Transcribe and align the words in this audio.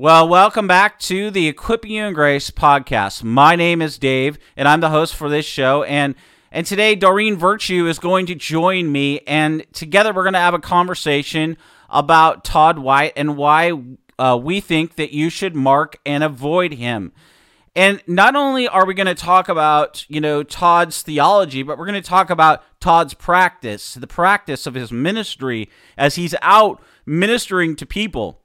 Well, 0.00 0.26
welcome 0.26 0.66
back 0.66 0.98
to 1.00 1.30
the 1.30 1.46
Equipping 1.46 1.90
You 1.90 2.04
in 2.06 2.14
Grace 2.14 2.50
podcast. 2.50 3.22
My 3.22 3.54
name 3.54 3.82
is 3.82 3.98
Dave, 3.98 4.38
and 4.56 4.66
I'm 4.66 4.80
the 4.80 4.88
host 4.88 5.14
for 5.14 5.28
this 5.28 5.44
show. 5.44 5.82
And 5.82 6.14
and 6.50 6.66
today, 6.66 6.94
Doreen 6.94 7.36
Virtue 7.36 7.86
is 7.86 7.98
going 7.98 8.24
to 8.24 8.34
join 8.34 8.90
me, 8.90 9.20
and 9.26 9.62
together 9.74 10.14
we're 10.14 10.22
going 10.22 10.32
to 10.32 10.38
have 10.38 10.54
a 10.54 10.58
conversation 10.58 11.58
about 11.90 12.44
Todd 12.44 12.78
White 12.78 13.12
and 13.14 13.36
why 13.36 13.72
uh, 14.18 14.40
we 14.42 14.60
think 14.60 14.94
that 14.94 15.12
you 15.12 15.28
should 15.28 15.54
mark 15.54 15.98
and 16.06 16.24
avoid 16.24 16.72
him. 16.72 17.12
And 17.76 18.02
not 18.06 18.34
only 18.34 18.66
are 18.66 18.86
we 18.86 18.94
going 18.94 19.06
to 19.06 19.14
talk 19.14 19.50
about, 19.50 20.06
you 20.08 20.22
know, 20.22 20.42
Todd's 20.42 21.02
theology, 21.02 21.62
but 21.62 21.76
we're 21.76 21.84
going 21.84 22.02
to 22.02 22.08
talk 22.08 22.30
about 22.30 22.64
Todd's 22.80 23.12
practice, 23.12 23.92
the 23.92 24.06
practice 24.06 24.66
of 24.66 24.72
his 24.72 24.90
ministry 24.90 25.68
as 25.98 26.14
he's 26.14 26.34
out 26.40 26.82
ministering 27.04 27.76
to 27.76 27.84
people. 27.84 28.39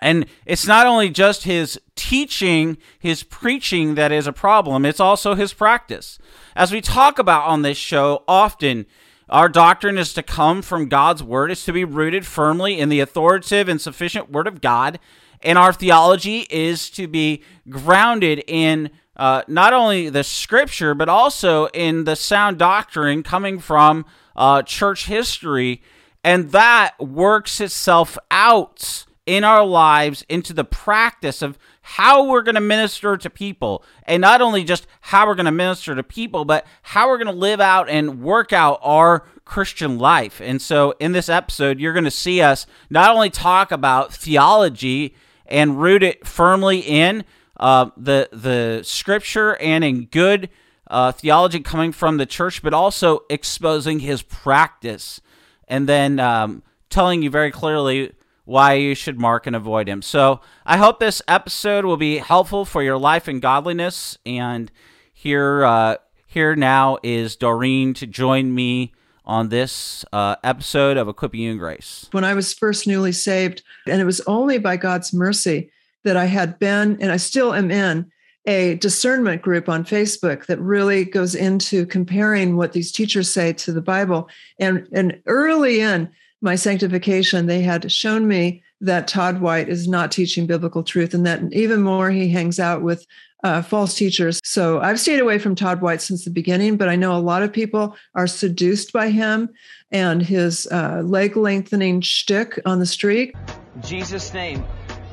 And 0.00 0.26
it's 0.46 0.66
not 0.66 0.86
only 0.86 1.10
just 1.10 1.44
his 1.44 1.80
teaching, 1.96 2.78
his 2.98 3.22
preaching 3.22 3.94
that 3.96 4.12
is 4.12 4.26
a 4.26 4.32
problem, 4.32 4.84
it's 4.84 5.00
also 5.00 5.34
his 5.34 5.52
practice. 5.52 6.18
As 6.54 6.72
we 6.72 6.80
talk 6.80 7.18
about 7.18 7.46
on 7.48 7.62
this 7.62 7.78
show 7.78 8.24
often, 8.28 8.86
our 9.28 9.48
doctrine 9.48 9.98
is 9.98 10.14
to 10.14 10.22
come 10.22 10.62
from 10.62 10.88
God's 10.88 11.22
word, 11.22 11.50
is 11.50 11.64
to 11.64 11.72
be 11.72 11.84
rooted 11.84 12.24
firmly 12.24 12.78
in 12.78 12.88
the 12.88 13.00
authoritative 13.00 13.68
and 13.68 13.80
sufficient 13.80 14.30
word 14.30 14.46
of 14.46 14.60
God. 14.60 14.98
And 15.42 15.58
our 15.58 15.72
theology 15.72 16.46
is 16.50 16.90
to 16.90 17.06
be 17.06 17.42
grounded 17.68 18.42
in 18.46 18.90
uh, 19.16 19.42
not 19.46 19.72
only 19.72 20.08
the 20.08 20.24
scripture, 20.24 20.94
but 20.94 21.08
also 21.08 21.66
in 21.68 22.04
the 22.04 22.16
sound 22.16 22.58
doctrine 22.58 23.22
coming 23.22 23.58
from 23.58 24.06
uh, 24.34 24.62
church 24.62 25.06
history. 25.06 25.82
And 26.24 26.52
that 26.52 26.98
works 26.98 27.60
itself 27.60 28.16
out 28.30 29.04
in 29.28 29.44
our 29.44 29.62
lives 29.62 30.24
into 30.30 30.54
the 30.54 30.64
practice 30.64 31.42
of 31.42 31.58
how 31.82 32.24
we're 32.24 32.42
going 32.42 32.54
to 32.54 32.62
minister 32.62 33.14
to 33.14 33.28
people. 33.28 33.84
And 34.04 34.22
not 34.22 34.40
only 34.40 34.64
just 34.64 34.86
how 35.02 35.26
we're 35.26 35.34
going 35.34 35.44
to 35.44 35.52
minister 35.52 35.94
to 35.94 36.02
people, 36.02 36.46
but 36.46 36.66
how 36.80 37.08
we're 37.08 37.18
going 37.18 37.34
to 37.34 37.38
live 37.38 37.60
out 37.60 37.90
and 37.90 38.22
work 38.22 38.54
out 38.54 38.80
our 38.82 39.26
Christian 39.44 39.98
life. 39.98 40.40
And 40.40 40.62
so 40.62 40.94
in 40.98 41.12
this 41.12 41.28
episode, 41.28 41.78
you're 41.78 41.92
going 41.92 42.06
to 42.06 42.10
see 42.10 42.40
us 42.40 42.66
not 42.88 43.14
only 43.14 43.28
talk 43.28 43.70
about 43.70 44.14
theology 44.14 45.14
and 45.44 45.78
root 45.78 46.02
it 46.02 46.26
firmly 46.26 46.78
in 46.78 47.22
uh, 47.58 47.90
the, 47.98 48.30
the 48.32 48.80
scripture 48.82 49.56
and 49.56 49.84
in 49.84 50.06
good 50.06 50.48
uh, 50.86 51.12
theology 51.12 51.60
coming 51.60 51.92
from 51.92 52.16
the 52.16 52.24
church, 52.24 52.62
but 52.62 52.72
also 52.72 53.20
exposing 53.28 54.00
his 54.00 54.22
practice. 54.22 55.20
And 55.68 55.86
then 55.86 56.18
um, 56.18 56.62
telling 56.88 57.20
you 57.20 57.28
very 57.28 57.50
clearly 57.50 58.12
why 58.48 58.72
you 58.72 58.94
should 58.94 59.20
mark 59.20 59.46
and 59.46 59.54
avoid 59.54 59.86
him. 59.86 60.00
So 60.00 60.40
I 60.64 60.78
hope 60.78 61.00
this 61.00 61.20
episode 61.28 61.84
will 61.84 61.98
be 61.98 62.16
helpful 62.16 62.64
for 62.64 62.82
your 62.82 62.96
life 62.96 63.28
and 63.28 63.42
godliness. 63.42 64.16
And 64.24 64.72
here, 65.12 65.66
uh, 65.66 65.96
here 66.26 66.56
now 66.56 66.96
is 67.02 67.36
Doreen 67.36 67.92
to 67.92 68.06
join 68.06 68.54
me 68.54 68.94
on 69.26 69.50
this 69.50 70.02
uh, 70.14 70.36
episode 70.42 70.96
of 70.96 71.08
Equipping 71.08 71.40
You 71.40 71.52
in 71.52 71.58
Grace. 71.58 72.08
When 72.12 72.24
I 72.24 72.32
was 72.32 72.54
first 72.54 72.86
newly 72.86 73.12
saved, 73.12 73.62
and 73.86 74.00
it 74.00 74.06
was 74.06 74.22
only 74.22 74.56
by 74.56 74.78
God's 74.78 75.12
mercy 75.12 75.70
that 76.04 76.16
I 76.16 76.24
had 76.24 76.58
been, 76.58 76.96
and 77.02 77.12
I 77.12 77.18
still 77.18 77.52
am 77.52 77.70
in, 77.70 78.10
a 78.46 78.76
discernment 78.76 79.42
group 79.42 79.68
on 79.68 79.84
Facebook 79.84 80.46
that 80.46 80.58
really 80.58 81.04
goes 81.04 81.34
into 81.34 81.84
comparing 81.84 82.56
what 82.56 82.72
these 82.72 82.92
teachers 82.92 83.30
say 83.30 83.52
to 83.52 83.72
the 83.72 83.82
Bible. 83.82 84.26
And, 84.58 84.88
and 84.90 85.20
early 85.26 85.80
in, 85.80 86.10
my 86.40 86.54
sanctification, 86.54 87.46
they 87.46 87.62
had 87.62 87.90
shown 87.90 88.28
me 88.28 88.62
that 88.80 89.08
Todd 89.08 89.40
White 89.40 89.68
is 89.68 89.88
not 89.88 90.12
teaching 90.12 90.46
biblical 90.46 90.82
truth, 90.82 91.14
and 91.14 91.26
that 91.26 91.40
even 91.52 91.82
more, 91.82 92.10
he 92.10 92.28
hangs 92.28 92.60
out 92.60 92.82
with 92.82 93.06
uh, 93.44 93.62
false 93.62 93.94
teachers. 93.94 94.40
So 94.44 94.80
I've 94.80 95.00
stayed 95.00 95.20
away 95.20 95.38
from 95.38 95.54
Todd 95.54 95.80
White 95.80 96.02
since 96.02 96.24
the 96.24 96.30
beginning, 96.30 96.76
but 96.76 96.88
I 96.88 96.96
know 96.96 97.16
a 97.16 97.18
lot 97.18 97.42
of 97.42 97.52
people 97.52 97.96
are 98.14 98.26
seduced 98.26 98.92
by 98.92 99.10
him 99.10 99.48
and 99.90 100.22
his 100.22 100.66
uh, 100.70 101.02
leg 101.04 101.36
lengthening 101.36 102.00
shtick 102.00 102.60
on 102.66 102.78
the 102.78 102.86
street. 102.86 103.34
Jesus' 103.80 104.32
name, 104.34 104.64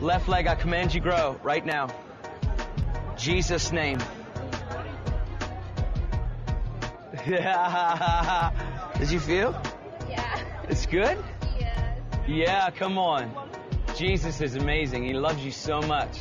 left 0.02 0.28
leg, 0.28 0.48
I 0.48 0.56
command 0.56 0.94
you 0.94 1.02
grow 1.02 1.40
right 1.44 1.66
now. 1.66 1.88
Jesus' 3.18 3.72
name. 3.72 4.00
Yeah. 7.28 8.52
Did 9.00 9.12
you 9.12 9.20
feel? 9.20 9.60
It's 10.68 10.86
good? 10.88 11.18
Yes. 11.60 11.96
Yeah, 12.28 12.70
come 12.72 12.98
on. 12.98 13.32
Jesus 13.96 14.42
is 14.42 14.56
amazing. 14.56 15.04
He 15.04 15.14
loves 15.14 15.46
you 15.46 15.52
so 15.52 15.80
much. 15.82 16.20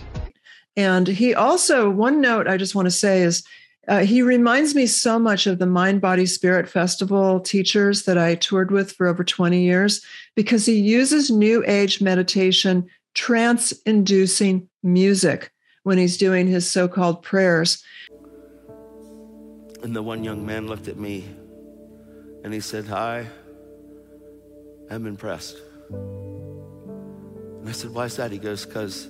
And 0.77 1.09
he 1.09 1.35
also, 1.35 1.89
one 1.89 2.21
note 2.21 2.47
I 2.47 2.57
just 2.57 2.75
want 2.75 2.87
to 2.87 2.91
say 2.91 3.23
is 3.23 3.43
uh, 3.89 4.01
he 4.01 4.23
reminds 4.23 4.75
me 4.75 4.87
so 4.87 5.19
much 5.19 5.47
of 5.47 5.59
the 5.59 5.67
Mind, 5.67 6.01
Body, 6.01 6.27
Spirit 6.27 6.69
Festival 6.69 7.41
teachers 7.41 8.05
that 8.05 8.19
I 8.19 8.35
toured 8.35 8.71
with 8.71 8.93
for 8.93 9.07
over 9.07 9.25
20 9.25 9.63
years 9.63 10.05
because 10.35 10.67
he 10.67 10.79
uses 10.79 11.31
New 11.31 11.65
Age 11.67 12.01
meditation, 12.01 12.87
trance 13.15 13.73
inducing 13.87 14.69
music 14.83 15.53
when 15.85 15.97
he's 15.97 16.17
doing 16.17 16.47
his 16.47 16.71
so 16.71 16.87
called 16.87 17.23
prayers. 17.23 17.83
And 19.83 19.95
the 19.95 20.03
one 20.03 20.25
young 20.25 20.45
man 20.45 20.67
looked 20.67 20.89
at 20.89 20.99
me 20.99 21.25
and 22.43 22.53
he 22.53 22.61
said, 22.61 22.87
Hi. 22.87 23.27
I'm 24.95 25.07
impressed. 25.07 25.57
And 25.91 27.69
I 27.69 27.73
said, 27.73 27.91
Why 27.91 28.05
is 28.05 28.17
that? 28.17 28.31
He 28.31 28.39
goes, 28.39 28.65
Because 28.65 29.09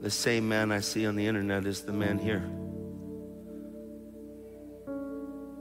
the 0.00 0.10
same 0.10 0.48
man 0.48 0.72
I 0.72 0.80
see 0.80 1.06
on 1.06 1.16
the 1.16 1.26
internet 1.26 1.66
is 1.66 1.82
the 1.82 1.92
man 1.92 2.18
here. 2.18 2.42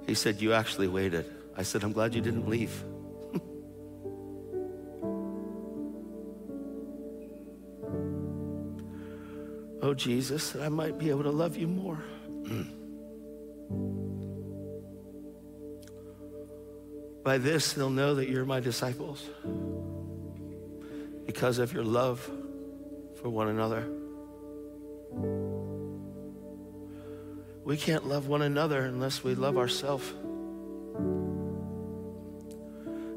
He 0.07 0.13
said, 0.13 0.41
You 0.41 0.53
actually 0.53 0.87
waited. 0.87 1.25
I 1.57 1.63
said, 1.63 1.83
I'm 1.83 1.91
glad 1.91 2.15
you 2.15 2.21
didn't 2.21 2.47
leave. 2.47 2.81
oh, 9.81 9.93
Jesus, 9.93 10.55
I 10.55 10.69
might 10.69 10.97
be 10.97 11.09
able 11.09 11.23
to 11.23 11.31
love 11.31 11.57
you 11.57 11.67
more. 11.67 12.01
By 17.27 17.37
this, 17.39 17.73
they'll 17.73 17.89
know 17.89 18.15
that 18.15 18.29
you're 18.29 18.45
my 18.45 18.61
disciples 18.61 19.21
because 21.25 21.57
of 21.59 21.73
your 21.73 21.83
love 21.83 22.21
for 23.21 23.27
one 23.27 23.49
another. 23.49 23.85
We 27.65 27.75
can't 27.75 28.07
love 28.07 28.29
one 28.29 28.43
another 28.43 28.79
unless 28.85 29.25
we 29.25 29.35
love 29.35 29.57
ourselves. 29.57 30.09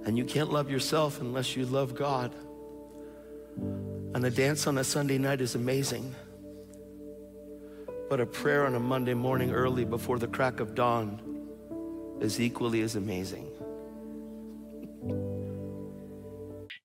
And 0.05 0.19
you 0.19 0.25
can't 0.25 0.51
love 0.51 0.73
yourself 0.73 1.21
unless 1.21 1.55
you 1.55 1.65
love 1.65 1.95
God. 1.95 2.35
And 3.57 4.25
a 4.25 4.31
dance 4.33 4.67
on 4.67 4.79
a 4.79 4.83
Sunday 4.83 5.19
night 5.19 5.41
is 5.41 5.55
amazing. 5.55 6.17
But 8.09 8.19
a 8.19 8.27
prayer 8.27 8.67
on 8.67 8.75
a 8.75 8.81
Monday 8.81 9.15
morning 9.15 9.53
early 9.53 9.85
before 9.85 10.19
the 10.19 10.27
crack 10.27 10.59
of 10.59 10.75
dawn 10.75 12.19
is 12.21 12.41
equally 12.41 12.83
as 12.83 12.97
amazing. 12.97 13.50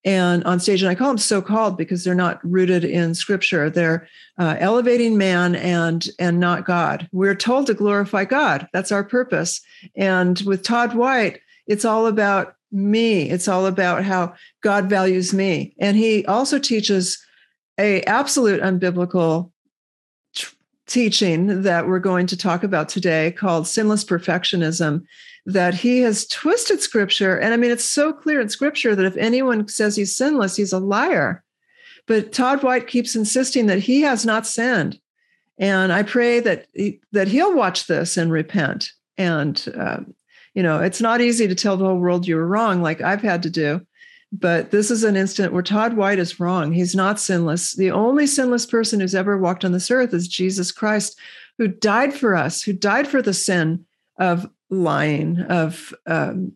And 0.06 0.44
on 0.46 0.60
stage. 0.60 0.81
And 0.81 0.90
i 0.90 0.96
call 0.96 1.10
them 1.10 1.18
so 1.18 1.42
called 1.42 1.78
because 1.78 2.04
they're 2.04 2.16
not 2.16 2.40
rooted 2.44 2.86
in 2.86 3.16
scripture. 3.16 3.69
They're 3.69 4.07
uh, 4.38 4.56
elevating 4.60 5.18
man 5.18 5.56
and 5.56 6.07
and 6.19 6.40
not 6.40 6.66
god. 6.66 7.10
We're 7.12 7.36
told 7.36 7.68
to 7.68 7.74
glorify 7.74 8.25
god. 8.25 8.69
That's 8.72 8.92
our 8.92 9.04
purpose. 9.04 9.62
And 9.96 10.40
with 10.46 10.63
todd 10.63 10.96
white 10.96 11.42
it's 11.68 11.86
all 11.86 12.06
about 12.06 12.56
me. 12.72 13.30
It's 13.30 13.48
all 13.48 13.66
about 13.66 14.04
how 14.04 14.34
god 14.62 14.90
values 14.90 15.34
me. 15.34 15.75
And 15.80 15.98
he 15.98 16.25
also 16.25 16.60
teaches 16.60 17.24
a 17.80 18.01
absolute 18.04 18.62
unbiblical 18.62 19.51
teaching 20.88 21.63
that 21.63 21.88
we're 21.88 22.00
going 22.00 22.28
to 22.28 22.38
talk 22.38 22.63
about 22.63 22.90
today 22.90 23.31
called 23.31 23.68
sinless 23.68 24.04
perfectionism 24.04 25.04
that 25.46 25.76
he 25.76 26.00
has 26.00 26.28
twisted 26.28 26.82
scripture. 26.82 27.38
And 27.38 27.54
i 27.54 27.58
mean 27.58 27.72
it's 27.72 27.86
so 27.86 28.12
clear 28.12 28.42
in 28.42 28.50
scripture 28.50 28.96
that 28.96 29.06
if 29.06 29.18
anyone 29.18 29.68
says 29.68 29.96
he's 29.96 30.16
sinless 30.16 30.56
he's 30.56 30.74
a 30.74 30.80
liar. 30.80 31.44
But 32.08 32.34
todd 32.34 32.64
white 32.64 32.88
keeps 32.88 33.16
insisting 33.16 33.68
that 33.68 33.80
he 33.80 34.02
has 34.02 34.26
not 34.26 34.48
sinned. 34.48 35.00
And 35.58 35.94
i 35.94 36.04
pray 36.04 36.40
that 36.40 36.68
he, 36.74 37.00
that 37.12 37.28
he'll 37.28 37.56
watch 37.56 37.88
this 37.88 38.18
and 38.18 38.32
repent. 38.32 38.92
And 39.18 39.64
um, 39.78 40.16
you 40.54 40.64
know 40.64 40.82
it's 40.82 41.02
not 41.02 41.22
easy 41.22 41.48
to 41.48 41.56
tell 41.56 41.78
the 41.78 41.86
whole 41.86 42.00
world 42.00 42.28
you 42.28 42.36
were 42.36 42.48
wrong 42.48 42.82
like 42.82 43.02
i've 43.02 43.22
had 43.22 43.44
to 43.44 43.50
do. 43.50 43.86
But 44.32 44.72
this 44.72 44.92
is 44.92 45.04
an 45.04 45.16
instant 45.16 45.54
where 45.54 45.64
Todd 45.64 45.96
White 45.96 46.20
is 46.20 46.42
wrong. 46.42 46.74
He's 46.74 46.96
not 46.96 47.22
sinless. 47.22 47.74
The 47.74 47.92
only 47.92 48.28
sinless 48.28 48.66
person 48.66 49.00
who's 49.00 49.16
ever 49.16 49.38
walked 49.38 49.64
on 49.64 49.72
this 49.72 49.90
earth 49.90 50.14
is 50.14 50.28
Jesus 50.28 50.74
Christ, 50.74 51.18
who 51.58 51.70
died 51.70 52.14
for 52.14 52.36
us, 52.36 52.62
who 52.62 52.74
died 52.74 53.08
for 53.08 53.22
the 53.22 53.34
sin 53.34 53.86
of 54.18 54.50
lying, 54.83 55.42
of 55.42 55.94
um, 56.06 56.54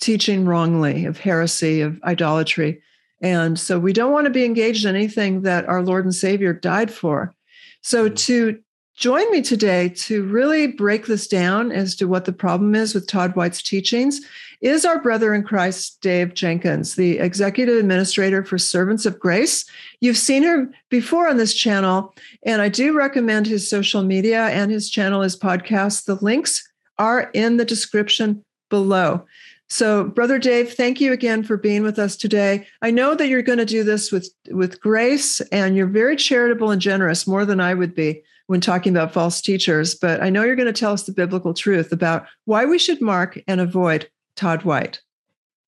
teaching 0.00 0.44
wrongly, 0.44 1.06
of 1.06 1.18
heresy, 1.18 1.80
of 1.80 2.00
idolatry. 2.02 2.82
And 3.20 3.58
so 3.58 3.78
we 3.78 3.92
don't 3.92 4.12
want 4.12 4.26
to 4.26 4.30
be 4.30 4.44
engaged 4.44 4.84
in 4.84 4.94
anything 4.94 5.42
that 5.42 5.68
our 5.68 5.82
Lord 5.82 6.04
and 6.04 6.14
Savior 6.14 6.52
died 6.52 6.90
for. 6.90 7.34
So 7.82 8.08
to 8.08 8.58
join 8.96 9.30
me 9.30 9.42
today 9.42 9.90
to 9.90 10.24
really 10.24 10.66
break 10.66 11.06
this 11.06 11.26
down 11.28 11.70
as 11.70 11.94
to 11.96 12.06
what 12.06 12.24
the 12.24 12.32
problem 12.32 12.74
is 12.74 12.94
with 12.94 13.06
Todd 13.06 13.36
White's 13.36 13.62
teachings 13.62 14.20
is 14.62 14.86
our 14.86 15.00
brother 15.00 15.34
in 15.34 15.42
Christ, 15.42 15.98
Dave 16.00 16.32
Jenkins, 16.32 16.94
the 16.94 17.18
executive 17.18 17.76
administrator 17.78 18.42
for 18.42 18.56
Servants 18.56 19.04
of 19.04 19.20
Grace. 19.20 19.68
You've 20.00 20.16
seen 20.16 20.42
him 20.42 20.72
before 20.88 21.28
on 21.28 21.36
this 21.36 21.54
channel, 21.54 22.14
and 22.42 22.62
I 22.62 22.70
do 22.70 22.96
recommend 22.96 23.46
his 23.46 23.68
social 23.68 24.02
media 24.02 24.46
and 24.46 24.70
his 24.70 24.88
channel, 24.88 25.20
his 25.20 25.38
podcast. 25.38 26.06
The 26.06 26.14
links 26.16 26.66
are 26.98 27.30
in 27.34 27.56
the 27.56 27.64
description 27.64 28.44
below. 28.70 29.24
So, 29.68 30.04
Brother 30.04 30.38
Dave, 30.38 30.74
thank 30.74 31.00
you 31.00 31.12
again 31.12 31.42
for 31.42 31.56
being 31.56 31.82
with 31.82 31.98
us 31.98 32.16
today. 32.16 32.66
I 32.82 32.92
know 32.92 33.16
that 33.16 33.28
you're 33.28 33.42
going 33.42 33.58
to 33.58 33.64
do 33.64 33.82
this 33.82 34.12
with, 34.12 34.30
with 34.50 34.80
grace, 34.80 35.40
and 35.52 35.76
you're 35.76 35.88
very 35.88 36.14
charitable 36.14 36.70
and 36.70 36.80
generous, 36.80 37.26
more 37.26 37.44
than 37.44 37.60
I 37.60 37.74
would 37.74 37.94
be 37.94 38.22
when 38.46 38.60
talking 38.60 38.94
about 38.96 39.12
false 39.12 39.40
teachers. 39.40 39.96
But 39.96 40.22
I 40.22 40.30
know 40.30 40.44
you're 40.44 40.54
going 40.54 40.72
to 40.72 40.72
tell 40.72 40.92
us 40.92 41.02
the 41.02 41.12
biblical 41.12 41.52
truth 41.52 41.90
about 41.90 42.26
why 42.44 42.64
we 42.64 42.78
should 42.78 43.00
mark 43.00 43.40
and 43.48 43.60
avoid 43.60 44.08
Todd 44.36 44.62
White. 44.62 45.00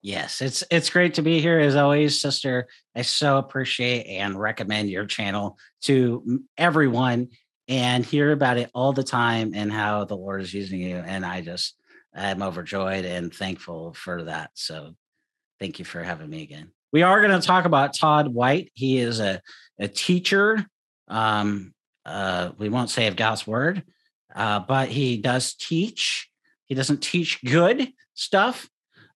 Yes, 0.01 0.41
it's 0.41 0.63
it's 0.71 0.91
great 0.91 1.15
to 1.15 1.23
be 1.23 1.41
here 1.41 1.59
as 1.59 1.75
always, 1.75 2.21
sister. 2.21 2.69
I 2.95 3.03
so 3.03 3.37
appreciate 3.37 4.07
and 4.07 4.39
recommend 4.39 4.91
your 4.91 5.07
channel 5.07 5.59
to 5.83 6.45
everyone 6.57 7.31
and 7.69 8.05
hear 8.05 8.33
about 8.33 8.57
it 8.57 8.71
all 8.75 8.93
the 8.93 9.05
time 9.05 9.53
and 9.55 9.71
how 9.71 10.05
the 10.05 10.17
Lord 10.17 10.41
is 10.41 10.53
using 10.53 10.81
you. 10.81 10.97
And 10.97 11.25
I 11.25 11.43
just 11.43 11.77
I'm 12.15 12.43
overjoyed 12.43 13.05
and 13.05 13.33
thankful 13.33 13.93
for 13.95 14.25
that. 14.25 14.51
So 14.55 14.95
thank 15.61 15.79
you 15.79 15.85
for 15.85 16.03
having 16.03 16.31
me 16.31 16.43
again. 16.43 16.73
We 16.91 17.03
are 17.03 17.21
going 17.21 17.39
to 17.39 17.47
talk 17.47 17.67
about 17.67 17.95
Todd 17.95 18.29
White. 18.29 18.73
He 18.75 18.99
is 18.99 19.21
a, 19.21 19.43
a 19.79 19.89
teacher. 19.89 20.65
Um, 21.07 21.75
uh, 22.07 22.53
we 22.57 22.71
won't 22.71 22.91
say 22.91 23.07
of 23.07 23.17
God's 23.17 23.47
word, 23.47 23.85
uh, 24.35 24.61
but 24.61 24.89
he 24.89 25.19
does 25.19 25.55
teach. 25.55 26.31
He 26.67 26.75
doesn't 26.75 27.03
teach 27.03 27.43
good 27.45 27.93
stuff. 28.15 28.69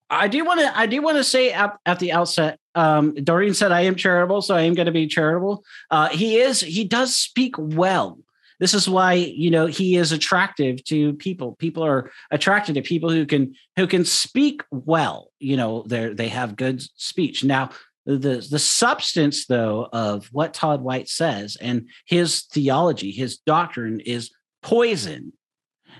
I 0.09 0.27
do 0.27 0.45
want 0.45 0.59
to. 0.59 0.77
I 0.77 0.85
do 0.85 1.01
want 1.01 1.17
to 1.17 1.23
say 1.23 1.51
at, 1.51 1.75
at 1.87 1.97
the 1.99 2.11
outset. 2.11 2.59
Um, 2.75 3.15
Doreen 3.15 3.55
said, 3.55 3.71
"I 3.71 3.81
am 3.81 3.95
charitable, 3.95 4.43
so 4.43 4.55
I 4.55 4.61
am 4.61 4.75
going 4.75 4.85
to 4.85 4.91
be 4.91 5.07
charitable." 5.07 5.63
Uh, 5.89 6.09
he 6.09 6.37
is. 6.37 6.61
He 6.61 6.83
does 6.83 7.15
speak 7.15 7.55
well. 7.57 8.19
This 8.59 8.73
is 8.73 8.87
why 8.87 9.13
you 9.13 9.51
know 9.51 9.65
he 9.65 9.95
is 9.95 10.11
attractive 10.11 10.83
to 10.85 11.13
people. 11.13 11.55
People 11.55 11.83
are 11.83 12.11
attracted 12.31 12.75
to 12.75 12.81
people 12.81 13.09
who 13.09 13.25
can 13.25 13.55
who 13.75 13.87
can 13.87 14.05
speak 14.05 14.63
well. 14.71 15.31
You 15.39 15.57
know, 15.57 15.83
they 15.87 16.13
they 16.13 16.29
have 16.29 16.55
good 16.55 16.81
speech. 16.95 17.43
Now, 17.43 17.69
the 18.05 18.45
the 18.49 18.59
substance 18.59 19.47
though 19.47 19.87
of 19.91 20.27
what 20.31 20.53
Todd 20.53 20.81
White 20.81 21.09
says 21.09 21.57
and 21.59 21.89
his 22.05 22.43
theology, 22.43 23.11
his 23.11 23.37
doctrine 23.37 23.99
is 23.99 24.31
poison 24.61 25.33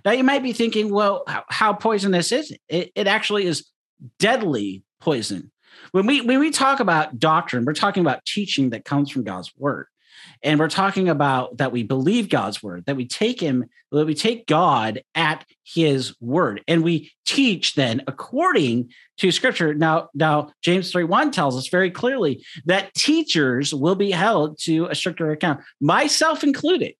now 0.05 0.11
you 0.11 0.23
might 0.23 0.43
be 0.43 0.53
thinking, 0.53 0.91
well, 0.91 1.23
how, 1.27 1.43
how 1.49 1.73
poisonous 1.73 2.31
is 2.31 2.51
it? 2.51 2.61
it? 2.67 2.91
It 2.95 3.07
actually 3.07 3.45
is 3.45 3.69
deadly 4.19 4.83
poison. 4.99 5.51
When 5.91 6.05
we 6.05 6.21
when 6.21 6.39
we 6.39 6.51
talk 6.51 6.79
about 6.79 7.19
doctrine, 7.19 7.65
we're 7.65 7.73
talking 7.73 8.01
about 8.01 8.25
teaching 8.25 8.71
that 8.71 8.85
comes 8.85 9.09
from 9.09 9.23
God's 9.23 9.51
word. 9.57 9.87
And 10.41 10.59
we're 10.59 10.69
talking 10.69 11.09
about 11.09 11.57
that 11.57 11.71
we 11.71 11.83
believe 11.83 12.29
God's 12.29 12.61
word, 12.61 12.85
that 12.85 12.95
we 12.95 13.07
take 13.07 13.39
him, 13.39 13.65
that 13.91 14.05
we 14.05 14.15
take 14.15 14.47
God 14.47 15.01
at 15.15 15.45
his 15.63 16.15
word, 16.19 16.61
and 16.67 16.83
we 16.83 17.11
teach 17.25 17.75
then 17.75 18.01
according 18.07 18.91
to 19.17 19.31
scripture. 19.31 19.73
Now, 19.73 20.09
now 20.13 20.51
James 20.61 20.91
3 20.91 21.03
1 21.03 21.31
tells 21.31 21.57
us 21.57 21.67
very 21.67 21.91
clearly 21.91 22.45
that 22.65 22.93
teachers 22.93 23.73
will 23.73 23.95
be 23.95 24.11
held 24.11 24.57
to 24.59 24.85
a 24.85 24.95
stricter 24.95 25.31
account, 25.31 25.61
myself 25.79 26.43
included 26.43 26.95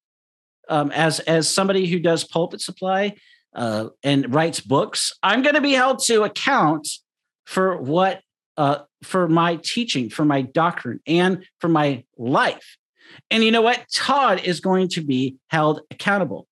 um, 0.70 0.92
as 0.92 1.20
as 1.22 1.54
somebody 1.54 1.88
who 1.88 2.00
does 2.00 2.24
pulpit 2.24 2.62
supply 2.62 3.16
uh, 3.56 3.90
and 4.04 4.34
writes 4.34 4.60
books, 4.60 5.12
I'm 5.22 5.42
going 5.42 5.56
to 5.56 5.62
be 5.62 5.74
held 5.74 6.00
to 6.06 6.24
account 6.24 6.88
for 7.46 7.78
what 7.78 8.22
uh, 8.58 8.80
for 9.04 9.28
my 9.28 9.58
teaching, 9.58 10.10
for 10.10 10.26
my 10.26 10.42
doctrine, 10.42 11.00
and 11.08 11.46
for 11.60 11.68
my 11.68 12.04
life. 12.18 12.78
And 13.30 13.44
you 13.44 13.52
know 13.52 13.62
what? 13.62 13.86
Todd 13.94 14.42
is 14.44 14.60
going 14.60 14.90
to 14.90 15.02
be 15.02 15.36
held 15.48 15.82
accountable. 15.92 16.48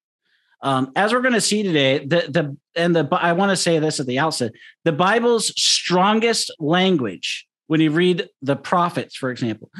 Um, 0.63 0.91
as 0.95 1.11
we're 1.11 1.21
going 1.21 1.33
to 1.33 1.41
see 1.41 1.63
today, 1.63 2.05
the 2.05 2.27
the 2.29 2.57
and 2.75 2.95
the 2.95 3.07
I 3.11 3.33
want 3.33 3.49
to 3.49 3.55
say 3.55 3.79
this 3.79 3.99
at 3.99 4.05
the 4.05 4.19
outset: 4.19 4.51
the 4.83 4.91
Bible's 4.91 5.47
strongest 5.61 6.53
language. 6.59 7.47
When 7.67 7.79
you 7.79 7.91
read 7.91 8.27
the 8.41 8.57
prophets, 8.57 9.15
for 9.15 9.31
example, 9.31 9.71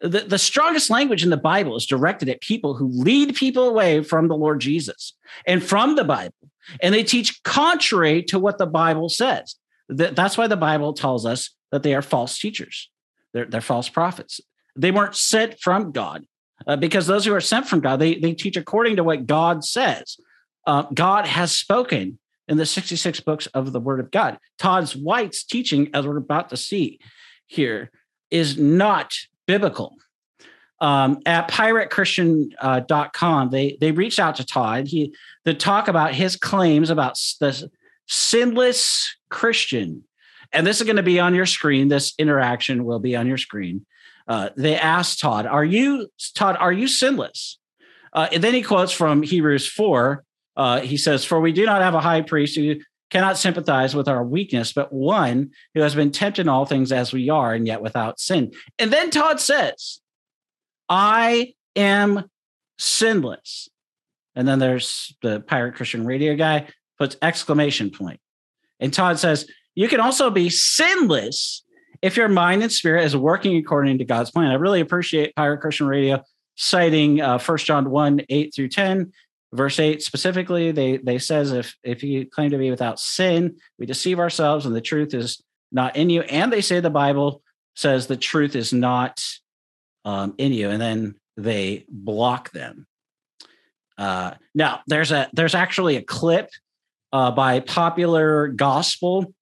the, 0.00 0.20
the 0.20 0.38
strongest 0.38 0.90
language 0.90 1.22
in 1.22 1.30
the 1.30 1.36
Bible 1.36 1.76
is 1.76 1.86
directed 1.86 2.28
at 2.28 2.40
people 2.40 2.74
who 2.74 2.88
lead 2.88 3.34
people 3.34 3.68
away 3.68 4.02
from 4.02 4.28
the 4.28 4.36
Lord 4.36 4.60
Jesus 4.60 5.14
and 5.46 5.62
from 5.62 5.96
the 5.96 6.04
Bible. 6.04 6.34
And 6.82 6.92
they 6.92 7.04
teach 7.04 7.42
contrary 7.44 8.22
to 8.24 8.38
what 8.38 8.58
the 8.58 8.66
Bible 8.66 9.08
says. 9.08 9.54
That's 9.88 10.36
why 10.36 10.48
the 10.48 10.56
Bible 10.56 10.92
tells 10.92 11.24
us 11.24 11.50
that 11.70 11.82
they 11.82 11.94
are 11.94 12.02
false 12.02 12.38
teachers, 12.38 12.90
they're, 13.32 13.46
they're 13.46 13.60
false 13.60 13.88
prophets. 13.88 14.40
They 14.76 14.90
weren't 14.90 15.16
sent 15.16 15.58
from 15.60 15.92
God 15.92 16.26
uh, 16.66 16.76
because 16.76 17.06
those 17.06 17.24
who 17.24 17.34
are 17.34 17.40
sent 17.40 17.68
from 17.68 17.80
God, 17.80 17.98
they, 17.98 18.16
they 18.16 18.34
teach 18.34 18.56
according 18.56 18.96
to 18.96 19.04
what 19.04 19.26
God 19.26 19.64
says. 19.64 20.18
Uh, 20.66 20.82
God 20.92 21.26
has 21.26 21.52
spoken 21.52 22.18
in 22.48 22.56
the 22.56 22.66
66 22.66 23.20
books 23.20 23.46
of 23.48 23.72
the 23.72 23.80
Word 23.80 24.00
of 24.00 24.10
God. 24.10 24.38
Todd's 24.58 24.96
White's 24.96 25.44
teaching, 25.44 25.90
as 25.94 26.06
we're 26.06 26.16
about 26.16 26.50
to 26.50 26.56
see 26.56 26.98
here, 27.46 27.90
is 28.30 28.58
not 28.58 29.16
biblical. 29.46 29.96
Um, 30.78 31.20
at 31.24 31.48
piratechristian.com, 31.48 33.48
uh, 33.48 33.50
they 33.50 33.78
they 33.80 33.92
reached 33.92 34.18
out 34.18 34.36
to 34.36 34.44
Todd. 34.44 34.88
He 34.88 35.14
to 35.46 35.54
talk 35.54 35.88
about 35.88 36.14
his 36.14 36.36
claims 36.36 36.90
about 36.90 37.14
the 37.40 37.70
sinless 38.06 39.16
Christian, 39.30 40.04
and 40.52 40.66
this 40.66 40.80
is 40.80 40.86
going 40.86 40.96
to 40.96 41.02
be 41.02 41.18
on 41.18 41.34
your 41.34 41.46
screen. 41.46 41.88
This 41.88 42.12
interaction 42.18 42.84
will 42.84 42.98
be 42.98 43.16
on 43.16 43.26
your 43.26 43.38
screen. 43.38 43.86
Uh, 44.28 44.50
they 44.56 44.76
asked 44.76 45.20
Todd, 45.20 45.46
"Are 45.46 45.64
you 45.64 46.08
Todd? 46.34 46.56
Are 46.58 46.72
you 46.72 46.88
sinless?" 46.88 47.58
Uh, 48.12 48.28
and 48.32 48.42
then 48.42 48.54
he 48.54 48.62
quotes 48.62 48.92
from 48.92 49.22
Hebrews 49.22 49.68
four. 49.68 50.24
Uh, 50.56 50.80
he 50.80 50.96
says, 50.96 51.24
"For 51.24 51.40
we 51.40 51.52
do 51.52 51.64
not 51.64 51.82
have 51.82 51.94
a 51.94 52.00
high 52.00 52.22
priest 52.22 52.56
who 52.56 52.76
cannot 53.10 53.38
sympathize 53.38 53.94
with 53.94 54.08
our 54.08 54.24
weakness, 54.24 54.72
but 54.72 54.92
one 54.92 55.50
who 55.74 55.80
has 55.80 55.94
been 55.94 56.10
tempted 56.10 56.42
in 56.42 56.48
all 56.48 56.66
things 56.66 56.92
as 56.92 57.12
we 57.12 57.30
are, 57.30 57.54
and 57.54 57.66
yet 57.66 57.80
without 57.80 58.18
sin. 58.18 58.52
And 58.78 58.92
then 58.92 59.10
Todd 59.10 59.40
says, 59.40 60.00
I 60.88 61.54
am 61.74 62.28
sinless. 62.78 63.68
And 64.34 64.46
then 64.46 64.58
there's 64.58 65.14
the 65.22 65.40
Pirate 65.40 65.76
Christian 65.76 66.04
Radio 66.04 66.34
guy 66.36 66.68
puts 66.98 67.16
exclamation 67.22 67.90
point. 67.90 68.20
And 68.80 68.92
Todd 68.92 69.18
says, 69.18 69.48
You 69.74 69.88
can 69.88 70.00
also 70.00 70.30
be 70.30 70.50
sinless 70.50 71.62
if 72.02 72.16
your 72.16 72.28
mind 72.28 72.62
and 72.62 72.72
spirit 72.72 73.04
is 73.04 73.16
working 73.16 73.56
according 73.56 73.98
to 73.98 74.04
God's 74.04 74.30
plan. 74.30 74.50
I 74.50 74.54
really 74.54 74.80
appreciate 74.80 75.34
Pirate 75.34 75.58
Christian 75.58 75.86
Radio 75.86 76.22
citing 76.56 77.20
uh, 77.20 77.38
1 77.38 77.58
John 77.58 77.90
1 77.90 78.22
8 78.28 78.54
through 78.54 78.68
10 78.68 79.12
verse 79.52 79.78
8 79.78 80.02
specifically 80.02 80.72
they 80.72 80.96
they 80.96 81.18
says 81.18 81.52
if 81.52 81.76
if 81.82 82.02
you 82.02 82.26
claim 82.26 82.50
to 82.50 82.58
be 82.58 82.70
without 82.70 82.98
sin 82.98 83.56
we 83.78 83.86
deceive 83.86 84.18
ourselves 84.18 84.66
and 84.66 84.74
the 84.74 84.80
truth 84.80 85.14
is 85.14 85.42
not 85.70 85.96
in 85.96 86.10
you 86.10 86.22
and 86.22 86.52
they 86.52 86.60
say 86.60 86.80
the 86.80 86.90
bible 86.90 87.42
says 87.74 88.06
the 88.06 88.16
truth 88.16 88.56
is 88.56 88.72
not 88.72 89.22
um, 90.04 90.34
in 90.38 90.52
you 90.52 90.70
and 90.70 90.80
then 90.80 91.14
they 91.36 91.84
block 91.88 92.50
them 92.52 92.86
uh, 93.98 94.32
now 94.54 94.80
there's 94.86 95.12
a 95.12 95.28
there's 95.32 95.54
actually 95.54 95.96
a 95.96 96.02
clip 96.02 96.50
uh, 97.12 97.30
by 97.30 97.60
popular 97.60 98.48
gospel 98.48 99.32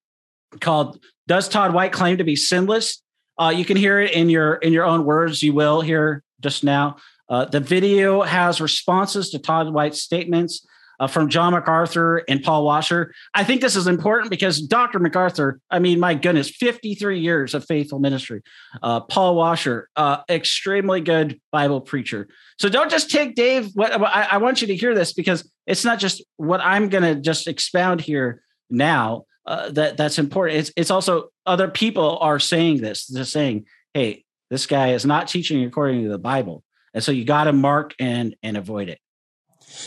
called 0.60 0.98
does 1.26 1.48
todd 1.48 1.74
white 1.74 1.92
claim 1.92 2.16
to 2.18 2.24
be 2.24 2.36
sinless 2.36 3.02
uh, 3.38 3.52
you 3.54 3.64
can 3.64 3.76
hear 3.76 4.00
it 4.00 4.12
in 4.12 4.30
your 4.30 4.54
in 4.56 4.72
your 4.72 4.84
own 4.84 5.04
words 5.04 5.42
you 5.42 5.52
will 5.52 5.80
hear 5.80 6.22
just 6.40 6.64
now 6.64 6.96
Uh, 7.28 7.44
the 7.46 7.60
video 7.60 8.22
has 8.22 8.60
responses 8.60 9.30
to 9.30 9.38
Todd 9.38 9.72
White's 9.72 10.02
statements 10.02 10.66
uh, 11.00 11.06
from 11.06 11.28
John 11.28 11.52
MacArthur 11.52 12.22
and 12.28 12.42
Paul 12.42 12.64
Washer. 12.64 13.12
I 13.34 13.44
think 13.44 13.60
this 13.60 13.76
is 13.76 13.86
important 13.86 14.30
because 14.30 14.60
Dr. 14.60 14.98
MacArthur, 14.98 15.60
I 15.70 15.78
mean, 15.78 15.98
my 15.98 16.14
goodness, 16.14 16.50
53 16.50 17.18
years 17.18 17.54
of 17.54 17.64
faithful 17.64 17.98
ministry. 17.98 18.42
Uh, 18.82 19.00
Paul 19.00 19.34
Washer, 19.36 19.88
uh, 19.96 20.18
extremely 20.28 21.00
good 21.00 21.40
Bible 21.50 21.80
preacher. 21.80 22.28
So 22.58 22.68
don't 22.68 22.90
just 22.90 23.10
take 23.10 23.34
Dave. 23.34 23.70
What 23.74 23.92
I, 23.92 24.28
I 24.32 24.36
want 24.36 24.60
you 24.60 24.68
to 24.68 24.76
hear 24.76 24.94
this 24.94 25.12
because 25.12 25.50
it's 25.66 25.84
not 25.84 25.98
just 25.98 26.22
what 26.36 26.60
I'm 26.60 26.88
going 26.88 27.04
to 27.04 27.20
just 27.20 27.48
expound 27.48 28.00
here 28.02 28.42
now. 28.70 29.24
Uh, 29.46 29.70
that 29.70 29.96
that's 29.96 30.18
important. 30.18 30.58
It's 30.58 30.72
it's 30.76 30.90
also 30.90 31.28
other 31.44 31.68
people 31.68 32.18
are 32.18 32.38
saying 32.38 32.80
this. 32.80 33.06
They're 33.06 33.24
saying, 33.24 33.66
"Hey, 33.92 34.24
this 34.50 34.66
guy 34.66 34.92
is 34.92 35.04
not 35.04 35.28
teaching 35.28 35.64
according 35.64 36.02
to 36.04 36.08
the 36.08 36.18
Bible," 36.18 36.64
and 36.94 37.04
so 37.04 37.12
you 37.12 37.24
got 37.24 37.44
to 37.44 37.52
mark 37.52 37.94
and 37.98 38.34
and 38.42 38.56
avoid 38.56 38.88
it. 38.88 39.00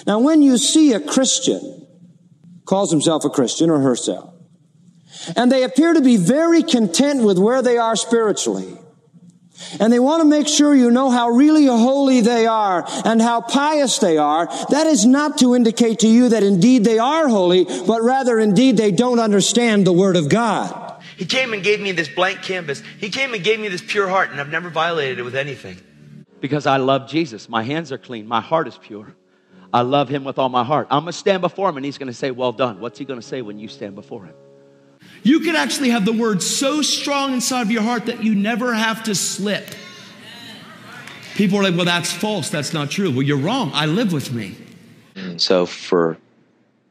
Now, 0.06 0.20
when 0.20 0.44
you 0.44 0.58
see 0.58 0.94
a 0.94 1.00
Christian, 1.00 1.88
calls 2.66 2.92
himself 2.92 3.26
a 3.26 3.30
Christian 3.30 3.72
or 3.72 3.80
herself, 3.80 4.34
and 5.36 5.52
they 5.52 5.64
appear 5.64 5.94
to 5.94 6.02
be 6.02 6.18
very 6.18 6.62
content 6.62 7.24
with 7.24 7.40
where 7.40 7.64
they 7.64 7.80
are 7.80 7.96
spiritually, 7.96 8.78
and 9.80 9.92
they 9.92 10.00
want 10.00 10.22
to 10.22 10.28
make 10.28 10.48
sure 10.48 10.74
you 10.74 10.92
know 10.92 11.10
how 11.10 11.30
really 11.30 11.66
holy 11.66 12.22
they 12.22 12.46
are 12.46 12.86
and 13.06 13.22
how 13.22 13.42
pious 13.42 14.00
they 14.00 14.18
are, 14.18 14.48
that 14.70 14.88
is 14.88 15.06
not 15.06 15.38
to 15.40 15.56
indicate 15.56 16.00
to 16.00 16.08
you 16.08 16.30
that 16.30 16.44
indeed 16.44 16.84
they 16.84 17.00
are 17.00 17.28
holy, 17.28 17.66
but 17.86 18.02
rather 18.02 18.40
indeed 18.40 18.78
they 18.78 18.92
don't 18.92 19.20
understand 19.20 19.86
the 19.86 19.94
Word 19.94 20.16
of 20.16 20.30
God. 20.30 21.02
He 21.18 21.26
came 21.26 21.54
and 21.54 21.64
gave 21.64 21.82
me 21.82 21.92
this 21.92 22.08
blank 22.08 22.44
canvas. 22.44 22.84
He 23.00 23.10
came 23.10 23.34
and 23.34 23.44
gave 23.44 23.60
me 23.60 23.70
this 23.70 23.82
pure 23.86 24.08
heart, 24.08 24.30
and 24.30 24.40
I've 24.40 24.52
never 24.52 24.70
violated 24.70 25.20
it 25.20 25.24
with 25.24 25.36
anything. 25.36 25.78
Because 26.40 26.68
I 26.68 26.78
love 26.78 27.10
Jesus. 27.10 27.50
My 27.50 27.64
hands 27.64 27.92
are 27.92 27.98
clean. 27.98 28.28
My 28.28 28.42
heart 28.42 28.68
is 28.68 28.78
pure. 28.78 29.16
I 29.74 29.82
love 29.82 30.10
him 30.10 30.24
with 30.24 30.38
all 30.38 30.50
my 30.50 30.64
heart. 30.64 30.88
I'm 30.92 31.04
going 31.04 31.12
to 31.12 31.18
stand 31.18 31.42
before 31.42 31.70
him 31.70 31.78
and 31.78 31.86
he's 31.86 31.98
going 31.98 32.08
to 32.08 32.14
say, 32.14 32.32
Well 32.32 32.52
done. 32.52 32.80
What's 32.80 33.00
he 33.00 33.06
going 33.06 33.20
to 33.20 33.26
say 33.26 33.42
when 33.42 33.60
you 33.60 33.68
stand 33.68 33.96
before 33.96 34.26
him? 34.26 34.36
You 35.24 35.40
can 35.42 35.56
actually 35.56 35.90
have 35.90 36.06
the 36.06 36.14
word 36.14 36.42
so 36.42 36.82
strong 36.82 37.34
inside 37.34 37.62
of 37.62 37.72
your 37.72 37.82
heart 37.82 38.06
that 38.06 38.24
you 38.24 38.36
never 38.36 38.74
have 38.74 39.04
to 39.04 39.16
slip. 39.16 39.66
People 41.36 41.60
are 41.60 41.64
like, 41.64 41.76
Well, 41.76 41.86
that's 41.86 42.12
false. 42.12 42.50
That's 42.50 42.74
not 42.74 42.90
true. 42.90 43.12
Well, 43.12 43.22
you're 43.22 43.38
wrong. 43.38 43.72
I 43.74 43.86
live 43.86 44.12
with 44.14 44.34
me. 44.34 44.56
So 45.38 45.66
for 45.66 46.18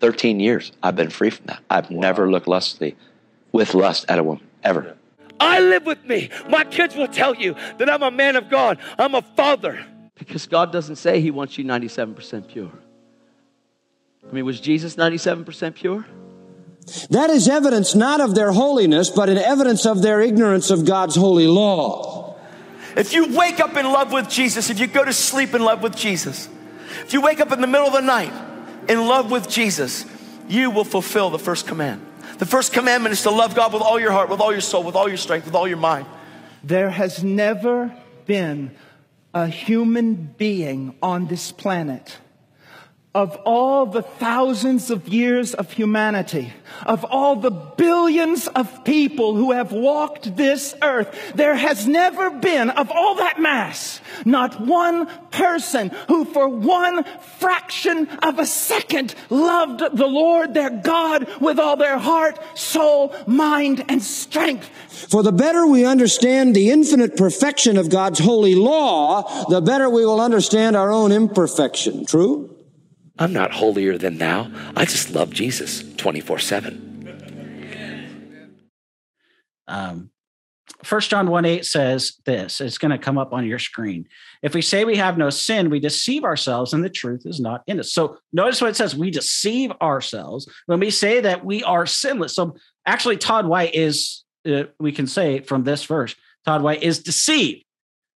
13 0.01 0.41
years, 0.41 0.73
I've 0.83 0.97
been 0.97 1.11
free 1.11 1.31
from 1.31 1.47
that. 1.47 1.63
I've 1.71 1.91
wow. 1.91 2.01
never 2.01 2.31
looked 2.31 2.49
lustily 2.49 2.97
with 3.53 3.75
lust 3.75 4.05
at 4.09 4.19
a 4.19 4.23
woman, 4.23 4.47
ever. 4.63 4.97
I 5.41 5.61
live 5.61 5.85
with 5.85 6.05
me. 6.05 6.31
My 6.49 6.65
kids 6.65 6.95
will 6.95 7.09
tell 7.09 7.35
you 7.35 7.55
that 7.79 7.91
I'm 7.91 8.03
a 8.03 8.11
man 8.11 8.37
of 8.37 8.49
God, 8.49 8.79
I'm 8.99 9.15
a 9.15 9.23
father. 9.23 9.85
Because 10.19 10.47
God 10.47 10.73
doesn't 10.73 10.97
say 10.97 11.21
He 11.21 11.31
wants 11.31 11.59
you 11.59 11.65
97% 11.65 12.49
pure. 12.49 12.73
I 14.27 14.33
mean, 14.33 14.45
was 14.45 14.61
Jesus 14.61 14.97
97% 14.97 15.75
pure? 15.75 16.07
That 17.11 17.31
is 17.31 17.49
evidence 17.49 17.95
not 17.95 18.21
of 18.21 18.35
their 18.35 18.53
holiness, 18.53 19.11
but 19.11 19.29
an 19.29 19.39
evidence 19.39 19.87
of 19.87 20.03
their 20.03 20.21
ignorance 20.21 20.71
of 20.71 20.85
God's 20.85 21.17
holy 21.17 21.47
law. 21.47 22.37
If 22.97 23.13
you 23.13 23.37
wake 23.37 23.61
up 23.61 23.77
in 23.77 23.85
love 23.87 24.13
with 24.13 24.29
Jesus, 24.29 24.71
if 24.71 24.79
you 24.79 24.87
go 24.87 25.05
to 25.05 25.13
sleep 25.13 25.53
in 25.53 25.63
love 25.63 25.83
with 25.83 25.97
Jesus, 25.97 26.49
if 27.03 27.13
you 27.13 27.21
wake 27.21 27.41
up 27.41 27.53
in 27.53 27.61
the 27.61 27.67
middle 27.67 27.89
of 27.89 27.93
the 27.93 28.01
night 28.01 28.33
in 28.89 29.07
love 29.07 29.31
with 29.31 29.49
Jesus, 29.49 30.07
you 30.49 30.71
will 30.71 30.85
fulfill 30.85 31.31
the 31.31 31.39
first 31.39 31.67
command. 31.67 32.05
The 32.39 32.47
first 32.47 32.73
commandment 32.73 33.13
is 33.13 33.23
to 33.23 33.31
love 33.31 33.55
God 33.55 33.73
with 33.73 33.83
all 33.83 33.99
your 33.99 34.13
heart, 34.13 34.29
with 34.29 34.41
all 34.41 34.53
your 34.53 34.61
soul, 34.61 34.83
with 34.83 34.95
all 34.95 35.09
your 35.09 35.17
strength, 35.17 35.45
with 35.45 35.55
all 35.55 35.67
your 35.67 35.77
mind. 35.77 36.07
There 36.63 36.91
has 36.91 37.25
never 37.25 37.95
been 38.27 38.71
a 39.35 39.47
human 39.47 40.35
being 40.39 40.95
on 41.03 41.27
this 41.27 41.53
planet 41.53 42.19
of 43.17 43.35
all 43.47 43.87
the 43.87 44.03
thousands 44.03 44.91
of 44.91 45.09
years 45.09 45.55
of 45.55 45.73
humanity, 45.73 46.53
of 46.85 47.03
all 47.03 47.35
the 47.35 47.51
billions 47.51 48.47
of 48.49 48.85
people 48.85 49.35
who 49.35 49.53
have 49.53 49.73
walked 49.73 50.37
this 50.37 50.75
earth, 50.83 51.33
there 51.35 51.55
has 51.55 51.87
never 51.87 52.29
been, 52.29 52.69
of 52.69 52.91
all 52.91 53.15
that 53.15 53.41
mass, 53.41 54.03
not 54.27 54.61
one 54.61 55.07
person 55.31 55.89
who 56.09 56.27
for 56.27 56.47
one 56.47 57.05
fraction 57.39 58.07
of 58.23 58.39
a 58.39 58.45
second 58.45 59.15
loved 59.31 59.97
the 59.97 60.07
Lord 60.07 60.53
their 60.53 60.69
God 60.69 61.41
with 61.41 61.59
all 61.59 61.79
their 61.79 61.97
heart, 61.97 62.39
soul, 62.55 63.17
mind, 63.27 63.83
and 63.89 64.03
strength. 64.03 64.69
For 65.09 65.23
the 65.23 65.33
better 65.33 65.67
we 65.67 65.87
understand 65.87 66.55
the 66.55 66.71
infinite 66.71 67.17
perfection 67.17 67.79
of 67.79 67.89
God's 67.89 68.19
holy 68.19 68.55
law, 68.55 69.47
the 69.49 69.63
better 69.63 69.89
we 69.89 70.05
will 70.05 70.21
understand 70.21 70.77
our 70.77 70.93
own 70.93 71.13
imperfection. 71.13 72.05
True? 72.05 72.56
I'm 73.19 73.33
not 73.33 73.53
holier 73.53 73.97
than 73.97 74.19
thou. 74.19 74.51
I 74.77 74.85
just 74.85 75.11
love 75.11 75.31
Jesus 75.31 75.83
24 75.97 76.39
7. 76.39 76.83
Um, 79.69 80.11
1 80.89 81.01
John 81.03 81.31
1 81.31 81.45
8 81.45 81.65
says 81.65 82.21
this 82.25 82.61
it's 82.61 82.79
going 82.79 82.91
to 82.91 82.99
come 82.99 83.19
up 83.19 83.33
on 83.33 83.47
your 83.47 83.59
screen. 83.59 84.07
If 84.43 84.55
we 84.55 84.63
say 84.63 84.85
we 84.85 84.97
have 84.97 85.19
no 85.19 85.31
sin, 85.31 85.71
we 85.71 85.81
deceive 85.81 86.25
ourselves 86.25 86.73
and 86.73 86.85
the 86.85 86.91
truth 86.91 87.23
is 87.25 87.41
not 87.41 87.63
in 87.67 87.81
us. 87.81 87.93
So 87.93 88.19
notice 88.33 88.61
what 88.61 88.71
it 88.71 88.77
says 88.77 88.95
we 88.95 89.11
deceive 89.11 89.73
ourselves 89.81 90.49
when 90.67 90.81
we 90.81 90.91
say 90.91 91.21
that 91.21 91.45
we 91.45 91.63
are 91.65 91.87
sinless. 91.87 92.35
So 92.35 92.57
actually, 92.85 93.17
Todd 93.17 93.47
White 93.47 93.75
is, 93.75 94.25
uh, 94.47 94.65
we 94.79 94.93
can 94.93 95.07
say 95.07 95.41
from 95.41 95.65
this 95.65 95.85
verse, 95.85 96.15
Todd 96.45 96.63
White 96.63 96.83
is 96.83 97.03
deceived. 97.03 97.65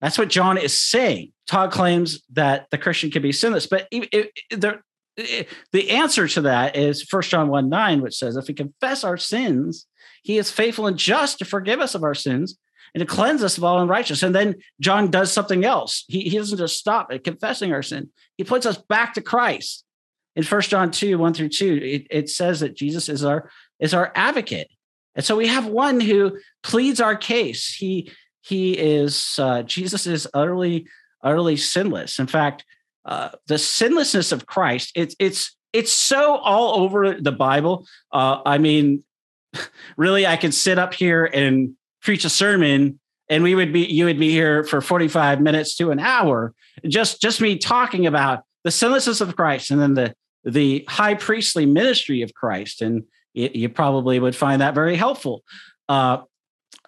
That's 0.01 0.17
what 0.17 0.29
John 0.29 0.57
is 0.57 0.79
saying. 0.79 1.31
Todd 1.47 1.71
claims 1.71 2.21
that 2.33 2.67
the 2.71 2.77
Christian 2.77 3.09
can 3.09 3.21
be 3.21 3.31
sinless, 3.31 3.67
but 3.67 3.87
it, 3.91 4.09
it, 4.11 4.31
there, 4.61 4.83
the 5.17 5.89
answer 5.89 6.27
to 6.27 6.41
that 6.41 6.75
is 6.75 7.03
First 7.03 7.29
John 7.29 7.49
1 7.49 7.69
9, 7.69 8.01
which 8.01 8.15
says, 8.15 8.37
If 8.37 8.47
we 8.47 8.53
confess 8.53 9.03
our 9.03 9.17
sins, 9.17 9.85
he 10.23 10.37
is 10.37 10.51
faithful 10.51 10.87
and 10.87 10.97
just 10.97 11.39
to 11.39 11.45
forgive 11.45 11.79
us 11.79 11.95
of 11.95 12.03
our 12.03 12.13
sins 12.13 12.57
and 12.93 13.01
to 13.01 13.05
cleanse 13.05 13.43
us 13.43 13.57
of 13.57 13.63
all 13.63 13.81
unrighteousness. 13.81 14.23
And 14.23 14.35
then 14.35 14.55
John 14.79 15.09
does 15.09 15.31
something 15.31 15.65
else. 15.65 16.05
He, 16.07 16.21
he 16.21 16.37
doesn't 16.37 16.57
just 16.57 16.77
stop 16.77 17.07
at 17.11 17.23
confessing 17.23 17.73
our 17.73 17.83
sin, 17.83 18.09
he 18.37 18.43
puts 18.43 18.65
us 18.65 18.77
back 18.77 19.13
to 19.15 19.21
Christ. 19.21 19.83
In 20.35 20.43
First 20.43 20.69
John 20.69 20.91
2, 20.91 21.17
1 21.17 21.33
through 21.33 21.49
2, 21.49 21.79
it, 21.83 22.07
it 22.11 22.29
says 22.29 22.59
that 22.59 22.75
Jesus 22.75 23.09
is 23.09 23.25
our 23.25 23.49
is 23.79 23.93
our 23.95 24.11
advocate. 24.13 24.69
And 25.15 25.25
so 25.25 25.35
we 25.35 25.47
have 25.47 25.65
one 25.65 25.99
who 25.99 26.37
pleads 26.61 27.01
our 27.01 27.15
case. 27.15 27.73
He 27.73 28.11
he 28.41 28.73
is 28.73 29.39
uh, 29.39 29.63
Jesus 29.63 30.05
is 30.05 30.27
utterly 30.35 30.87
utterly 31.23 31.57
sinless. 31.57 32.19
In 32.19 32.27
fact, 32.27 32.65
uh, 33.07 33.29
the 33.47 33.57
sinlessness 33.57 34.31
of 34.31 34.45
Christ. 34.45 34.91
It's 34.93 35.15
it's 35.17 35.55
it's 35.73 35.91
so 35.91 36.35
all 36.37 36.81
over 36.83 37.19
the 37.19 37.31
Bible. 37.31 37.87
Uh, 38.11 38.41
I 38.45 38.57
mean, 38.57 39.03
really, 39.97 40.27
I 40.27 40.37
could 40.37 40.53
sit 40.53 40.77
up 40.77 40.93
here 40.93 41.25
and 41.25 41.73
preach 42.01 42.25
a 42.25 42.29
sermon, 42.29 42.99
and 43.29 43.43
we 43.43 43.55
would 43.55 43.71
be 43.71 43.85
you 43.85 44.05
would 44.05 44.19
be 44.19 44.31
here 44.31 44.63
for 44.63 44.81
forty 44.81 45.07
five 45.07 45.41
minutes 45.41 45.75
to 45.77 45.91
an 45.91 45.99
hour, 45.99 46.53
just 46.85 47.21
just 47.21 47.39
me 47.39 47.57
talking 47.57 48.05
about 48.05 48.43
the 48.63 48.71
sinlessness 48.71 49.21
of 49.21 49.35
Christ, 49.35 49.71
and 49.71 49.81
then 49.81 49.93
the 49.93 50.13
the 50.43 50.85
high 50.87 51.15
priestly 51.15 51.65
ministry 51.65 52.21
of 52.21 52.33
Christ, 52.33 52.81
and 52.81 53.03
you, 53.33 53.49
you 53.53 53.69
probably 53.69 54.19
would 54.19 54.35
find 54.35 54.61
that 54.61 54.75
very 54.75 54.95
helpful. 54.95 55.43
Uh, 55.87 56.19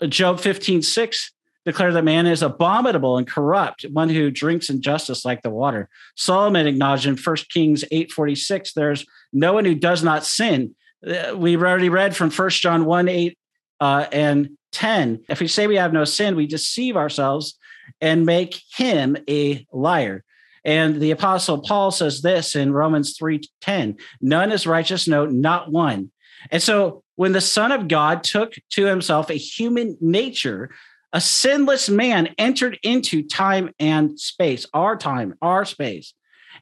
Job 0.07 0.41
fifteen 0.41 0.81
six 0.81 1.31
declare 1.71 1.93
that 1.93 2.03
man 2.03 2.25
is 2.25 2.41
abominable 2.41 3.17
and 3.17 3.27
corrupt, 3.27 3.85
one 3.91 4.09
who 4.09 4.31
drinks 4.31 4.69
injustice 4.69 5.25
like 5.25 5.41
the 5.41 5.49
water. 5.49 5.89
Solomon 6.15 6.67
acknowledged 6.67 7.05
in 7.05 7.17
1 7.17 7.35
Kings 7.49 7.83
8:46, 7.91 8.73
there's 8.73 9.05
no 9.31 9.53
one 9.53 9.65
who 9.65 9.75
does 9.75 10.03
not 10.03 10.25
sin. 10.25 10.75
Uh, 11.05 11.33
we've 11.35 11.61
already 11.61 11.89
read 11.89 12.15
from 12.15 12.31
1 12.31 12.49
John 12.51 12.85
1 12.85 13.07
8 13.07 13.38
uh, 13.79 14.05
and 14.11 14.49
10. 14.71 15.23
If 15.29 15.39
we 15.39 15.47
say 15.47 15.67
we 15.67 15.77
have 15.77 15.93
no 15.93 16.03
sin, 16.03 16.35
we 16.35 16.47
deceive 16.47 16.97
ourselves 16.97 17.57
and 18.01 18.25
make 18.25 18.61
him 18.75 19.17
a 19.29 19.65
liar. 19.71 20.23
And 20.65 20.99
the 20.99 21.11
apostle 21.11 21.61
Paul 21.61 21.91
says 21.91 22.21
this 22.21 22.55
in 22.55 22.73
Romans 22.73 23.17
3:10, 23.17 23.99
none 24.21 24.51
is 24.51 24.67
righteous, 24.67 25.07
no, 25.07 25.25
not 25.25 25.71
one. 25.71 26.11
And 26.51 26.61
so 26.61 27.03
when 27.15 27.33
the 27.33 27.41
Son 27.41 27.71
of 27.71 27.88
God 27.88 28.23
took 28.23 28.53
to 28.71 28.85
himself 28.85 29.29
a 29.29 29.33
human 29.33 29.97
nature, 29.99 30.69
a 31.13 31.21
sinless 31.21 31.89
man 31.89 32.33
entered 32.37 32.79
into 32.83 33.23
time 33.23 33.73
and 33.79 34.19
space, 34.19 34.65
our 34.73 34.95
time, 34.95 35.35
our 35.41 35.65
space. 35.65 36.13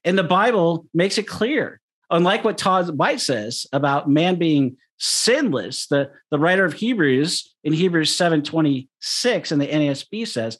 And 0.04 0.18
the 0.18 0.24
Bible 0.24 0.86
makes 0.94 1.18
it 1.18 1.28
clear, 1.28 1.80
unlike 2.10 2.44
what 2.44 2.58
Todd 2.58 2.98
White 2.98 3.20
says 3.20 3.66
about 3.74 4.10
man 4.10 4.36
being 4.36 4.78
sinless, 4.98 5.88
the, 5.88 6.12
the 6.32 6.40
writer 6.40 6.66
of 6.66 6.74
Hebrews 6.74 7.54
in 7.64 7.74
Hebrews 7.74 8.16
7:26 8.16 9.52
in 9.52 9.60
the 9.60 9.68
NASB 9.68 10.28
says 10.28 10.58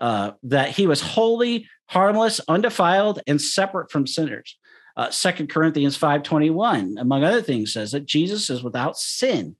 uh, 0.00 0.32
that 0.44 0.70
he 0.70 0.86
was 0.86 1.00
holy, 1.00 1.68
harmless, 1.86 2.40
undefiled, 2.48 3.20
and 3.26 3.40
separate 3.40 3.90
from 3.90 4.06
sinners. 4.06 4.56
Uh, 4.96 5.10
2 5.10 5.46
Corinthians 5.46 5.96
5:21, 5.96 7.00
among 7.00 7.24
other 7.24 7.42
things, 7.42 7.72
says 7.72 7.92
that 7.92 8.06
Jesus 8.06 8.50
is 8.50 8.62
without 8.62 8.98
sin. 8.98 9.56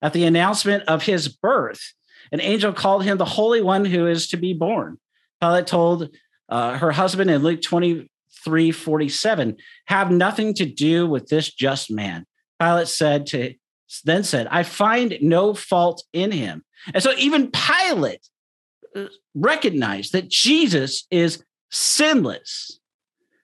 At 0.00 0.12
the 0.12 0.24
announcement 0.24 0.82
of 0.84 1.04
his 1.04 1.28
birth, 1.28 1.92
an 2.32 2.40
angel 2.40 2.72
called 2.72 3.04
him 3.04 3.18
the 3.18 3.24
Holy 3.24 3.60
One 3.60 3.84
who 3.84 4.06
is 4.06 4.28
to 4.28 4.36
be 4.36 4.54
born. 4.54 4.98
Pilate 5.40 5.66
told 5.66 6.10
uh, 6.48 6.78
her 6.78 6.90
husband 6.90 7.30
in 7.30 7.42
Luke 7.42 7.62
23 7.62 8.72
47 8.72 9.56
have 9.86 10.10
nothing 10.10 10.54
to 10.54 10.66
do 10.66 11.06
with 11.06 11.28
this 11.28 11.52
just 11.52 11.90
man. 11.90 12.26
Pilate 12.58 12.88
said 12.88 13.26
to 13.26 13.54
then 14.04 14.24
said, 14.24 14.46
I 14.50 14.62
find 14.62 15.18
no 15.20 15.52
fault 15.52 16.02
in 16.12 16.30
him. 16.30 16.64
And 16.94 17.02
so 17.02 17.12
even 17.18 17.50
Pilate 17.50 18.26
uh, 18.96 19.06
recognized 19.34 20.12
that 20.12 20.30
Jesus 20.30 21.06
is 21.10 21.44
sinless 21.70 22.78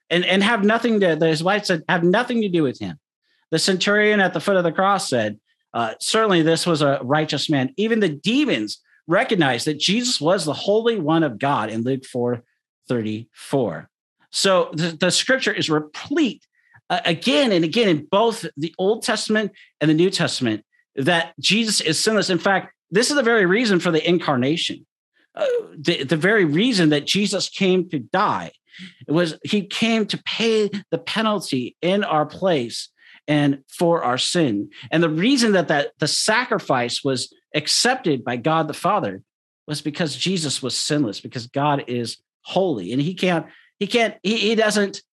and, 0.09 0.25
and 0.25 0.43
have 0.43 0.63
nothing 0.63 0.99
to, 1.01 1.15
his 1.17 1.43
wife 1.43 1.65
said, 1.65 1.83
have 1.87 2.03
nothing 2.03 2.41
to 2.41 2.49
do 2.49 2.63
with 2.63 2.79
him. 2.79 2.99
The 3.51 3.59
centurion 3.59 4.19
at 4.19 4.33
the 4.33 4.39
foot 4.39 4.57
of 4.57 4.63
the 4.63 4.71
cross 4.71 5.09
said, 5.09 5.39
uh, 5.73 5.93
certainly 5.99 6.41
this 6.41 6.65
was 6.65 6.81
a 6.81 6.99
righteous 7.03 7.49
man. 7.49 7.73
Even 7.77 7.99
the 7.99 8.09
demons 8.09 8.81
recognized 9.07 9.67
that 9.67 9.79
Jesus 9.79 10.19
was 10.19 10.45
the 10.45 10.53
Holy 10.53 10.99
One 10.99 11.23
of 11.23 11.39
God 11.39 11.69
in 11.69 11.83
Luke 11.83 12.05
4 12.05 12.43
34. 12.87 13.89
So 14.31 14.71
the, 14.73 14.91
the 14.99 15.11
scripture 15.11 15.53
is 15.53 15.69
replete 15.69 16.45
uh, 16.89 17.01
again 17.05 17.51
and 17.51 17.63
again 17.63 17.87
in 17.87 18.07
both 18.09 18.45
the 18.57 18.73
Old 18.77 19.03
Testament 19.03 19.51
and 19.79 19.89
the 19.89 19.95
New 19.95 20.09
Testament 20.09 20.65
that 20.95 21.33
Jesus 21.39 21.81
is 21.81 22.03
sinless. 22.03 22.29
In 22.29 22.39
fact, 22.39 22.73
this 22.91 23.09
is 23.09 23.15
the 23.15 23.23
very 23.23 23.45
reason 23.45 23.79
for 23.79 23.91
the 23.91 24.07
incarnation. 24.07 24.85
Uh, 25.35 25.45
the, 25.77 26.03
the 26.03 26.17
very 26.17 26.45
reason 26.45 26.89
that 26.89 27.05
Jesus 27.05 27.49
came 27.49 27.87
to 27.89 27.99
die 27.99 28.51
it 29.07 29.11
was 29.11 29.37
he 29.43 29.65
came 29.65 30.05
to 30.07 30.21
pay 30.23 30.69
the 30.91 30.97
penalty 30.97 31.75
in 31.81 32.03
our 32.03 32.25
place 32.25 32.89
and 33.29 33.63
for 33.67 34.03
our 34.03 34.17
sin. 34.17 34.71
And 34.91 35.01
the 35.01 35.09
reason 35.09 35.53
that, 35.53 35.69
that 35.69 35.91
the 35.99 36.07
sacrifice 36.07 37.03
was 37.03 37.33
accepted 37.55 38.25
by 38.25 38.35
God 38.35 38.67
the 38.67 38.73
Father 38.73 39.21
was 39.67 39.81
because 39.81 40.17
Jesus 40.17 40.63
was 40.63 40.75
sinless, 40.75 41.21
because 41.21 41.45
God 41.45 41.85
is 41.87 42.17
holy. 42.41 42.91
And 42.91 42.99
he 42.99 43.13
can't, 43.13 43.45
he 43.77 43.85
can't, 43.85 44.15
he, 44.23 44.35
he 44.35 44.55
doesn't, 44.55 45.03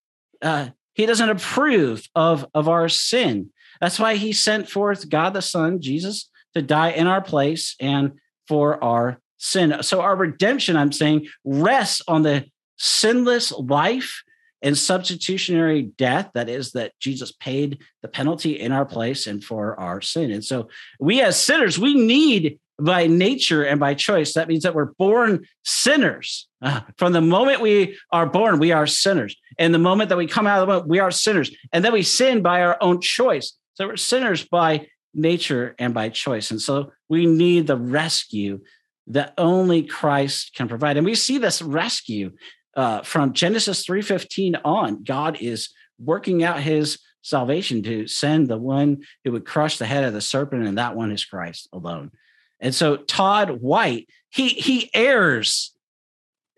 uh, 0.40 0.70
he 0.94 1.04
doesn't 1.04 1.28
approve 1.28 2.08
of, 2.14 2.46
of 2.54 2.68
our 2.68 2.88
sin. 2.88 3.50
That's 3.82 3.99
why 3.99 4.16
he 4.16 4.32
sent 4.32 4.70
forth 4.70 5.11
God 5.11 5.35
the 5.35 5.42
Son, 5.42 5.82
Jesus, 5.82 6.30
to 6.54 6.62
die 6.62 6.92
in 6.92 7.06
our 7.06 7.20
place 7.20 7.76
and 7.78 8.12
for 8.49 8.82
our 8.82 9.20
sin. 9.37 9.82
So 9.82 10.00
our 10.00 10.16
redemption, 10.16 10.78
I'm 10.78 10.92
saying, 10.92 11.26
rests 11.44 12.00
on 12.08 12.23
the 12.23 12.46
sinless 12.78 13.52
life 13.52 14.23
and 14.62 14.76
substitutionary 14.76 15.82
death 15.82 16.30
that 16.34 16.48
is 16.48 16.72
that 16.72 16.92
jesus 17.00 17.32
paid 17.32 17.78
the 18.06 18.08
penalty 18.12 18.52
in 18.52 18.70
our 18.70 18.84
place 18.84 19.26
and 19.26 19.42
for 19.42 19.78
our 19.80 20.00
sin. 20.00 20.30
And 20.30 20.44
so 20.44 20.68
we 21.00 21.20
as 21.20 21.40
sinners 21.40 21.76
we 21.76 21.94
need 21.94 22.60
by 22.78 23.08
nature 23.08 23.64
and 23.64 23.80
by 23.80 23.94
choice 23.94 24.34
that 24.34 24.46
means 24.48 24.62
that 24.62 24.75
we're 24.75 24.92
born 24.98 25.44
sinners. 25.64 26.46
Uh, 26.62 26.82
from 26.96 27.12
the 27.12 27.20
moment 27.20 27.60
we 27.60 27.98
are 28.12 28.26
born 28.26 28.60
we 28.60 28.70
are 28.70 28.86
sinners. 28.86 29.36
And 29.58 29.75
the 29.75 29.80
moment 29.80 30.08
that 30.10 30.18
we 30.18 30.28
come 30.28 30.46
out 30.46 30.60
of 30.60 30.68
the 30.68 30.72
womb 30.72 30.88
we 30.88 31.00
are 31.00 31.10
sinners. 31.10 31.50
And 31.72 31.84
then 31.84 31.92
we 31.92 32.02
sin 32.02 32.42
by 32.42 32.62
our 32.62 32.76
own 32.80 33.00
choice. 33.00 33.56
So 33.75 33.88
we're 33.88 33.96
sinners 33.96 34.44
by 34.44 34.86
nature 35.12 35.75
and 35.78 35.92
by 35.92 36.10
choice. 36.10 36.52
And 36.52 36.60
so 36.60 36.92
we 37.08 37.26
need 37.26 37.66
the 37.66 37.76
rescue 37.76 38.60
that 39.08 39.34
only 39.36 39.82
christ 39.82 40.52
can 40.54 40.68
provide. 40.68 40.96
And 40.96 41.06
we 41.06 41.14
see 41.14 41.38
this 41.38 41.60
rescue 41.60 42.32
uh, 42.76 43.02
from 43.02 43.33
Genesis 43.33 43.85
3:15 43.87 44.61
on, 44.64 45.02
God 45.02 45.38
is 45.40 45.71
working 45.99 46.45
out 46.45 46.61
his 46.61 46.99
salvation 47.23 47.83
to 47.83 48.06
send 48.06 48.49
the 48.49 48.59
one 48.59 49.02
who 49.25 49.33
would 49.33 49.47
crush 49.47 49.78
the 49.78 49.87
head 49.87 50.04
of 50.04 50.12
the 50.12 50.21
serpent, 50.21 50.66
and 50.66 50.78
that 50.78 50.95
one 50.95 51.11
is 51.11 51.25
Christ 51.25 51.68
alone. 51.73 52.12
And 52.61 52.75
so 52.75 52.97
Todd 52.97 53.62
White, 53.62 54.09
he 54.30 54.49
he 54.49 54.90
errs 54.95 55.75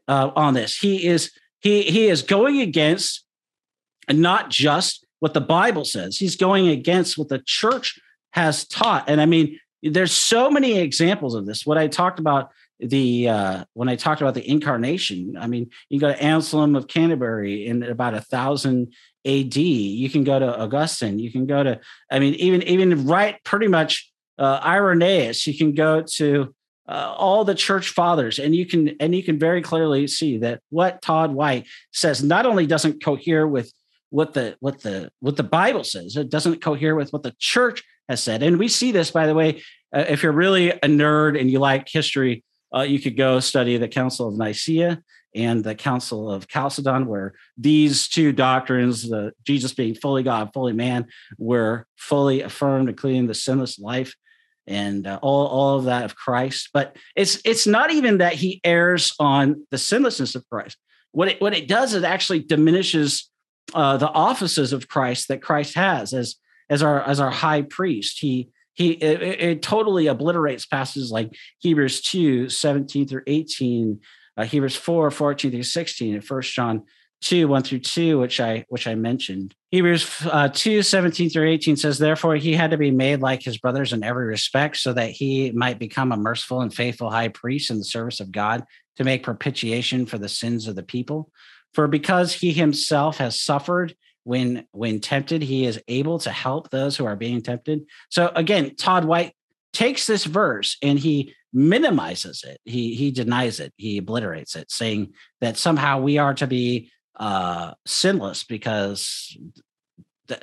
uh, 0.09 0.31
on 0.35 0.55
this. 0.55 0.77
He 0.77 1.07
is 1.07 1.31
he 1.61 1.83
he 1.83 2.09
is 2.09 2.23
going 2.23 2.61
against 2.61 3.25
not 4.11 4.51
just 4.51 5.07
what 5.21 5.35
the 5.35 5.41
Bible 5.41 5.85
says. 5.85 6.17
He's 6.17 6.37
going 6.37 6.69
against 6.69 7.17
what 7.17 7.29
the 7.29 7.43
church 7.45 7.99
has 8.33 8.67
taught. 8.67 9.09
And 9.09 9.21
I 9.21 9.27
mean, 9.27 9.59
there's 9.83 10.13
so 10.13 10.51
many 10.51 10.79
examples 10.79 11.35
of 11.35 11.47
this. 11.47 11.67
What 11.67 11.79
I 11.79 11.89
talked 11.89 12.19
about 12.19 12.51
the 12.81 13.29
uh, 13.29 13.65
when 13.75 13.89
I 13.89 13.97
talked 13.97 14.21
about 14.21 14.35
the 14.35 14.49
incarnation, 14.49 15.37
I 15.39 15.47
mean, 15.47 15.71
you 15.89 15.99
go 15.99 16.09
to 16.09 16.23
Anselm 16.23 16.77
of 16.77 16.87
Canterbury 16.87 17.67
in 17.67 17.83
about 17.83 18.15
a 18.15 18.21
thousand 18.21 18.95
AD. 19.27 19.57
You 19.57 20.09
can 20.09 20.25
go 20.25 20.39
to 20.39 20.61
Augustine. 20.61 21.19
You 21.19 21.33
can 21.33 21.47
go 21.47 21.63
to, 21.63 21.81
I 22.11 22.19
mean, 22.19 22.35
even 22.35 22.63
even 22.63 23.07
right 23.07 23.43
pretty 23.45 23.69
much 23.69 24.11
uh, 24.39 24.61
Irenaeus. 24.65 25.47
You 25.47 25.57
can 25.57 25.75
go 25.75 26.03
to 26.17 26.55
uh, 26.89 27.15
all 27.17 27.45
the 27.45 27.55
church 27.55 27.91
fathers, 27.91 28.39
and 28.39 28.55
you 28.55 28.65
can 28.65 28.91
and 29.01 29.15
you 29.15 29.23
can 29.23 29.39
very 29.39 29.61
clearly 29.61 30.07
see 30.07 30.39
that 30.39 30.61
what 30.71 31.03
Todd 31.03 31.33
White 31.33 31.67
says 31.93 32.23
not 32.23 32.47
only 32.47 32.67
doesn't 32.67 33.03
cohere 33.03 33.47
with 33.47 33.73
what 34.11 34.35
the 34.35 34.57
what 34.61 34.81
the 34.83 35.11
what 35.21 35.37
the 35.37 35.43
Bible 35.43 35.85
says, 35.85 36.17
it 36.17 36.31
doesn't 36.31 36.63
cohere 36.63 36.95
with 36.95 37.13
what 37.13 37.25
the 37.25 37.35
church 37.39 37.83
has 38.09 38.23
said, 38.23 38.43
and 38.43 38.59
we 38.59 38.69
see 38.69 38.93
this 38.93 39.11
by 39.11 39.27
the 39.27 39.35
way. 39.35 39.63
Uh, 39.95 40.05
if 40.07 40.23
you're 40.23 40.33
really 40.33 40.71
a 40.71 40.81
nerd 40.81 41.41
and 41.41 41.51
you 41.51 41.59
like 41.59 41.89
history, 41.89 42.45
uh, 42.75 42.83
you 42.83 43.01
could 43.01 43.17
go 43.17 43.41
study 43.41 43.77
the 43.77 43.89
Council 43.89 44.29
of 44.29 44.37
Nicaea 44.37 45.03
and 45.35 45.63
the 45.63 45.75
Council 45.75 46.31
of 46.31 46.49
Chalcedon, 46.49 47.07
where 47.07 47.35
these 47.57 48.09
two 48.09 48.33
doctrines, 48.33 49.09
the 49.09 49.33
Jesus 49.45 49.73
being 49.73 49.95
fully 49.95 50.23
God, 50.23 50.51
fully 50.53 50.73
man, 50.73 51.07
were 51.39 51.87
fully 51.97 52.43
affirmed, 52.43 52.89
including 52.89 53.27
the 53.27 53.35
sinless 53.35 53.79
life 53.79 54.15
and 54.67 55.07
uh, 55.07 55.19
all, 55.23 55.47
all 55.47 55.79
of 55.79 55.85
that 55.85 56.05
of 56.05 56.15
Christ. 56.15 56.71
But 56.73 56.97
it's 57.17 57.41
it's 57.45 57.67
not 57.67 57.91
even 57.91 58.19
that 58.19 58.35
he 58.35 58.61
errs 58.65 59.15
on 59.19 59.67
the 59.71 59.79
sinlessness 59.79 60.35
of 60.35 60.49
Christ. 60.51 60.77
What 61.13 61.29
it 61.29 61.41
what 61.41 61.57
it 61.57 61.69
does 61.69 61.95
is 61.95 62.05
actually 62.05 62.41
diminishes 62.41 63.31
uh, 63.75 63.97
the 63.97 64.09
offices 64.09 64.73
of 64.73 64.89
Christ 64.89 65.29
that 65.29 65.43
Christ 65.43 65.75
has 65.75 66.13
as 66.13 66.37
as 66.71 66.83
our 66.83 67.03
as 67.03 67.21
our 67.21 67.31
high 67.31 67.63
priest. 67.63 68.19
He 68.21 68.51
he 68.79 68.93
it, 68.93 69.41
it, 69.41 69.63
totally 69.63 70.07
obliterates 70.07 70.65
passages 70.65 71.11
like 71.11 71.35
Hebrews 71.59 72.01
2, 72.03 72.49
17 72.49 73.09
through 73.09 73.25
18, 73.27 74.01
uh, 74.37 74.45
Hebrews 74.45 74.77
4, 74.77 75.11
14 75.11 75.51
through 75.51 75.63
16, 75.65 76.15
and 76.15 76.25
First 76.25 76.55
John 76.55 76.85
2, 77.23 77.49
1 77.49 77.63
through 77.65 77.81
2, 77.81 78.21
which 78.21 78.39
I 78.39 78.65
which 78.69 78.87
I 78.87 78.95
mentioned. 78.95 79.57
Hebrews 79.73 80.09
uh, 80.31 80.49
2, 80.51 80.83
17 80.83 81.29
through 81.29 81.49
18 81.49 81.77
says, 81.77 81.99
Therefore 81.99 82.37
he 82.37 82.55
had 82.55 82.71
to 82.71 82.79
be 82.79 82.93
made 82.93 83.21
like 83.21 83.43
his 83.43 83.59
brothers 83.59 83.93
in 83.93 84.05
every 84.05 84.27
respect, 84.27 84.77
so 84.77 84.93
that 84.93 85.11
he 85.11 85.51
might 85.51 85.81
become 85.81 86.13
a 86.13 86.17
merciful 86.17 86.61
and 86.61 86.73
faithful 86.73 87.11
high 87.11 87.29
priest 87.29 87.73
in 87.73 87.79
the 87.79 87.85
service 87.85 88.21
of 88.21 88.31
God 88.31 88.63
to 88.95 89.03
make 89.03 89.25
propitiation 89.25 90.07
for 90.07 90.19
the 90.19 90.29
sins 90.29 90.69
of 90.69 90.77
the 90.77 90.85
people. 90.85 91.33
For 91.75 91.89
because 91.89 92.33
he 92.33 92.53
himself 92.53 93.19
has 93.19 93.41
suffered 93.41 93.97
when 94.29 94.67
when 94.73 95.01
tempted 95.01 95.41
he 95.41 95.65
is 95.65 95.81
able 95.89 96.19
to 96.19 96.31
help 96.31 96.69
those 96.69 96.99
who 96.99 97.07
are 97.07 97.17
being 97.17 97.41
tempted. 97.41 97.87
So 98.11 98.31
again 98.37 98.77
todd 98.77 99.07
white 99.07 99.33
takes 99.73 100.07
this 100.07 100.27
verse 100.27 100.77
and 100.83 100.99
he 100.99 101.35
minimizes 101.51 102.45
it. 102.47 102.61
He 102.67 102.95
he 102.95 103.11
denies 103.11 103.59
it. 103.59 103.73
He 103.79 103.97
obliterates 103.97 104.55
it 104.55 104.71
saying 104.71 105.15
that 105.41 105.57
somehow 105.57 106.01
we 106.01 106.19
are 106.19 106.35
to 106.35 106.47
be 106.47 106.91
uh 107.17 107.73
sinless 107.87 108.45
because 108.45 109.35
th- 110.29 110.43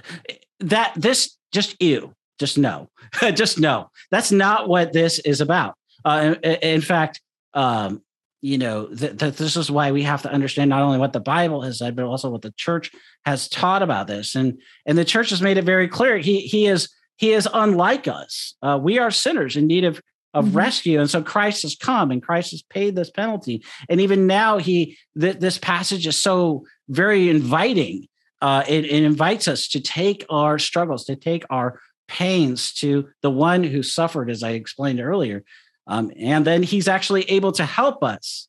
that 0.61 0.93
this 0.95 1.37
just 1.51 1.79
you 1.79 2.15
just 2.39 2.57
no 2.57 2.89
just 3.35 3.59
no. 3.59 3.91
That's 4.09 4.31
not 4.31 4.67
what 4.67 4.93
this 4.93 5.19
is 5.19 5.41
about. 5.41 5.75
Uh 6.03 6.33
in, 6.41 6.53
in 6.55 6.81
fact 6.81 7.21
um 7.53 8.01
you 8.41 8.57
know 8.57 8.87
that 8.87 9.19
th- 9.19 9.35
this 9.35 9.55
is 9.55 9.71
why 9.71 9.91
we 9.91 10.03
have 10.03 10.21
to 10.21 10.31
understand 10.31 10.69
not 10.69 10.81
only 10.81 10.97
what 10.97 11.13
the 11.13 11.19
bible 11.19 11.61
has 11.61 11.79
said 11.79 11.95
but 11.95 12.05
also 12.05 12.29
what 12.29 12.41
the 12.41 12.53
church 12.57 12.91
has 13.25 13.47
taught 13.47 13.81
about 13.81 14.07
this. 14.07 14.35
And 14.35 14.59
and 14.85 14.97
the 14.97 15.05
church 15.05 15.29
has 15.31 15.41
made 15.41 15.57
it 15.57 15.63
very 15.63 15.87
clear 15.87 16.17
he 16.17 16.41
he 16.41 16.67
is 16.67 16.89
he 17.17 17.31
is 17.31 17.47
unlike 17.53 18.07
us. 18.07 18.55
Uh, 18.61 18.79
we 18.81 18.99
are 18.99 19.11
sinners 19.11 19.55
in 19.55 19.67
need 19.67 19.83
of 19.83 20.01
of 20.33 20.45
mm-hmm. 20.45 20.57
rescue. 20.57 20.99
And 20.99 21.09
so 21.09 21.23
christ 21.23 21.63
has 21.63 21.75
come 21.75 22.11
and 22.11 22.21
christ 22.21 22.51
has 22.51 22.61
paid 22.61 22.95
this 22.95 23.09
penalty. 23.09 23.63
And 23.89 23.99
even 23.99 24.27
now 24.27 24.57
he 24.57 24.97
th- 25.19 25.39
this 25.39 25.57
passage 25.57 26.07
is 26.07 26.17
so 26.17 26.65
very 26.89 27.29
inviting 27.29 28.07
uh, 28.41 28.63
it, 28.67 28.85
it 28.85 29.03
invites 29.03 29.47
us 29.47 29.67
to 29.69 29.79
take 29.79 30.25
our 30.29 30.59
struggles 30.59 31.05
to 31.05 31.15
take 31.15 31.45
our 31.49 31.79
pains 32.07 32.73
to 32.73 33.07
the 33.23 33.31
one 33.31 33.63
who 33.63 33.81
suffered 33.81 34.29
as 34.29 34.43
i 34.43 34.51
explained 34.51 34.99
earlier 34.99 35.43
um, 35.87 36.11
and 36.17 36.45
then 36.45 36.63
he's 36.63 36.87
actually 36.87 37.23
able 37.23 37.51
to 37.53 37.65
help 37.65 38.03
us. 38.03 38.47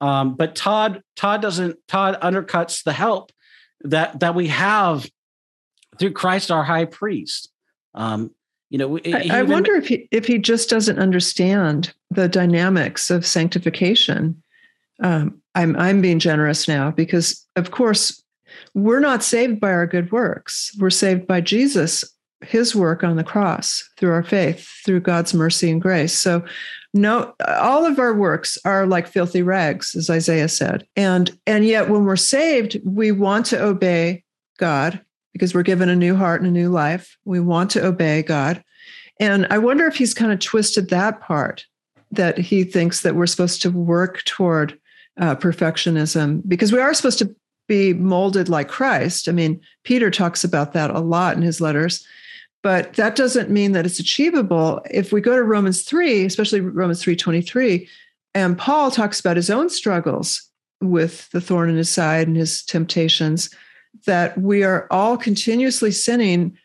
Um, 0.00 0.34
but 0.34 0.54
Todd, 0.54 1.02
Todd 1.16 1.42
doesn't. 1.42 1.76
Todd 1.88 2.18
undercuts 2.20 2.84
the 2.84 2.92
help 2.92 3.32
that 3.82 4.20
that 4.20 4.34
we 4.34 4.48
have 4.48 5.08
through 5.98 6.12
Christ, 6.12 6.50
our 6.50 6.64
High 6.64 6.84
Priest. 6.84 7.50
Um, 7.94 8.30
you 8.68 8.78
know, 8.78 8.98
I, 8.98 9.28
I 9.30 9.42
wonder 9.42 9.74
if 9.74 9.88
he 9.88 10.08
if 10.10 10.26
he 10.26 10.38
just 10.38 10.68
doesn't 10.68 10.98
understand 10.98 11.94
the 12.10 12.28
dynamics 12.28 13.10
of 13.10 13.26
sanctification. 13.26 14.42
Um, 15.02 15.40
I'm 15.54 15.76
I'm 15.76 16.02
being 16.02 16.18
generous 16.18 16.68
now 16.68 16.90
because, 16.90 17.46
of 17.56 17.70
course, 17.70 18.22
we're 18.74 19.00
not 19.00 19.22
saved 19.22 19.60
by 19.60 19.70
our 19.70 19.86
good 19.86 20.12
works. 20.12 20.76
We're 20.78 20.90
saved 20.90 21.26
by 21.26 21.40
Jesus 21.40 22.04
his 22.42 22.74
work 22.74 23.02
on 23.02 23.16
the 23.16 23.24
cross 23.24 23.88
through 23.96 24.12
our 24.12 24.22
faith, 24.22 24.68
through 24.84 25.00
God's 25.00 25.32
mercy 25.32 25.70
and 25.70 25.80
grace. 25.80 26.12
So, 26.12 26.44
no, 26.96 27.34
all 27.46 27.84
of 27.84 27.98
our 27.98 28.14
works 28.14 28.58
are 28.64 28.86
like 28.86 29.06
filthy 29.06 29.42
rags, 29.42 29.94
as 29.94 30.10
Isaiah 30.10 30.48
said. 30.48 30.86
And 30.96 31.36
and 31.46 31.64
yet 31.64 31.88
when 31.88 32.04
we're 32.04 32.16
saved, 32.16 32.78
we 32.84 33.12
want 33.12 33.46
to 33.46 33.62
obey 33.62 34.24
God 34.58 35.00
because 35.32 35.54
we're 35.54 35.62
given 35.62 35.88
a 35.88 35.96
new 35.96 36.16
heart 36.16 36.40
and 36.40 36.48
a 36.48 36.52
new 36.52 36.70
life. 36.70 37.16
We 37.24 37.40
want 37.40 37.70
to 37.72 37.84
obey 37.84 38.22
God. 38.22 38.62
And 39.20 39.46
I 39.50 39.58
wonder 39.58 39.86
if 39.86 39.96
he's 39.96 40.14
kind 40.14 40.32
of 40.32 40.38
twisted 40.40 40.90
that 40.90 41.20
part 41.20 41.66
that 42.10 42.38
he 42.38 42.64
thinks 42.64 43.02
that 43.02 43.14
we're 43.14 43.26
supposed 43.26 43.62
to 43.62 43.70
work 43.70 44.22
toward 44.24 44.78
uh, 45.18 45.34
perfectionism 45.36 46.42
because 46.46 46.72
we 46.72 46.80
are 46.80 46.94
supposed 46.94 47.18
to 47.18 47.34
be 47.68 47.92
molded 47.92 48.48
like 48.48 48.68
Christ. 48.68 49.28
I 49.28 49.32
mean, 49.32 49.60
Peter 49.84 50.10
talks 50.10 50.44
about 50.44 50.72
that 50.74 50.90
a 50.90 51.00
lot 51.00 51.36
in 51.36 51.42
his 51.42 51.60
letters, 51.60 52.06
but 52.62 52.94
that 52.94 53.16
doesn't 53.16 53.50
mean 53.50 53.72
that 53.72 53.86
it's 53.86 54.00
achievable. 54.00 54.80
If 54.90 55.12
we 55.12 55.20
go 55.20 55.36
to 55.36 55.42
Romans 55.42 55.82
3, 55.82 56.24
especially 56.24 56.60
Romans 56.60 57.02
3:23, 57.02 57.88
and 58.34 58.58
Paul 58.58 58.90
talks 58.90 59.20
about 59.20 59.36
his 59.36 59.50
own 59.50 59.70
struggles 59.70 60.42
with 60.80 61.30
the 61.30 61.40
thorn 61.40 61.70
in 61.70 61.76
his 61.76 61.88
side 61.88 62.28
and 62.28 62.36
his 62.36 62.64
temptations, 62.64 63.50
that 64.04 64.36
we 64.38 64.62
are 64.62 64.86
all 64.90 65.16
continuously 65.16 65.90
sinning. 65.90 66.56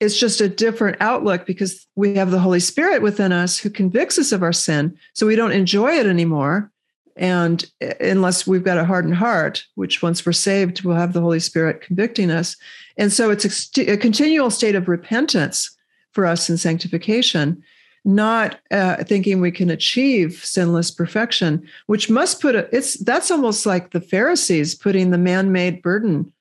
It's 0.00 0.18
just 0.18 0.40
a 0.40 0.48
different 0.48 0.96
outlook 1.00 1.46
because 1.46 1.86
we 1.94 2.14
have 2.14 2.30
the 2.30 2.40
Holy 2.40 2.60
Spirit 2.60 3.02
within 3.02 3.32
us 3.32 3.58
who 3.58 3.70
convicts 3.70 4.18
us 4.18 4.32
of 4.32 4.42
our 4.42 4.52
sin. 4.52 4.96
So 5.12 5.26
we 5.26 5.36
don't 5.36 5.52
enjoy 5.52 5.92
it 5.92 6.06
anymore 6.06 6.72
and 7.16 7.70
unless 8.00 8.46
we've 8.46 8.64
got 8.64 8.78
a 8.78 8.84
hardened 8.84 9.16
heart, 9.16 9.64
which 9.74 10.02
once 10.02 10.24
we're 10.24 10.32
saved, 10.32 10.82
we'll 10.82 10.96
have 10.96 11.12
the 11.12 11.20
Holy 11.20 11.40
Spirit 11.40 11.80
convicting 11.80 12.30
us. 12.30 12.56
And 12.96 13.12
so 13.12 13.30
it's 13.30 13.78
a, 13.78 13.92
a 13.92 13.96
continual 13.96 14.50
state 14.50 14.74
of 14.74 14.88
repentance 14.88 15.76
for 16.12 16.26
us 16.26 16.50
in 16.50 16.56
sanctification, 16.56 17.62
not 18.04 18.58
uh, 18.70 19.04
thinking 19.04 19.40
we 19.40 19.50
can 19.50 19.70
achieve 19.70 20.40
sinless 20.44 20.90
perfection, 20.90 21.66
which 21.86 22.10
must 22.10 22.40
put 22.40 22.54
a, 22.54 22.68
it's 22.74 22.94
that's 23.04 23.30
almost 23.30 23.66
like 23.66 23.90
the 23.90 24.00
Pharisees 24.00 24.74
putting 24.74 25.10
the 25.10 25.18
man-made 25.18 25.82
burden 25.82 26.32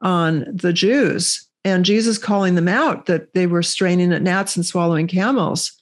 on 0.00 0.44
the 0.52 0.72
Jews 0.72 1.46
and 1.64 1.84
Jesus 1.84 2.18
calling 2.18 2.54
them 2.54 2.68
out 2.68 3.06
that 3.06 3.34
they 3.34 3.46
were 3.46 3.62
straining 3.62 4.12
at 4.12 4.22
gnats 4.22 4.56
and 4.56 4.64
swallowing 4.64 5.08
camels. 5.08 5.72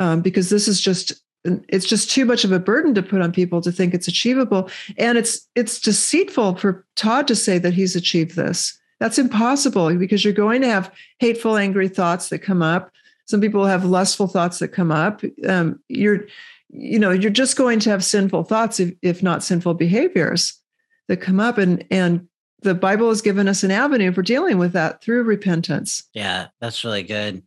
Um, 0.00 0.22
because 0.22 0.50
this 0.50 0.66
is 0.66 0.80
just 0.80 1.12
it's 1.44 1.86
just 1.86 2.10
too 2.10 2.24
much 2.24 2.44
of 2.44 2.52
a 2.52 2.58
burden 2.58 2.94
to 2.94 3.02
put 3.02 3.20
on 3.20 3.32
people 3.32 3.60
to 3.60 3.72
think 3.72 3.94
it's 3.94 4.08
achievable. 4.08 4.70
And 4.96 5.18
it's 5.18 5.46
it's 5.54 5.80
deceitful 5.80 6.56
for 6.56 6.84
todd 6.96 7.28
to 7.28 7.36
say 7.36 7.58
that 7.58 7.74
he's 7.74 7.96
achieved 7.96 8.36
this. 8.36 8.78
That's 9.00 9.18
impossible 9.18 9.94
because 9.96 10.24
you're 10.24 10.32
going 10.32 10.62
to 10.62 10.68
have 10.68 10.92
hateful 11.18 11.56
angry 11.56 11.88
thoughts 11.88 12.28
that 12.28 12.38
come 12.38 12.62
up. 12.62 12.90
Some 13.26 13.40
people 13.40 13.66
have 13.66 13.84
lustful 13.84 14.26
thoughts 14.26 14.58
that 14.58 14.68
come 14.68 14.90
up. 14.90 15.22
Um, 15.46 15.80
you're 15.88 16.26
you 16.70 16.98
know 16.98 17.10
you're 17.10 17.30
just 17.30 17.56
going 17.56 17.80
to 17.80 17.90
have 17.90 18.04
sinful 18.04 18.44
thoughts 18.44 18.80
if, 18.80 18.94
if 19.02 19.22
not 19.22 19.44
sinful 19.44 19.74
behaviors 19.74 20.58
that 21.08 21.18
come 21.18 21.40
up. 21.40 21.58
And 21.58 21.84
and 21.90 22.26
the 22.62 22.74
bible 22.74 23.10
has 23.10 23.20
given 23.20 23.46
us 23.46 23.62
an 23.62 23.70
avenue 23.70 24.10
for 24.10 24.22
dealing 24.22 24.56
with 24.56 24.72
that 24.72 25.02
through 25.02 25.24
repentance. 25.24 26.04
Yeah 26.14 26.48
that's 26.60 26.84
really 26.84 27.02
good 27.02 27.42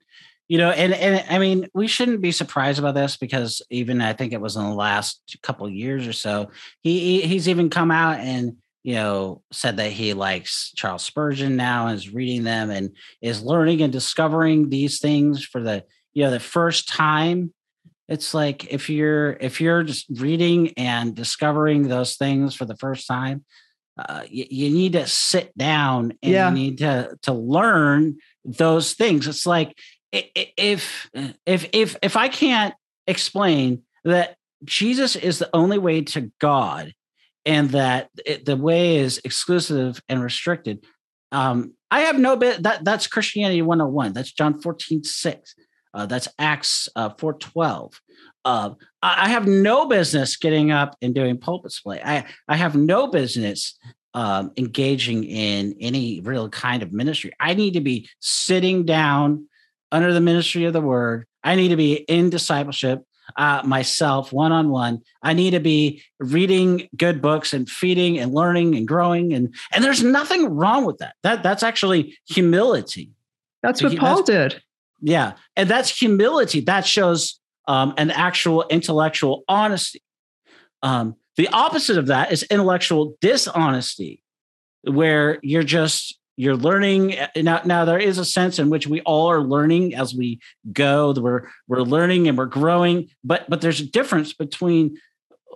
you 0.47 0.57
know 0.57 0.69
and 0.71 0.93
and 0.93 1.25
i 1.29 1.38
mean 1.38 1.67
we 1.73 1.88
shouldn't 1.88 2.21
be 2.21 2.31
surprised 2.31 2.79
about 2.79 2.95
this 2.95 3.17
because 3.17 3.62
even 3.69 4.01
i 4.01 4.13
think 4.13 4.33
it 4.33 4.41
was 4.41 4.55
in 4.55 4.63
the 4.63 4.75
last 4.75 5.38
couple 5.41 5.69
years 5.69 6.07
or 6.07 6.13
so 6.13 6.49
he 6.81 7.21
he's 7.21 7.49
even 7.49 7.69
come 7.69 7.91
out 7.91 8.19
and 8.19 8.55
you 8.83 8.95
know 8.95 9.41
said 9.51 9.77
that 9.77 9.91
he 9.91 10.13
likes 10.13 10.71
charles 10.75 11.03
spurgeon 11.03 11.55
now 11.55 11.88
and 11.88 11.97
is 11.97 12.13
reading 12.13 12.43
them 12.43 12.69
and 12.69 12.95
is 13.21 13.43
learning 13.43 13.81
and 13.81 13.91
discovering 13.91 14.69
these 14.69 14.99
things 14.99 15.43
for 15.43 15.62
the 15.62 15.83
you 16.13 16.23
know 16.23 16.31
the 16.31 16.39
first 16.39 16.88
time 16.88 17.53
it's 18.07 18.33
like 18.33 18.71
if 18.71 18.89
you're 18.89 19.33
if 19.33 19.60
you're 19.60 19.83
just 19.83 20.05
reading 20.10 20.73
and 20.77 21.15
discovering 21.15 21.88
those 21.88 22.15
things 22.15 22.55
for 22.55 22.65
the 22.65 22.77
first 22.77 23.07
time 23.07 23.43
uh, 23.99 24.21
you, 24.29 24.45
you, 24.51 24.69
need 24.69 24.93
to 24.93 25.07
sit 25.07 25.57
down 25.57 26.13
and 26.21 26.31
yeah. 26.31 26.49
you 26.49 26.53
need 26.53 26.77
to 26.77 27.17
to 27.23 27.33
learn 27.33 28.15
those 28.45 28.93
things 28.93 29.27
it's 29.27 29.45
like 29.45 29.75
if 30.11 31.09
if 31.13 31.69
if 31.73 31.95
if 32.01 32.17
I 32.17 32.27
can't 32.27 32.73
explain 33.05 33.83
that 34.03 34.35
Jesus 34.63 35.15
is 35.15 35.39
the 35.39 35.49
only 35.53 35.77
way 35.77 36.01
to 36.01 36.31
God 36.39 36.93
and 37.45 37.69
that 37.71 38.09
it, 38.25 38.45
the 38.45 38.57
way 38.57 38.97
is 38.97 39.21
exclusive 39.23 40.01
and 40.09 40.21
restricted, 40.21 40.85
um, 41.31 41.73
I 41.91 42.01
have 42.01 42.19
no 42.19 42.35
bit 42.35 42.63
that 42.63 42.83
that's 42.83 43.07
Christianity 43.07 43.61
101. 43.61 44.13
That's 44.13 44.31
John 44.31 44.61
14, 44.61 45.03
6. 45.03 45.55
Uh, 45.93 46.05
that's 46.05 46.27
Acts 46.37 46.89
uh, 46.95 47.09
412. 47.17 47.99
Uh, 48.45 48.71
I 49.01 49.29
have 49.29 49.47
no 49.47 49.87
business 49.87 50.37
getting 50.37 50.71
up 50.71 50.95
and 51.01 51.13
doing 51.13 51.37
pulpit 51.37 51.71
supply. 51.71 52.01
I, 52.03 52.25
I 52.47 52.55
have 52.55 52.75
no 52.75 53.07
business 53.07 53.77
um, 54.13 54.51
engaging 54.57 55.23
in 55.23 55.75
any 55.79 56.21
real 56.21 56.49
kind 56.49 56.81
of 56.81 56.93
ministry. 56.93 57.33
I 57.39 57.53
need 57.53 57.73
to 57.73 57.81
be 57.81 58.09
sitting 58.19 58.85
down 58.85 59.47
under 59.91 60.13
the 60.13 60.21
ministry 60.21 60.65
of 60.65 60.73
the 60.73 60.82
word. 60.82 61.26
I 61.43 61.56
need 61.56 61.69
to 61.69 61.78
be 61.78 61.93
in 61.93 62.30
discipleship 62.30 63.04
uh, 63.36 63.62
myself 63.65 64.32
one 64.32 64.52
on 64.52 64.69
one. 64.69 65.02
I 65.21 65.34
need 65.34 65.52
to 65.52 65.60
be 65.60 66.04
reading 66.19 66.88
good 66.95 67.21
books 67.21 67.54
and 67.54 67.69
feeding 67.69 68.17
and 68.17 68.34
learning 68.34 68.76
and 68.76 68.88
growing 68.88 69.34
and 69.34 69.54
and 69.73 69.84
there's 69.84 70.04
nothing 70.04 70.56
wrong 70.56 70.86
with 70.86 71.00
that. 71.00 71.15
That 71.23 71.43
that's 71.43 71.63
actually 71.63 72.17
humility. 72.30 73.12
That's 73.62 73.82
what 73.82 73.97
Paul 73.97 74.23
that's, 74.23 74.30
did. 74.54 74.63
Yeah, 75.02 75.34
and 75.56 75.69
that's 75.69 75.89
humility. 75.89 76.62
That 76.62 76.86
shows 76.86 77.39
um, 77.67 77.93
an 77.97 78.12
actual 78.12 78.65
intellectual 78.69 79.43
honesty. 79.47 80.02
Um, 80.82 81.15
the 81.36 81.50
opposite 81.50 81.97
of 81.97 82.08
that 82.08 82.32
is 82.32 82.43
intellectual 82.43 83.15
dishonesty, 83.21 84.23
where 84.84 85.39
you're 85.43 85.63
just 85.63 86.17
you're 86.38 86.56
learning 86.56 87.17
eh, 87.17 87.28
now 87.38 87.62
now 87.65 87.84
there 87.84 88.00
is 88.00 88.17
a 88.17 88.26
sense 88.26 88.60
in 88.60 88.69
which 88.69 88.88
we 88.88 89.02
all 89.02 89.30
are 89.30 89.41
learning 89.41 89.93
as 89.95 90.15
we 90.15 90.39
go 90.71 91.13
we're 91.17 91.50
we're 91.67 91.82
learning 91.82 92.28
and 92.28 92.38
we're 92.38 92.45
growing 92.45 93.10
but 93.23 93.50
but 93.50 93.60
there's 93.60 93.82
a 93.82 93.86
difference 93.86 94.34
between 94.34 94.97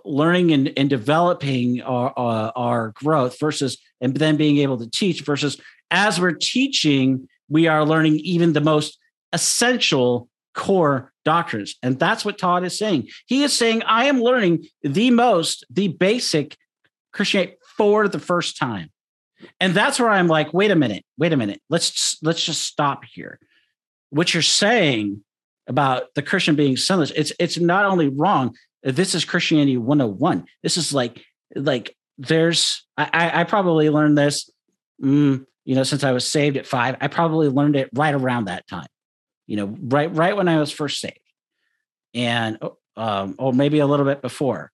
learning 0.04 0.50
and, 0.50 0.72
and 0.76 0.90
developing 0.90 1.80
our, 1.82 2.12
our, 2.16 2.52
our 2.56 2.88
growth 2.96 3.38
versus 3.38 3.78
and 4.00 4.16
then 4.16 4.36
being 4.36 4.58
able 4.58 4.76
to 4.76 4.90
teach 4.90 5.22
versus 5.22 5.60
as 5.90 6.20
we're 6.20 6.32
teaching 6.32 7.28
we 7.48 7.68
are 7.68 7.84
learning 7.84 8.16
even 8.16 8.52
the 8.52 8.60
most 8.60 8.98
essential 9.32 10.28
core 10.54 11.12
doctrines. 11.24 11.76
And 11.82 11.98
that's 11.98 12.24
what 12.24 12.38
todd 12.38 12.64
is 12.64 12.78
saying. 12.78 13.08
He 13.26 13.42
is 13.42 13.56
saying 13.56 13.82
i 13.84 14.04
am 14.06 14.20
learning 14.20 14.66
the 14.82 15.10
most 15.10 15.64
the 15.70 15.88
basic 15.88 16.56
christianity 17.12 17.56
for 17.76 18.08
the 18.08 18.18
first 18.18 18.56
time 18.56 18.90
and 19.60 19.74
that's 19.74 19.98
where 19.98 20.10
i'm 20.10 20.28
like 20.28 20.52
wait 20.52 20.70
a 20.70 20.76
minute 20.76 21.04
wait 21.22 21.32
a 21.32 21.36
minute. 21.36 21.62
Let's 21.70 22.18
let's 22.20 22.44
just 22.44 22.62
stop 22.62 23.04
here. 23.04 23.38
What 24.10 24.34
you're 24.34 24.42
saying 24.42 25.22
about 25.68 26.12
the 26.16 26.22
christian 26.22 26.56
being 26.56 26.76
sinless 26.76 27.12
it's 27.12 27.32
it's 27.38 27.58
not 27.58 27.84
only 27.84 28.08
wrong. 28.08 28.56
This 28.82 29.14
is 29.14 29.24
christianity 29.24 29.76
101 29.76 30.44
this 30.64 30.76
is 30.76 30.92
like 30.92 31.24
like 31.54 31.96
there's 32.18 32.84
i 32.96 33.40
i 33.40 33.44
probably 33.44 33.88
learned 33.88 34.18
this 34.18 34.50
mm, 35.00 35.46
you 35.64 35.74
know 35.76 35.84
since 35.84 36.02
i 36.02 36.10
was 36.10 36.26
saved 36.26 36.56
at 36.56 36.66
five. 36.66 36.96
I 37.00 37.06
probably 37.06 37.48
learned 37.48 37.76
it 37.76 37.88
right 37.94 38.14
around 38.14 38.46
that 38.46 38.66
time 38.66 38.88
you 39.46 39.56
know 39.56 39.76
right 39.80 40.12
right 40.12 40.36
when 40.36 40.48
i 40.48 40.58
was 40.58 40.72
first 40.72 41.00
saved. 41.00 41.18
And 42.14 42.58
um, 42.94 43.36
or 43.38 43.54
maybe 43.54 43.78
a 43.78 43.86
little 43.86 44.04
bit 44.04 44.20
before 44.20 44.70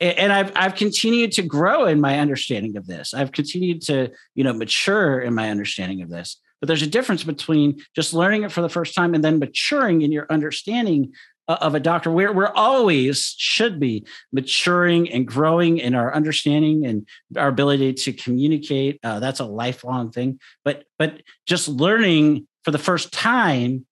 and 0.00 0.32
I've 0.32 0.52
I've 0.56 0.74
continued 0.74 1.32
to 1.32 1.42
grow 1.42 1.86
in 1.86 2.00
my 2.00 2.18
understanding 2.18 2.76
of 2.76 2.86
this. 2.86 3.14
I've 3.14 3.32
continued 3.32 3.82
to 3.82 4.10
you 4.34 4.44
know 4.44 4.52
mature 4.52 5.20
in 5.20 5.34
my 5.34 5.50
understanding 5.50 6.02
of 6.02 6.10
this. 6.10 6.40
But 6.60 6.68
there's 6.68 6.82
a 6.82 6.86
difference 6.86 7.22
between 7.22 7.80
just 7.94 8.14
learning 8.14 8.42
it 8.42 8.52
for 8.52 8.62
the 8.62 8.68
first 8.68 8.94
time 8.94 9.14
and 9.14 9.22
then 9.22 9.38
maturing 9.38 10.02
in 10.02 10.10
your 10.10 10.26
understanding 10.30 11.12
of 11.48 11.74
a 11.74 11.80
doctor. 11.80 12.10
We're 12.10 12.32
we're 12.32 12.52
always 12.54 13.34
should 13.38 13.78
be 13.78 14.06
maturing 14.32 15.10
and 15.10 15.26
growing 15.26 15.78
in 15.78 15.94
our 15.94 16.14
understanding 16.14 16.84
and 16.86 17.06
our 17.36 17.48
ability 17.48 17.94
to 17.94 18.12
communicate. 18.12 18.98
Uh, 19.02 19.20
that's 19.20 19.40
a 19.40 19.44
lifelong 19.44 20.10
thing. 20.10 20.40
But 20.64 20.84
but 20.98 21.22
just 21.46 21.68
learning 21.68 22.46
for 22.64 22.70
the 22.70 22.78
first 22.78 23.12
time 23.12 23.85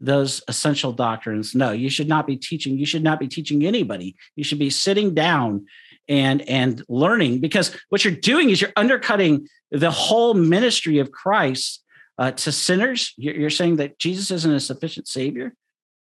those 0.00 0.42
essential 0.48 0.92
doctrines. 0.92 1.54
No, 1.54 1.72
you 1.72 1.88
should 1.88 2.08
not 2.08 2.26
be 2.26 2.36
teaching. 2.36 2.78
You 2.78 2.86
should 2.86 3.02
not 3.02 3.18
be 3.18 3.28
teaching 3.28 3.64
anybody. 3.64 4.16
You 4.34 4.44
should 4.44 4.58
be 4.58 4.70
sitting 4.70 5.14
down 5.14 5.66
and 6.08 6.42
and 6.48 6.84
learning 6.88 7.40
because 7.40 7.76
what 7.88 8.04
you're 8.04 8.14
doing 8.14 8.50
is 8.50 8.60
you're 8.60 8.72
undercutting 8.76 9.48
the 9.70 9.90
whole 9.90 10.34
ministry 10.34 10.98
of 10.98 11.10
Christ 11.10 11.82
uh, 12.18 12.30
to 12.32 12.52
sinners. 12.52 13.12
You're, 13.16 13.34
you're, 13.34 13.50
saying 13.50 13.76
that 13.76 13.98
Jesus 13.98 14.30
isn't 14.30 14.52
a 14.52 14.60
sufficient 14.60 15.08
savior, 15.08 15.54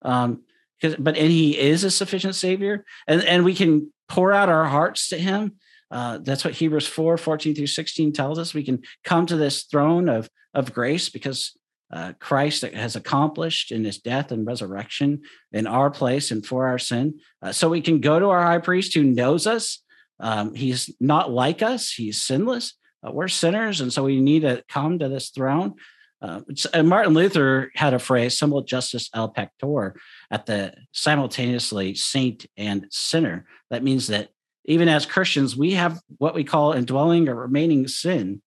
um, 0.02 0.42
because 0.80 0.96
but 0.96 1.16
and 1.16 1.30
he 1.30 1.58
is 1.58 1.84
a 1.84 1.90
sufficient 1.90 2.34
savior, 2.34 2.84
and 3.06 3.22
and 3.24 3.44
we 3.44 3.54
can 3.54 3.92
pour 4.08 4.32
out 4.32 4.48
our 4.48 4.66
hearts 4.66 5.08
to 5.08 5.18
him. 5.18 5.54
Uh, 5.90 6.18
that's 6.18 6.44
what 6.44 6.54
Hebrews 6.54 6.88
4, 6.88 7.16
14 7.16 7.54
through 7.54 7.68
16 7.68 8.12
tells 8.12 8.38
us. 8.38 8.52
We 8.52 8.64
can 8.64 8.82
come 9.04 9.26
to 9.26 9.36
this 9.36 9.62
throne 9.62 10.08
of, 10.08 10.28
of 10.52 10.74
grace 10.74 11.08
because 11.08 11.56
uh, 11.94 12.12
Christ 12.18 12.62
has 12.62 12.96
accomplished 12.96 13.70
in 13.70 13.84
his 13.84 13.98
death 13.98 14.32
and 14.32 14.44
resurrection 14.44 15.22
in 15.52 15.68
our 15.68 15.92
place 15.92 16.32
and 16.32 16.44
for 16.44 16.66
our 16.66 16.78
sin. 16.78 17.20
Uh, 17.40 17.52
so 17.52 17.68
we 17.68 17.80
can 17.80 18.00
go 18.00 18.18
to 18.18 18.30
our 18.30 18.42
high 18.42 18.58
priest 18.58 18.94
who 18.94 19.04
knows 19.04 19.46
us. 19.46 19.80
Um, 20.18 20.54
he's 20.54 20.92
not 20.98 21.30
like 21.30 21.62
us, 21.62 21.92
he's 21.92 22.20
sinless. 22.20 22.74
Uh, 23.06 23.12
we're 23.12 23.28
sinners, 23.28 23.80
and 23.80 23.92
so 23.92 24.02
we 24.02 24.20
need 24.20 24.40
to 24.40 24.64
come 24.68 24.98
to 24.98 25.08
this 25.08 25.30
throne. 25.30 25.74
Uh, 26.20 26.40
and 26.72 26.88
Martin 26.88 27.14
Luther 27.14 27.70
had 27.76 27.94
a 27.94 27.98
phrase, 28.00 28.36
simul 28.36 28.62
justus 28.62 29.08
et 29.14 29.28
peccator, 29.36 29.92
at 30.32 30.46
the 30.46 30.74
simultaneously 30.90 31.94
saint 31.94 32.46
and 32.56 32.86
sinner. 32.90 33.46
That 33.70 33.84
means 33.84 34.08
that 34.08 34.30
even 34.64 34.88
as 34.88 35.06
Christians, 35.06 35.56
we 35.56 35.74
have 35.74 36.00
what 36.18 36.34
we 36.34 36.42
call 36.42 36.72
indwelling 36.72 37.28
or 37.28 37.36
remaining 37.36 37.86
sin 37.86 38.42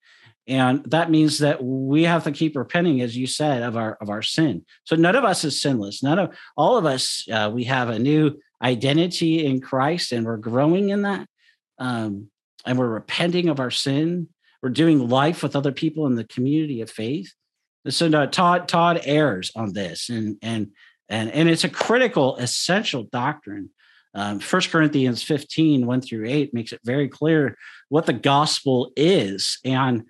and 0.48 0.84
that 0.86 1.12
means 1.12 1.40
that 1.40 1.62
we 1.62 2.04
have 2.04 2.24
to 2.24 2.32
keep 2.32 2.56
repenting 2.56 3.02
as 3.02 3.18
you 3.18 3.28
said 3.28 3.64
of 3.64 3.76
our 3.76 3.98
of 4.02 4.10
our 4.10 4.22
sin. 4.22 4.66
So 4.86 4.96
none 4.96 5.16
of 5.16 5.26
us 5.26 5.44
is 5.44 5.62
sinless. 5.62 6.02
None 6.02 6.20
of 6.20 6.36
all 6.56 6.78
of 6.78 6.86
us 6.86 7.28
uh, 7.32 7.52
we 7.54 7.66
have 7.66 7.90
a 7.90 8.00
new 8.00 8.40
identity 8.64 9.46
in 9.46 9.62
christ 9.62 10.12
and 10.12 10.26
we're 10.26 10.38
growing 10.38 10.90
in 10.90 11.04
that 11.04 11.28
um, 11.78 12.30
and 12.66 12.78
we're 12.78 12.88
repenting 12.88 13.50
of 13.50 13.60
our 13.60 13.72
sin. 13.72 14.30
We're 14.64 14.70
doing 14.70 15.10
life 15.10 15.44
with 15.44 15.56
other 15.56 15.72
people 15.72 16.08
in 16.08 16.16
the 16.16 16.24
community 16.24 16.82
of 16.82 16.90
faith. 16.90 17.32
So 17.90 18.08
no, 18.08 18.26
todd 18.26 18.68
todd 18.68 19.02
errs 19.04 19.52
on 19.56 19.74
this 19.74 20.10
and 20.10 20.38
and 20.42 20.72
and 21.10 21.32
and 21.32 21.50
it's 21.50 21.64
a 21.64 21.70
critical 21.70 22.38
essential 22.38 23.04
doctrine. 23.04 23.70
Um, 24.14 24.40
1 24.40 24.62
corinthians 24.72 25.22
15 25.22 25.86
1 25.86 26.02
through 26.02 26.28
8 26.28 26.54
makes 26.54 26.72
it 26.72 26.80
very 26.84 27.08
clear 27.08 27.56
what 27.90 28.06
the 28.06 28.14
gospel 28.14 28.92
is. 28.96 29.60
And 29.64 30.06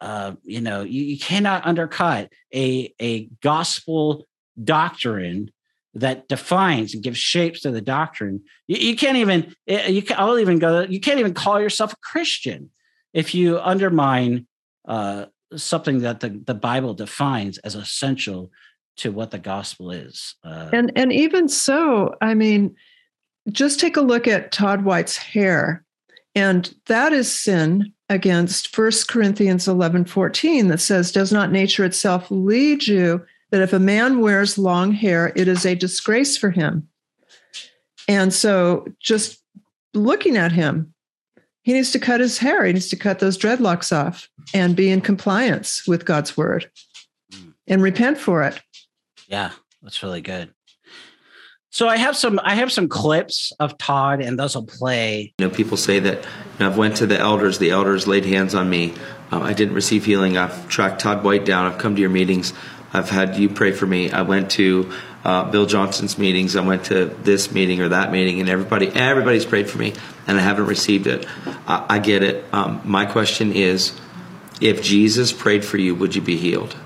uh, 0.00 0.32
you 0.44 0.60
know, 0.60 0.82
you, 0.82 1.02
you 1.02 1.18
cannot 1.18 1.66
undercut 1.66 2.30
a 2.54 2.94
a 3.00 3.28
gospel 3.42 4.26
doctrine 4.62 5.50
that 5.94 6.28
defines 6.28 6.94
and 6.94 7.02
gives 7.02 7.18
shapes 7.18 7.60
to 7.60 7.70
the 7.70 7.80
doctrine. 7.80 8.42
You, 8.66 8.76
you 8.76 8.96
can't 8.96 9.18
even 9.18 9.54
eh, 9.68 9.88
you 9.88 10.02
can, 10.02 10.16
I'll 10.18 10.38
even 10.38 10.58
go. 10.58 10.82
You 10.82 11.00
can't 11.00 11.20
even 11.20 11.34
call 11.34 11.60
yourself 11.60 11.92
a 11.92 11.96
Christian 11.96 12.70
if 13.12 13.34
you 13.34 13.58
undermine 13.58 14.46
uh, 14.86 15.26
something 15.56 16.00
that 16.00 16.20
the, 16.20 16.40
the 16.46 16.54
Bible 16.54 16.94
defines 16.94 17.58
as 17.58 17.74
essential 17.74 18.50
to 18.96 19.12
what 19.12 19.30
the 19.30 19.38
gospel 19.38 19.90
is. 19.90 20.34
Uh, 20.44 20.70
and 20.72 20.92
and 20.96 21.12
even 21.12 21.48
so, 21.48 22.14
I 22.20 22.34
mean, 22.34 22.74
just 23.50 23.80
take 23.80 23.96
a 23.96 24.02
look 24.02 24.26
at 24.26 24.52
Todd 24.52 24.84
White's 24.84 25.16
hair, 25.16 25.84
and 26.34 26.72
that 26.86 27.12
is 27.12 27.32
sin 27.32 27.92
against 28.08 28.76
1 28.76 28.90
Corinthians 29.08 29.68
11 29.68 30.04
14 30.04 30.68
that 30.68 30.80
says, 30.80 31.12
Does 31.12 31.32
not 31.32 31.52
nature 31.52 31.84
itself 31.84 32.30
lead 32.30 32.86
you 32.86 33.24
that 33.50 33.62
if 33.62 33.72
a 33.72 33.78
man 33.78 34.20
wears 34.20 34.58
long 34.58 34.92
hair, 34.92 35.32
it 35.36 35.48
is 35.48 35.64
a 35.64 35.74
disgrace 35.74 36.36
for 36.36 36.50
him? 36.50 36.88
And 38.08 38.32
so 38.32 38.86
just 39.00 39.42
looking 39.94 40.36
at 40.36 40.52
him, 40.52 40.92
he 41.62 41.72
needs 41.72 41.92
to 41.92 41.98
cut 41.98 42.20
his 42.20 42.38
hair, 42.38 42.64
he 42.64 42.72
needs 42.72 42.88
to 42.88 42.96
cut 42.96 43.20
those 43.20 43.38
dreadlocks 43.38 43.96
off 43.96 44.28
and 44.52 44.74
be 44.74 44.90
in 44.90 45.00
compliance 45.00 45.86
with 45.86 46.04
God's 46.04 46.36
word 46.36 46.70
hmm. 47.32 47.50
and 47.68 47.82
repent 47.82 48.18
for 48.18 48.42
it. 48.42 48.60
Yeah, 49.28 49.52
that's 49.82 50.02
really 50.02 50.20
good. 50.20 50.52
So 51.72 51.88
I 51.88 51.96
have 51.96 52.18
some 52.18 52.38
I 52.44 52.54
have 52.56 52.70
some 52.70 52.86
clips 52.86 53.50
of 53.58 53.78
Todd, 53.78 54.20
and 54.20 54.38
those 54.38 54.54
will 54.54 54.66
play. 54.66 55.32
You 55.38 55.48
know, 55.48 55.54
people 55.54 55.78
say 55.78 56.00
that 56.00 56.18
you 56.18 56.28
know, 56.60 56.66
I've 56.66 56.76
went 56.76 56.98
to 56.98 57.06
the 57.06 57.18
elders. 57.18 57.58
The 57.58 57.70
elders 57.70 58.06
laid 58.06 58.26
hands 58.26 58.54
on 58.54 58.68
me. 58.68 58.92
Uh, 59.32 59.40
I 59.40 59.54
didn't 59.54 59.74
receive 59.74 60.04
healing. 60.04 60.36
I've 60.36 60.68
tracked 60.68 61.00
Todd 61.00 61.24
White 61.24 61.46
down. 61.46 61.64
I've 61.64 61.78
come 61.78 61.94
to 61.94 62.00
your 62.02 62.10
meetings. 62.10 62.52
I've 62.92 63.08
had 63.08 63.36
you 63.36 63.48
pray 63.48 63.72
for 63.72 63.86
me. 63.86 64.10
I 64.10 64.20
went 64.20 64.50
to 64.52 64.92
uh, 65.24 65.50
Bill 65.50 65.64
Johnson's 65.64 66.18
meetings. 66.18 66.56
I 66.56 66.60
went 66.60 66.84
to 66.86 67.06
this 67.06 67.50
meeting 67.50 67.80
or 67.80 67.88
that 67.88 68.12
meeting, 68.12 68.40
and 68.40 68.50
everybody 68.50 68.88
everybody's 68.88 69.46
prayed 69.46 69.70
for 69.70 69.78
me, 69.78 69.94
and 70.26 70.38
I 70.38 70.42
haven't 70.42 70.66
received 70.66 71.06
it. 71.06 71.26
I, 71.66 71.86
I 71.88 71.98
get 72.00 72.22
it. 72.22 72.44
Um, 72.52 72.82
my 72.84 73.06
question 73.06 73.50
is, 73.50 73.98
if 74.60 74.82
Jesus 74.82 75.32
prayed 75.32 75.64
for 75.64 75.78
you, 75.78 75.94
would 75.94 76.14
you 76.14 76.20
be 76.20 76.36
healed? 76.36 76.76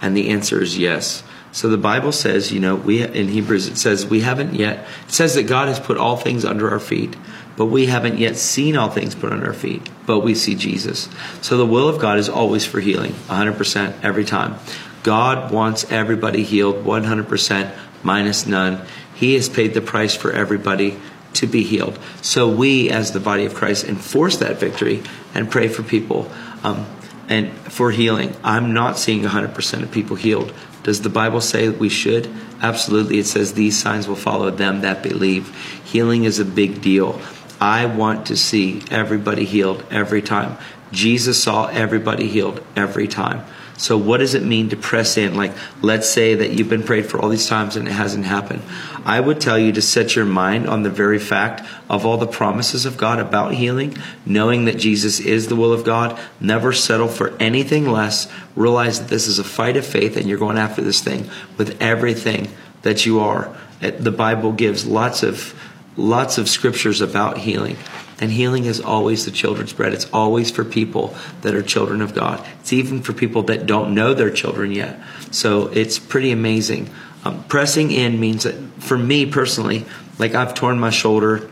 And 0.00 0.16
the 0.16 0.30
answer 0.30 0.62
is 0.62 0.78
yes. 0.78 1.22
So 1.52 1.68
the 1.68 1.76
Bible 1.76 2.12
says, 2.12 2.50
you 2.50 2.60
know, 2.60 2.74
we 2.74 3.02
in 3.02 3.28
Hebrews 3.28 3.68
it 3.68 3.76
says 3.76 4.06
we 4.06 4.20
haven't 4.20 4.54
yet. 4.54 4.86
It 5.06 5.12
says 5.12 5.34
that 5.34 5.44
God 5.44 5.68
has 5.68 5.78
put 5.78 5.98
all 5.98 6.16
things 6.16 6.44
under 6.46 6.70
our 6.70 6.80
feet, 6.80 7.14
but 7.56 7.66
we 7.66 7.86
haven't 7.86 8.18
yet 8.18 8.36
seen 8.36 8.74
all 8.74 8.88
things 8.88 9.14
put 9.14 9.32
under 9.32 9.46
our 9.48 9.52
feet. 9.52 9.88
But 10.06 10.20
we 10.20 10.34
see 10.34 10.54
Jesus. 10.54 11.10
So 11.42 11.58
the 11.58 11.66
will 11.66 11.88
of 11.88 12.00
God 12.00 12.18
is 12.18 12.30
always 12.30 12.64
for 12.64 12.80
healing, 12.80 13.12
100% 13.28 14.02
every 14.02 14.24
time. 14.24 14.56
God 15.02 15.52
wants 15.52 15.90
everybody 15.90 16.42
healed, 16.42 16.84
100% 16.84 17.76
minus 18.02 18.46
none. 18.46 18.80
He 19.14 19.34
has 19.34 19.48
paid 19.48 19.74
the 19.74 19.80
price 19.82 20.16
for 20.16 20.32
everybody 20.32 20.98
to 21.34 21.46
be 21.46 21.64
healed. 21.64 21.98
So 22.22 22.48
we, 22.48 22.88
as 22.90 23.12
the 23.12 23.20
body 23.20 23.44
of 23.44 23.54
Christ, 23.54 23.84
enforce 23.84 24.38
that 24.38 24.58
victory 24.58 25.02
and 25.34 25.50
pray 25.50 25.68
for 25.68 25.82
people. 25.82 26.30
Um, 26.62 26.86
and 27.28 27.50
for 27.72 27.90
healing. 27.90 28.34
I'm 28.44 28.74
not 28.74 28.98
seeing 28.98 29.22
100% 29.22 29.82
of 29.82 29.90
people 29.90 30.16
healed, 30.16 30.52
does 30.82 31.02
the 31.02 31.08
Bible 31.08 31.40
say 31.40 31.68
we 31.68 31.88
should? 31.88 32.28
Absolutely. 32.60 33.18
It 33.18 33.26
says 33.26 33.54
these 33.54 33.78
signs 33.78 34.08
will 34.08 34.16
follow 34.16 34.50
them 34.50 34.80
that 34.80 35.02
believe. 35.02 35.54
Healing 35.84 36.24
is 36.24 36.38
a 36.38 36.44
big 36.44 36.82
deal. 36.82 37.20
I 37.60 37.86
want 37.86 38.26
to 38.26 38.36
see 38.36 38.82
everybody 38.90 39.44
healed 39.44 39.84
every 39.90 40.22
time. 40.22 40.58
Jesus 40.90 41.42
saw 41.42 41.66
everybody 41.68 42.28
healed 42.28 42.62
every 42.74 43.06
time. 43.06 43.44
So, 43.82 43.98
what 43.98 44.18
does 44.18 44.34
it 44.34 44.44
mean 44.44 44.68
to 44.68 44.76
press 44.76 45.16
in? 45.16 45.34
Like, 45.34 45.52
let's 45.82 46.08
say 46.08 46.36
that 46.36 46.52
you've 46.52 46.68
been 46.68 46.84
prayed 46.84 47.06
for 47.06 47.20
all 47.20 47.28
these 47.28 47.48
times 47.48 47.74
and 47.74 47.88
it 47.88 47.90
hasn't 47.90 48.24
happened. 48.24 48.62
I 49.04 49.18
would 49.18 49.40
tell 49.40 49.58
you 49.58 49.72
to 49.72 49.82
set 49.82 50.14
your 50.14 50.24
mind 50.24 50.68
on 50.68 50.84
the 50.84 50.88
very 50.88 51.18
fact 51.18 51.68
of 51.90 52.06
all 52.06 52.16
the 52.16 52.28
promises 52.28 52.86
of 52.86 52.96
God 52.96 53.18
about 53.18 53.54
healing, 53.54 53.98
knowing 54.24 54.66
that 54.66 54.78
Jesus 54.78 55.18
is 55.18 55.48
the 55.48 55.56
will 55.56 55.72
of 55.72 55.82
God. 55.82 56.16
Never 56.38 56.72
settle 56.72 57.08
for 57.08 57.36
anything 57.40 57.88
less. 57.90 58.30
Realize 58.54 59.00
that 59.00 59.08
this 59.08 59.26
is 59.26 59.40
a 59.40 59.44
fight 59.44 59.76
of 59.76 59.84
faith 59.84 60.16
and 60.16 60.28
you're 60.28 60.38
going 60.38 60.58
after 60.58 60.80
this 60.80 61.00
thing 61.00 61.28
with 61.58 61.82
everything 61.82 62.52
that 62.82 63.04
you 63.04 63.18
are. 63.18 63.52
The 63.80 64.12
Bible 64.12 64.52
gives 64.52 64.86
lots 64.86 65.24
of 65.24 65.60
lots 65.96 66.38
of 66.38 66.48
scriptures 66.48 67.00
about 67.00 67.38
healing. 67.38 67.76
And 68.22 68.30
healing 68.30 68.66
is 68.66 68.80
always 68.80 69.24
the 69.24 69.32
children's 69.32 69.72
bread. 69.72 69.92
It's 69.92 70.08
always 70.12 70.48
for 70.52 70.64
people 70.64 71.12
that 71.40 71.56
are 71.56 71.62
children 71.62 72.00
of 72.00 72.14
God. 72.14 72.46
It's 72.60 72.72
even 72.72 73.02
for 73.02 73.12
people 73.12 73.42
that 73.44 73.66
don't 73.66 73.96
know 73.96 74.14
they're 74.14 74.30
children 74.30 74.70
yet. 74.70 75.00
So 75.32 75.66
it's 75.66 75.98
pretty 75.98 76.30
amazing. 76.30 76.88
Um, 77.24 77.42
pressing 77.48 77.90
in 77.90 78.20
means 78.20 78.44
that 78.44 78.54
for 78.78 78.96
me 78.96 79.26
personally, 79.26 79.86
like 80.20 80.36
I've 80.36 80.54
torn 80.54 80.78
my 80.78 80.90
shoulder. 80.90 81.50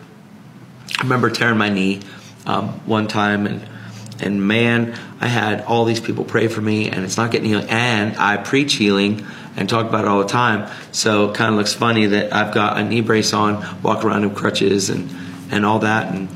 I 0.96 1.02
remember 1.02 1.28
tearing 1.28 1.58
my 1.58 1.70
knee 1.70 2.02
um, 2.46 2.68
one 2.86 3.08
time, 3.08 3.48
and 3.48 3.68
and 4.20 4.46
man, 4.46 4.96
I 5.20 5.26
had 5.26 5.62
all 5.62 5.84
these 5.84 6.00
people 6.00 6.22
pray 6.22 6.46
for 6.46 6.60
me, 6.60 6.88
and 6.88 7.04
it's 7.04 7.16
not 7.16 7.32
getting 7.32 7.48
healed. 7.48 7.66
And 7.68 8.16
I 8.16 8.36
preach 8.36 8.74
healing 8.74 9.26
and 9.56 9.68
talk 9.68 9.88
about 9.88 10.04
it 10.04 10.08
all 10.08 10.20
the 10.20 10.28
time. 10.28 10.70
So 10.92 11.30
it 11.30 11.34
kind 11.34 11.50
of 11.50 11.58
looks 11.58 11.74
funny 11.74 12.06
that 12.06 12.32
I've 12.32 12.54
got 12.54 12.78
a 12.78 12.84
knee 12.84 13.00
brace 13.00 13.32
on, 13.32 13.82
walk 13.82 14.04
around 14.04 14.22
in 14.22 14.36
crutches 14.36 14.88
and 14.88 15.10
and 15.50 15.66
all 15.66 15.80
that, 15.80 16.14
and 16.14 16.28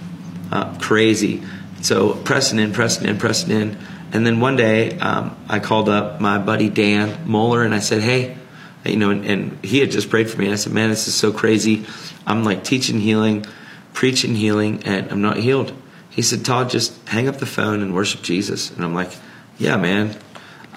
uh, 0.51 0.77
crazy. 0.79 1.43
So 1.83 2.15
pressing 2.15 2.59
in, 2.59 2.73
pressing 2.73 3.09
in, 3.09 3.19
pressing 3.19 3.51
in. 3.51 3.79
And 4.13 4.25
then 4.25 4.41
one 4.41 4.57
day, 4.57 4.97
um, 4.99 5.37
I 5.49 5.59
called 5.59 5.89
up 5.89 6.21
my 6.21 6.39
buddy 6.39 6.69
Dan 6.69 7.27
Mohler 7.27 7.65
and 7.65 7.75
I 7.75 7.81
said, 7.81 8.01
"Hey, 8.01 8.37
you 8.85 8.97
know," 8.97 9.11
and, 9.11 9.25
and, 9.25 9.65
he 9.65 9.81
had 9.81 9.91
just 9.91 10.09
prayed 10.09 10.31
for 10.31 10.39
me. 10.39 10.45
And 10.45 10.55
I 10.55 10.57
said, 10.57 10.73
"Man, 10.73 10.89
this 10.89 11.09
is 11.09 11.15
so 11.15 11.33
crazy. 11.33 11.85
I'm 12.27 12.45
like 12.45 12.63
teaching 12.63 13.01
healing, 13.01 13.45
preaching 13.93 14.35
healing, 14.37 14.85
and 14.85 15.11
I'm 15.11 15.21
not 15.21 15.39
healed." 15.39 15.73
He 16.11 16.23
said, 16.23 16.45
"Todd, 16.45 16.71
just 16.71 16.97
hang 17.09 17.29
up 17.29 17.39
the 17.39 17.47
phone 17.47 17.83
and 17.83 17.93
worship 17.93 18.23
Jesus." 18.23 18.71
And 18.71 18.85
I'm 18.85 18.95
like, 18.95 19.11
"Yeah, 19.59 19.77
man, 19.77 20.17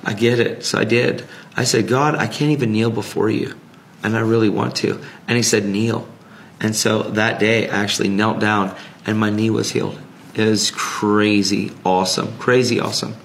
I 0.04 0.14
get 0.14 0.40
it." 0.40 0.66
So 0.66 0.80
I 0.80 0.84
did. 0.84 1.24
I 1.56 1.64
said, 1.64 1.88
"God, 1.88 2.16
I 2.16 2.26
can't 2.26 2.52
even 2.52 2.72
kneel 2.72 2.90
before 2.90 3.30
you, 3.30 3.54
and 4.04 4.18
I 4.18 4.22
really 4.22 4.50
want 4.50 4.76
to." 4.78 5.00
And 5.28 5.38
he 5.38 5.44
said, 5.44 5.64
"Kneel." 5.64 6.08
And 6.60 6.76
so 6.76 7.04
that 7.04 7.40
day, 7.40 7.70
I 7.70 7.84
actually 7.84 8.10
knelt 8.10 8.40
down 8.40 8.76
and 9.08 9.18
my 9.18 9.32
knee 9.32 9.50
was 9.50 9.72
healed. 9.72 10.00
It 10.36 10.46
was 10.46 10.70
crazy 10.70 11.72
awesome, 11.84 12.38
crazy 12.38 12.80
awesome. 12.80 13.16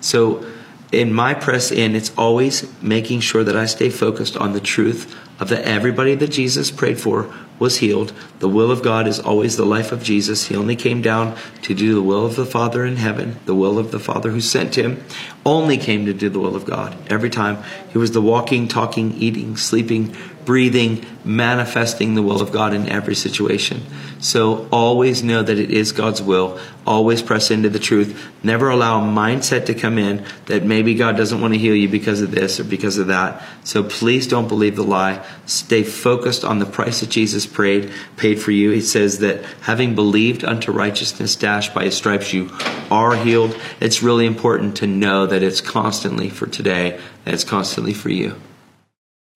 So, 0.00 0.46
in 0.90 1.12
my 1.12 1.32
press 1.32 1.70
in, 1.70 1.96
it's 1.96 2.12
always 2.18 2.70
making 2.82 3.20
sure 3.20 3.42
that 3.44 3.56
I 3.56 3.64
stay 3.64 3.88
focused 3.88 4.36
on 4.36 4.52
the 4.52 4.60
truth 4.60 5.14
of 5.40 5.48
that 5.48 5.64
everybody 5.64 6.14
that 6.14 6.28
Jesus 6.28 6.70
prayed 6.70 7.00
for 7.00 7.32
was 7.58 7.78
healed. 7.78 8.12
The 8.40 8.48
will 8.48 8.70
of 8.70 8.82
God 8.82 9.06
is 9.06 9.20
always 9.20 9.56
the 9.56 9.64
life 9.64 9.92
of 9.92 10.02
Jesus. 10.02 10.48
He 10.48 10.56
only 10.56 10.76
came 10.76 11.00
down 11.00 11.36
to 11.62 11.74
do 11.74 11.94
the 11.94 12.02
will 12.02 12.26
of 12.26 12.36
the 12.36 12.44
Father 12.44 12.84
in 12.84 12.96
heaven. 12.96 13.38
The 13.46 13.54
will 13.54 13.78
of 13.78 13.90
the 13.90 14.00
Father 14.00 14.30
who 14.30 14.40
sent 14.40 14.76
him 14.76 15.02
only 15.46 15.78
came 15.78 16.04
to 16.06 16.12
do 16.12 16.28
the 16.28 16.40
will 16.40 16.56
of 16.56 16.64
God. 16.64 16.96
Every 17.10 17.30
time 17.30 17.62
he 17.90 17.98
was 17.98 18.12
the 18.12 18.20
walking, 18.20 18.68
talking, 18.68 19.12
eating, 19.12 19.56
sleeping, 19.56 20.14
breathing, 20.44 21.04
manifesting 21.24 22.14
the 22.14 22.22
will 22.22 22.40
of 22.40 22.52
God 22.52 22.74
in 22.74 22.88
every 22.88 23.14
situation. 23.14 23.82
So 24.22 24.68
always 24.70 25.24
know 25.24 25.42
that 25.42 25.58
it 25.58 25.70
is 25.72 25.90
God's 25.90 26.22
will. 26.22 26.60
Always 26.86 27.22
press 27.22 27.50
into 27.50 27.68
the 27.68 27.80
truth. 27.80 28.30
Never 28.44 28.70
allow 28.70 29.00
a 29.00 29.04
mindset 29.04 29.66
to 29.66 29.74
come 29.74 29.98
in 29.98 30.24
that 30.46 30.64
maybe 30.64 30.94
God 30.94 31.16
doesn't 31.16 31.40
want 31.40 31.54
to 31.54 31.58
heal 31.58 31.74
you 31.74 31.88
because 31.88 32.20
of 32.20 32.30
this 32.30 32.60
or 32.60 32.64
because 32.64 32.98
of 32.98 33.08
that. 33.08 33.42
So 33.64 33.82
please 33.82 34.28
don't 34.28 34.46
believe 34.46 34.76
the 34.76 34.84
lie. 34.84 35.24
Stay 35.46 35.82
focused 35.82 36.44
on 36.44 36.60
the 36.60 36.66
price 36.66 37.00
that 37.00 37.10
Jesus 37.10 37.46
paid, 37.46 37.90
paid 38.16 38.40
for 38.40 38.52
you. 38.52 38.70
He 38.70 38.80
says 38.80 39.18
that 39.18 39.44
having 39.62 39.96
believed 39.96 40.44
unto 40.44 40.70
righteousness 40.70 41.34
dashed 41.34 41.74
by 41.74 41.84
his 41.84 41.96
stripes, 41.96 42.32
you 42.32 42.50
are 42.90 43.16
healed. 43.16 43.58
It's 43.80 44.02
really 44.02 44.26
important 44.26 44.76
to 44.78 44.86
know 44.86 45.26
that 45.26 45.42
it's 45.42 45.60
constantly 45.60 46.28
for 46.28 46.46
today 46.46 47.00
and 47.26 47.34
it's 47.34 47.44
constantly 47.44 47.92
for 47.92 48.08
you 48.08 48.36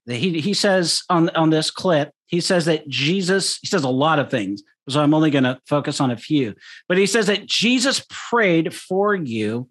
he 0.09 0.41
he 0.41 0.55
says 0.55 1.03
on 1.11 1.29
on 1.31 1.51
this 1.51 1.71
clip 1.71 2.13
he 2.27 2.41
says 2.41 2.65
that 2.65 2.87
jesus 2.89 3.59
he 3.61 3.67
says 3.67 3.85
a 3.85 3.89
lot 3.89 4.19
of 4.19 4.31
things 4.31 4.63
so 4.89 5.03
i'm 5.03 5.15
only 5.15 5.31
going 5.31 5.45
to 5.45 5.59
focus 5.67 6.01
on 6.01 6.11
a 6.11 6.17
few. 6.17 6.55
But 6.89 6.99
he 6.99 7.07
says 7.07 7.27
that 7.27 7.47
jesus 7.47 8.05
prayed 8.09 8.75
for 8.75 9.15
you 9.15 9.69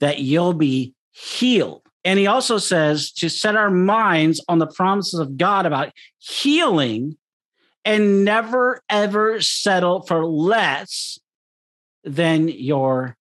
that 0.00 0.20
you'll 0.20 0.54
be 0.54 0.94
healed. 1.10 1.82
And 2.04 2.18
he 2.18 2.26
also 2.26 2.58
says 2.58 3.10
to 3.12 3.28
set 3.28 3.56
our 3.56 3.70
minds 3.70 4.42
on 4.48 4.58
the 4.58 4.66
promises 4.66 5.18
of 5.18 5.36
god 5.36 5.66
about 5.66 5.92
healing 6.18 7.16
and 7.84 8.24
never 8.24 8.82
ever 8.88 9.40
settle 9.40 10.02
for 10.02 10.24
less 10.26 11.18
than 12.04 12.48
your 12.48 13.16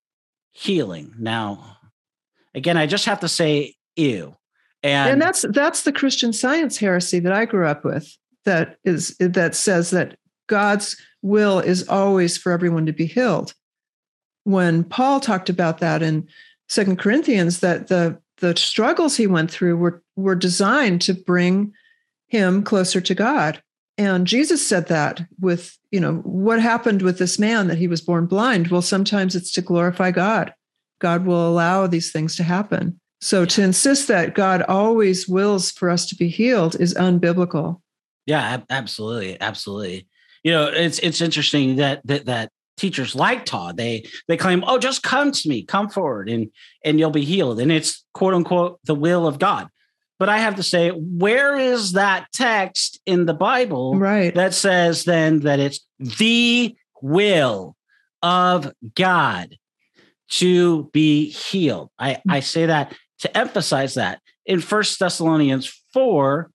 healing. 0.52 1.14
Now 1.18 1.78
again 2.54 2.78
i 2.78 2.86
just 2.86 3.06
have 3.06 3.22
to 3.22 3.28
say 3.28 3.76
ew 3.96 4.37
and, 4.84 5.14
and 5.14 5.22
that's 5.22 5.46
that's 5.50 5.84
the 5.84 5.92
Christian 5.92 6.34
science 6.34 6.78
heresy 6.78 7.20
that 7.20 7.34
I 7.34 7.46
grew 7.46 7.68
up 7.68 7.84
with 7.84 8.16
that 8.46 8.78
is 8.84 9.16
that 9.20 9.56
says 9.56 9.92
that 9.92 10.18
God's 10.48 10.96
will 11.22 11.60
is 11.60 11.88
always 11.88 12.38
for 12.38 12.52
everyone 12.52 12.86
to 12.86 12.94
be 12.94 13.06
healed. 13.06 13.54
When 14.44 14.84
Paul 14.84 15.20
talked 15.20 15.50
about 15.50 15.80
that 15.80 16.02
in 16.02 16.28
Second 16.68 17.00
Corinthians, 17.00 17.60
that 17.60 17.88
the 17.88 18.20
the 18.38 18.56
struggles 18.56 19.18
he 19.18 19.28
went 19.28 19.52
through 19.52 19.78
were 19.78 20.02
were 20.16 20.36
designed 20.36 21.02
to 21.02 21.14
bring 21.14 21.74
him 22.28 22.64
closer 22.64 23.02
to 23.02 23.16
God. 23.16 23.62
And 23.98 24.28
Jesus 24.28 24.66
said 24.66 24.88
that 24.88 25.26
with, 25.40 25.76
you 25.92 26.00
know, 26.00 26.18
what 26.18 26.62
happened 26.62 27.02
with 27.02 27.18
this 27.18 27.40
man 27.40 27.68
that 27.68 27.80
he 27.80 27.88
was 27.88 28.02
born 28.02 28.28
blind? 28.28 28.68
Well, 28.68 28.84
sometimes 28.84 29.36
it's 29.36 29.52
to 29.54 29.62
glorify 29.62 30.12
God. 30.12 30.54
God 31.00 31.26
will 31.26 31.48
allow 31.48 31.88
these 31.88 32.12
things 32.12 32.36
to 32.36 32.44
happen. 32.44 33.00
So 33.20 33.46
to 33.46 33.64
insist 33.64 34.08
that 34.10 34.36
God 34.36 34.62
always 34.64 35.28
wills 35.28 35.72
for 35.72 35.90
us 35.90 36.06
to 36.08 36.16
be 36.16 36.28
healed 36.28 36.76
is 36.80 36.94
unbiblical. 36.94 37.82
Yeah, 38.26 38.62
absolutely, 38.70 39.40
absolutely. 39.42 40.08
You 40.44 40.52
know, 40.52 40.68
it's 40.68 41.00
it's 41.00 41.22
interesting 41.22 41.78
that 41.78 42.02
that 42.06 42.26
that 42.26 42.52
teachers 42.76 43.16
like 43.16 43.46
Todd 43.46 43.78
they 43.78 44.06
they 44.28 44.38
claim, 44.38 44.64
"Oh, 44.68 44.78
just 44.78 45.02
come 45.02 45.32
to 45.32 45.50
me, 45.50 45.64
come 45.64 45.90
forward 45.90 46.30
and 46.30 46.52
and 46.86 47.00
you'll 47.00 47.10
be 47.10 47.26
healed." 47.26 47.60
And 47.60 47.72
it's 47.72 48.06
quote 48.14 48.34
unquote 48.34 48.80
the 48.84 48.96
will 48.96 49.26
of 49.26 49.40
God. 49.40 49.70
But 50.20 50.30
I 50.30 50.40
have 50.40 50.56
to 50.56 50.64
say, 50.64 50.90
where 50.90 51.58
is 51.58 51.92
that 51.94 52.28
text 52.34 53.00
in 53.06 53.26
the 53.26 53.36
Bible 53.36 53.98
right. 53.98 54.34
that 54.34 54.54
says 54.54 55.04
then 55.04 55.42
that 55.42 55.60
it's 55.60 55.80
the 56.00 56.76
will 57.02 57.76
of 58.24 58.72
God 58.96 59.58
to 60.30 60.86
be 60.92 61.30
healed? 61.30 61.92
I, 62.00 62.20
I 62.28 62.40
say 62.40 62.66
that 62.66 62.96
to 63.20 63.38
emphasize 63.38 63.96
that 63.96 64.22
in 64.46 64.62
First 64.62 65.00
Thessalonians 65.00 65.68
4 65.94 66.52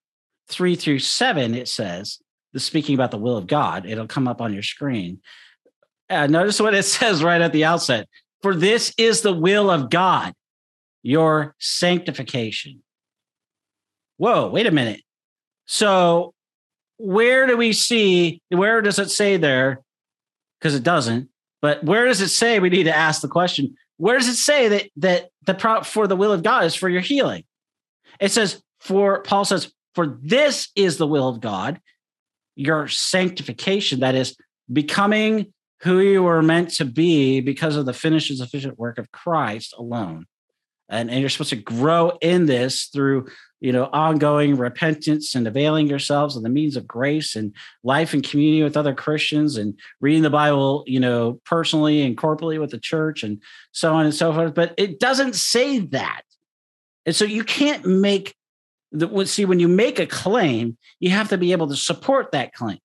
3 0.49 0.77
through 0.77 0.99
7, 0.99 1.55
it 1.55 1.69
says, 1.69 2.19
the 2.53 2.61
speaking 2.61 2.95
about 2.95 3.11
the 3.11 3.19
will 3.19 3.37
of 3.37 3.47
God, 3.47 3.87
it'll 3.87 4.07
come 4.07 4.29
up 4.29 4.41
on 4.41 4.53
your 4.53 4.63
screen. 4.63 5.21
Uh, 6.11 6.27
notice 6.27 6.61
what 6.61 6.75
it 6.75 6.83
says 6.85 7.23
right 7.23 7.41
at 7.41 7.53
the 7.53 7.65
outset 7.65 8.09
For 8.43 8.55
this 8.55 8.93
is 8.99 9.23
the 9.23 9.33
will 9.33 9.71
of 9.71 9.91
God, 9.91 10.35
your 11.03 11.55
sanctification. 11.59 12.83
Whoa, 14.19 14.49
wait 14.49 14.67
a 14.67 14.71
minute. 14.71 15.03
So, 15.67 16.35
where 16.99 17.47
do 17.47 17.57
we 17.57 17.73
see, 17.73 18.41
where 18.51 18.83
does 18.83 18.99
it 18.99 19.11
say 19.11 19.37
there? 19.37 19.81
Because 20.61 20.75
it 20.75 20.83
doesn't, 20.83 21.29
but 21.61 21.83
where 21.83 22.07
does 22.07 22.21
it 22.21 22.29
say 22.29 22.61
we 22.61 22.69
need 22.69 22.85
to 22.85 22.97
ask 22.97 23.23
the 23.23 23.29
question 23.29 23.75
where 23.97 24.19
does 24.19 24.29
it 24.29 24.37
say 24.37 24.69
that 24.69 24.91
that 24.97 25.29
the 25.45 25.55
pro- 25.55 25.83
for 25.83 26.07
the 26.07 26.17
will 26.17 26.33
of 26.33 26.43
God 26.43 26.65
is 26.65 26.75
for 26.75 26.89
your 26.89 27.01
healing? 27.01 27.45
It 28.21 28.33
says 28.33 28.63
for 28.81 29.23
Paul 29.23 29.45
says 29.45 29.73
for 29.95 30.19
this 30.23 30.69
is 30.75 30.97
the 30.97 31.07
will 31.07 31.29
of 31.29 31.41
God, 31.41 31.81
your 32.55 32.89
sanctification 32.89 34.01
that 34.01 34.15
is 34.15 34.37
becoming 34.73 35.53
who 35.83 35.99
you 35.99 36.23
were 36.23 36.43
meant 36.43 36.71
to 36.71 36.85
be 36.85 37.41
because 37.41 37.77
of 37.77 37.87
the 37.87 37.93
finished 37.93 38.31
and 38.31 38.39
sufficient 38.39 38.79
work 38.79 38.99
of 38.99 39.11
Christ 39.11 39.75
alone. 39.77 40.27
And, 40.89 41.11
and 41.11 41.21
you're 41.21 41.29
supposed 41.29 41.51
to 41.51 41.57
grow 41.57 42.19
in 42.21 42.47
this 42.47 42.87
through 42.87 43.27
you 43.63 43.71
know, 43.71 43.89
ongoing 43.93 44.57
repentance 44.57 45.37
and 45.37 45.47
availing 45.47 45.87
yourselves 45.87 46.35
of 46.35 46.43
the 46.43 46.49
means 46.49 46.77
of 46.77 46.85
grace 46.85 47.37
and 47.37 47.55
life 47.85 48.13
and 48.13 48.25
community 48.25 48.65
with 48.65 48.77
other 48.77 48.93
Christians 48.93 49.57
and 49.57 49.79
reading 50.01 50.23
the 50.23 50.31
Bible, 50.31 50.83
you 50.89 50.99
know, 50.99 51.41
personally 51.45 52.03
and 52.03 52.17
corporately 52.17 52.59
with 52.59 52.73
the 52.73 52.81
church 52.81 53.23
and 53.23 53.41
so 53.71 53.95
on 53.95 54.05
and 54.05 54.13
so 54.13 54.33
forth. 54.33 54.53
But 54.53 54.75
it 54.77 54.99
doesn't 54.99 55.37
say 55.37 55.79
that. 55.79 56.23
And 57.07 57.15
so 57.15 57.25
you 57.25 57.45
can't 57.45 57.87
make 57.87 58.35
the 58.91 59.25
see 59.27 59.45
when 59.45 59.61
you 59.61 59.69
make 59.69 60.01
a 60.01 60.07
claim, 60.07 60.77
you 60.99 61.11
have 61.11 61.29
to 61.29 61.39
be 61.39 61.53
able 61.53 61.69
to 61.69 61.77
support 61.77 62.33
that 62.33 62.53
claim. 62.53 62.79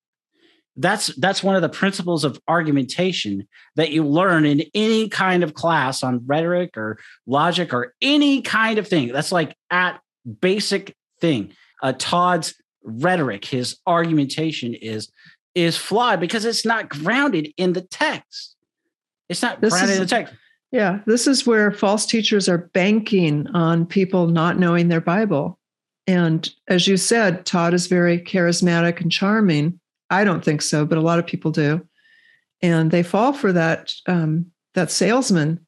That's 0.76 1.08
that's 1.16 1.42
one 1.42 1.56
of 1.56 1.64
the 1.64 1.70
principles 1.70 2.24
of 2.24 2.40
argumentation 2.48 3.48
that 3.78 3.90
you 3.90 4.06
learn 4.06 4.46
in 4.46 4.62
any 4.76 5.10
kind 5.10 5.44
of 5.44 5.56
class 5.56 6.04
on 6.04 6.24
rhetoric 6.28 6.78
or 6.78 7.00
logic 7.26 7.74
or 7.74 7.96
any 8.00 8.44
kind 8.44 8.78
of 8.78 8.88
thing. 8.88 9.12
That's 9.12 9.32
like 9.32 9.56
at 9.72 10.00
basic 10.28 10.96
thing. 11.20 11.54
Uh, 11.82 11.94
Todd's 11.98 12.56
rhetoric, 12.84 13.46
his 13.46 13.78
argumentation 13.86 14.74
is 14.74 15.12
is 15.56 15.76
flawed 15.76 16.20
because 16.20 16.46
it's 16.46 16.66
not 16.66 16.88
grounded 16.88 17.52
in 17.58 17.74
the 17.74 17.82
text. 17.82 18.56
It's 19.28 19.42
not 19.42 19.60
this 19.60 19.74
grounded 19.74 19.90
is, 19.92 19.98
in 19.98 20.04
the 20.04 20.10
text. 20.10 20.34
Yeah, 20.72 21.00
this 21.06 21.28
is 21.28 21.48
where 21.48 21.72
false 21.72 22.06
teachers 22.06 22.48
are 22.48 22.70
banking 22.74 23.48
on 23.48 23.86
people 23.86 24.28
not 24.28 24.60
knowing 24.60 24.88
their 24.88 25.02
Bible. 25.02 25.58
And 26.06 26.50
as 26.68 26.88
you 26.88 26.96
said, 26.96 27.46
Todd 27.46 27.74
is 27.74 27.88
very 27.88 28.20
charismatic 28.20 29.02
and 29.02 29.12
charming. 29.12 29.80
I 30.10 30.24
don't 30.24 30.44
think 30.44 30.62
so, 30.62 30.86
but 30.86 30.98
a 30.98 31.02
lot 31.02 31.20
of 31.20 31.28
people 31.28 31.52
do, 31.52 31.86
and 32.62 32.92
they 32.92 33.04
fall 33.04 33.34
for 33.34 33.52
that 33.54 33.94
um, 34.06 34.48
that 34.74 34.92
salesman 34.92 35.66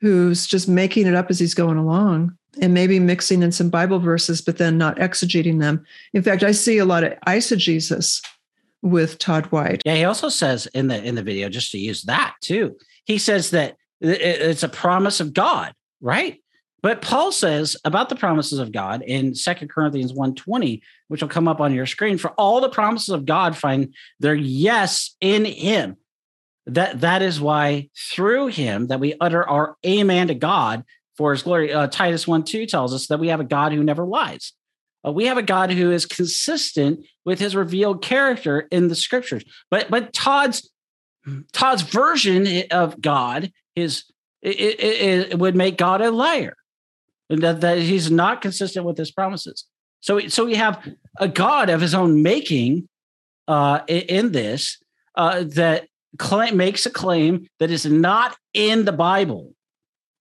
who's 0.00 0.46
just 0.46 0.68
making 0.68 1.06
it 1.06 1.14
up 1.14 1.28
as 1.28 1.38
he's 1.38 1.54
going 1.54 1.76
along 1.76 2.38
and 2.60 2.74
maybe 2.74 2.98
mixing 2.98 3.42
in 3.42 3.52
some 3.52 3.70
Bible 3.70 3.98
verses, 3.98 4.40
but 4.40 4.58
then 4.58 4.78
not 4.78 4.96
exegeting 4.96 5.60
them. 5.60 5.84
In 6.12 6.22
fact, 6.22 6.42
I 6.42 6.52
see 6.52 6.78
a 6.78 6.84
lot 6.84 7.04
of 7.04 7.14
eisegesis 7.26 8.22
with 8.82 9.18
Todd 9.18 9.46
White. 9.46 9.82
Yeah, 9.84 9.96
he 9.96 10.04
also 10.04 10.28
says 10.28 10.66
in 10.68 10.88
the 10.88 11.02
in 11.02 11.14
the 11.14 11.22
video, 11.22 11.48
just 11.48 11.72
to 11.72 11.78
use 11.78 12.02
that 12.04 12.34
too, 12.40 12.76
he 13.04 13.18
says 13.18 13.50
that 13.50 13.76
it's 14.00 14.62
a 14.62 14.68
promise 14.68 15.20
of 15.20 15.34
God, 15.34 15.72
right? 16.00 16.40
But 16.80 17.02
Paul 17.02 17.32
says 17.32 17.76
about 17.84 18.08
the 18.08 18.16
promises 18.16 18.60
of 18.60 18.70
God 18.70 19.02
in 19.02 19.34
Second 19.34 19.68
Corinthians 19.68 20.12
1:20, 20.12 20.80
which 21.08 21.20
will 21.20 21.28
come 21.28 21.48
up 21.48 21.60
on 21.60 21.74
your 21.74 21.86
screen, 21.86 22.18
for 22.18 22.30
all 22.32 22.60
the 22.60 22.68
promises 22.68 23.10
of 23.10 23.26
God 23.26 23.56
find 23.56 23.94
their 24.20 24.34
yes 24.34 25.16
in 25.20 25.44
him. 25.44 25.96
That 26.66 27.00
that 27.00 27.22
is 27.22 27.40
why 27.40 27.88
through 27.96 28.48
him 28.48 28.88
that 28.88 29.00
we 29.00 29.14
utter 29.20 29.48
our 29.48 29.76
amen 29.84 30.28
to 30.28 30.34
God 30.34 30.84
for 31.18 31.32
his 31.32 31.42
glory. 31.42 31.72
Uh, 31.72 31.88
Titus 31.88 32.26
1 32.26 32.44
2 32.44 32.64
tells 32.64 32.94
us 32.94 33.08
that 33.08 33.18
we 33.18 33.28
have 33.28 33.40
a 33.40 33.44
God 33.44 33.72
who 33.72 33.82
never 33.82 34.06
lies. 34.06 34.52
Uh, 35.06 35.12
we 35.12 35.26
have 35.26 35.36
a 35.36 35.42
God 35.42 35.72
who 35.72 35.90
is 35.90 36.06
consistent 36.06 37.04
with 37.24 37.40
his 37.40 37.54
revealed 37.54 38.02
character 38.02 38.60
in 38.70 38.88
the 38.88 38.94
scriptures. 38.94 39.44
But 39.70 39.90
but 39.90 40.12
Todd's 40.12 40.70
Todd's 41.52 41.82
version 41.82 42.62
of 42.70 43.00
God 43.00 43.52
is 43.76 44.04
it, 44.40 44.80
it, 44.80 45.32
it 45.32 45.38
would 45.38 45.56
make 45.56 45.76
God 45.76 46.00
a 46.00 46.12
liar, 46.12 46.54
that, 47.28 47.60
that 47.60 47.78
he's 47.78 48.10
not 48.10 48.40
consistent 48.40 48.86
with 48.86 48.96
his 48.96 49.10
promises. 49.10 49.64
So 50.00 50.20
so 50.28 50.44
we 50.44 50.54
have 50.54 50.88
a 51.18 51.28
God 51.28 51.68
of 51.68 51.80
his 51.80 51.94
own 51.94 52.22
making 52.22 52.88
uh, 53.48 53.80
in 53.88 54.30
this 54.30 54.78
uh, 55.16 55.44
that 55.48 55.88
claim, 56.18 56.56
makes 56.56 56.86
a 56.86 56.90
claim 56.90 57.48
that 57.58 57.70
is 57.70 57.86
not 57.86 58.36
in 58.54 58.84
the 58.84 58.92
Bible. 58.92 59.52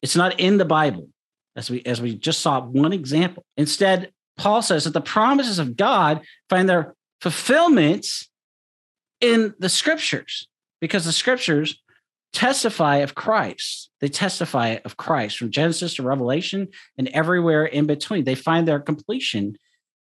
It's 0.07 0.15
not 0.15 0.39
in 0.39 0.57
the 0.57 0.63
Bible, 0.63 1.09
as 1.57 1.69
we 1.69 1.81
as 1.83 2.01
we 2.01 2.15
just 2.15 2.39
saw 2.39 2.61
one 2.61 2.93
example. 2.93 3.43
Instead, 3.57 4.13
Paul 4.37 4.61
says 4.61 4.85
that 4.85 4.93
the 4.93 5.01
promises 5.01 5.59
of 5.59 5.75
God 5.75 6.21
find 6.49 6.69
their 6.69 6.95
fulfillments 7.19 8.29
in 9.19 9.53
the 9.59 9.67
scriptures, 9.67 10.47
because 10.79 11.03
the 11.03 11.11
scriptures 11.11 11.83
testify 12.31 12.97
of 12.97 13.15
Christ. 13.15 13.89
They 13.99 14.07
testify 14.07 14.77
of 14.85 14.95
Christ 14.95 15.37
from 15.37 15.51
Genesis 15.51 15.95
to 15.95 16.03
Revelation 16.03 16.69
and 16.97 17.09
everywhere 17.09 17.65
in 17.65 17.85
between. 17.85 18.23
They 18.23 18.35
find 18.35 18.65
their 18.65 18.79
completion 18.79 19.57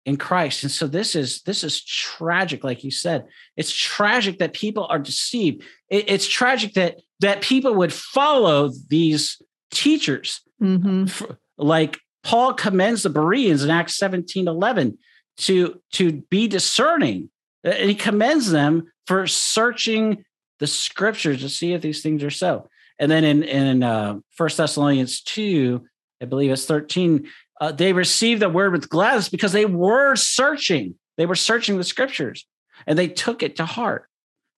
in 0.07 0.17
Christ. 0.17 0.63
And 0.63 0.73
so 0.73 0.87
this 0.87 1.15
is 1.15 1.43
this 1.43 1.63
is 1.63 1.85
tragic, 1.85 2.65
like 2.65 2.83
you 2.83 2.91
said. 2.91 3.27
It's 3.59 3.75
tragic 3.75 4.39
that 4.39 4.55
people 4.55 4.87
are 4.89 4.99
deceived. 4.99 5.65
It, 5.91 6.09
it's 6.09 6.27
tragic 6.27 6.73
that 6.81 6.97
that 7.21 7.43
people 7.43 7.75
would 7.75 7.93
follow 7.93 8.71
these 8.89 9.43
teachers. 9.73 10.41
Mm-hmm. 10.63 11.33
Like 11.59 11.99
Paul 12.23 12.55
commends 12.55 13.03
the 13.03 13.11
Bereans 13.11 13.65
in 13.65 13.71
Acts 13.71 13.99
17, 13.99 14.47
11 14.47 14.99
to, 15.39 15.81
to 15.93 16.13
be 16.31 16.47
discerning. 16.47 17.31
And 17.65 17.89
he 17.89 17.95
commends 17.95 18.51
them 18.51 18.93
for 19.07 19.27
searching 19.27 20.25
the 20.61 20.67
scriptures 20.69 21.41
to 21.41 21.49
see 21.49 21.73
if 21.73 21.83
these 21.83 22.03
things 22.03 22.23
are 22.23 22.31
so. 22.31 22.69
And 22.99 23.11
then 23.11 23.25
in, 23.25 23.43
in 23.43 23.83
uh, 23.83 24.19
1 24.37 24.51
Thessalonians 24.57 25.23
2, 25.23 25.85
I 26.21 26.25
believe 26.27 26.53
it's 26.53 26.67
13, 26.67 27.29
uh, 27.61 27.73
they 27.73 27.93
received 27.93 28.43
the 28.43 28.49
word 28.49 28.73
with 28.73 28.89
gladness 28.89 29.29
because 29.29 29.53
they 29.53 29.65
were 29.65 30.15
searching. 30.15 30.95
They 31.17 31.27
were 31.27 31.35
searching 31.35 31.79
the 31.79 31.85
scriptures 31.85 32.47
and 32.87 32.99
they 32.99 33.09
took 33.09 33.43
it 33.43 33.57
to 33.57 33.67
heart 33.67 34.09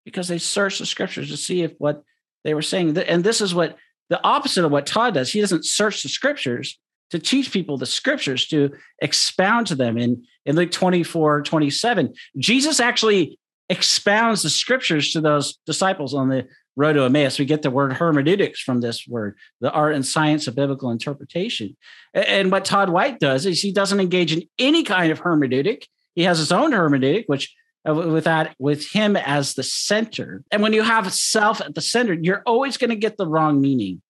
because 0.05 0.29
they 0.29 0.39
searched 0.39 0.79
the 0.79 0.87
scriptures 0.87 1.31
to 1.31 1.37
see 1.37 1.62
if 1.62 1.73
what 1.79 2.03
they 2.45 2.55
were 2.55 2.62
saying. 2.62 2.97
And 2.99 3.25
this 3.25 3.41
is 3.41 3.55
what 3.55 3.79
the 4.11 4.23
opposite 4.23 4.65
of 4.65 4.71
what 4.71 4.87
Todd 4.87 5.15
does. 5.15 5.33
He 5.33 5.41
doesn't 5.41 5.65
search 5.65 6.03
the 6.03 6.09
scriptures 6.09 6.79
to 7.11 7.19
teach 7.19 7.53
people 7.53 7.79
the 7.79 7.87
scriptures, 7.87 8.47
to 8.49 8.71
expound 9.01 9.67
to 9.69 9.75
them. 9.75 9.97
In, 9.99 10.25
in 10.47 10.57
Luke 10.57 10.71
24, 10.71 11.43
27, 11.43 12.15
Jesus 12.39 12.81
actually 12.81 13.39
expounds 13.69 14.43
the 14.43 14.51
scriptures 14.51 15.13
to 15.13 15.21
those 15.21 15.59
disciples 15.67 16.13
on 16.15 16.29
the 16.29 16.47
road 16.77 16.95
to 16.95 17.05
Emmaus. 17.05 17.39
We 17.39 17.45
get 17.45 17.63
the 17.63 17.71
word 17.71 17.93
hermeneutics 17.93 18.61
from 18.61 18.81
this 18.81 19.07
word, 19.07 19.37
the 19.61 19.71
art 19.71 19.95
and 19.95 20.05
science 20.05 20.47
of 20.47 20.57
biblical 20.57 20.91
interpretation. 20.91 21.77
And 22.13 22.51
what 22.51 22.65
Todd 22.65 22.91
White 22.91 23.21
does 23.21 23.47
is 23.47 23.63
he 23.63 23.73
doesn't 23.73 24.01
engage 24.01 24.33
in 24.33 24.43
any 24.59 24.83
kind 24.83 25.13
of 25.13 25.21
hermeneutic. 25.21 25.85
He 26.15 26.25
has 26.25 26.39
his 26.39 26.53
own 26.53 26.73
hermeneutic, 26.73 27.25
which 27.27 27.55
with 27.85 28.24
that 28.24 28.55
with 28.59 28.91
him 28.91 29.16
as 29.16 29.55
the 29.55 29.62
center. 29.62 30.43
And 30.51 30.62
when 30.62 30.72
you 30.72 30.82
have 30.82 31.12
self 31.12 31.61
at 31.61 31.74
the 31.74 31.80
center, 31.80 32.14
you're 32.14 32.43
always 32.47 32.76
going 32.76 32.91
to 32.91 32.97
get 32.97 33.16
the 33.16 33.26
wrong 33.26 33.61
meaning. 33.61 34.01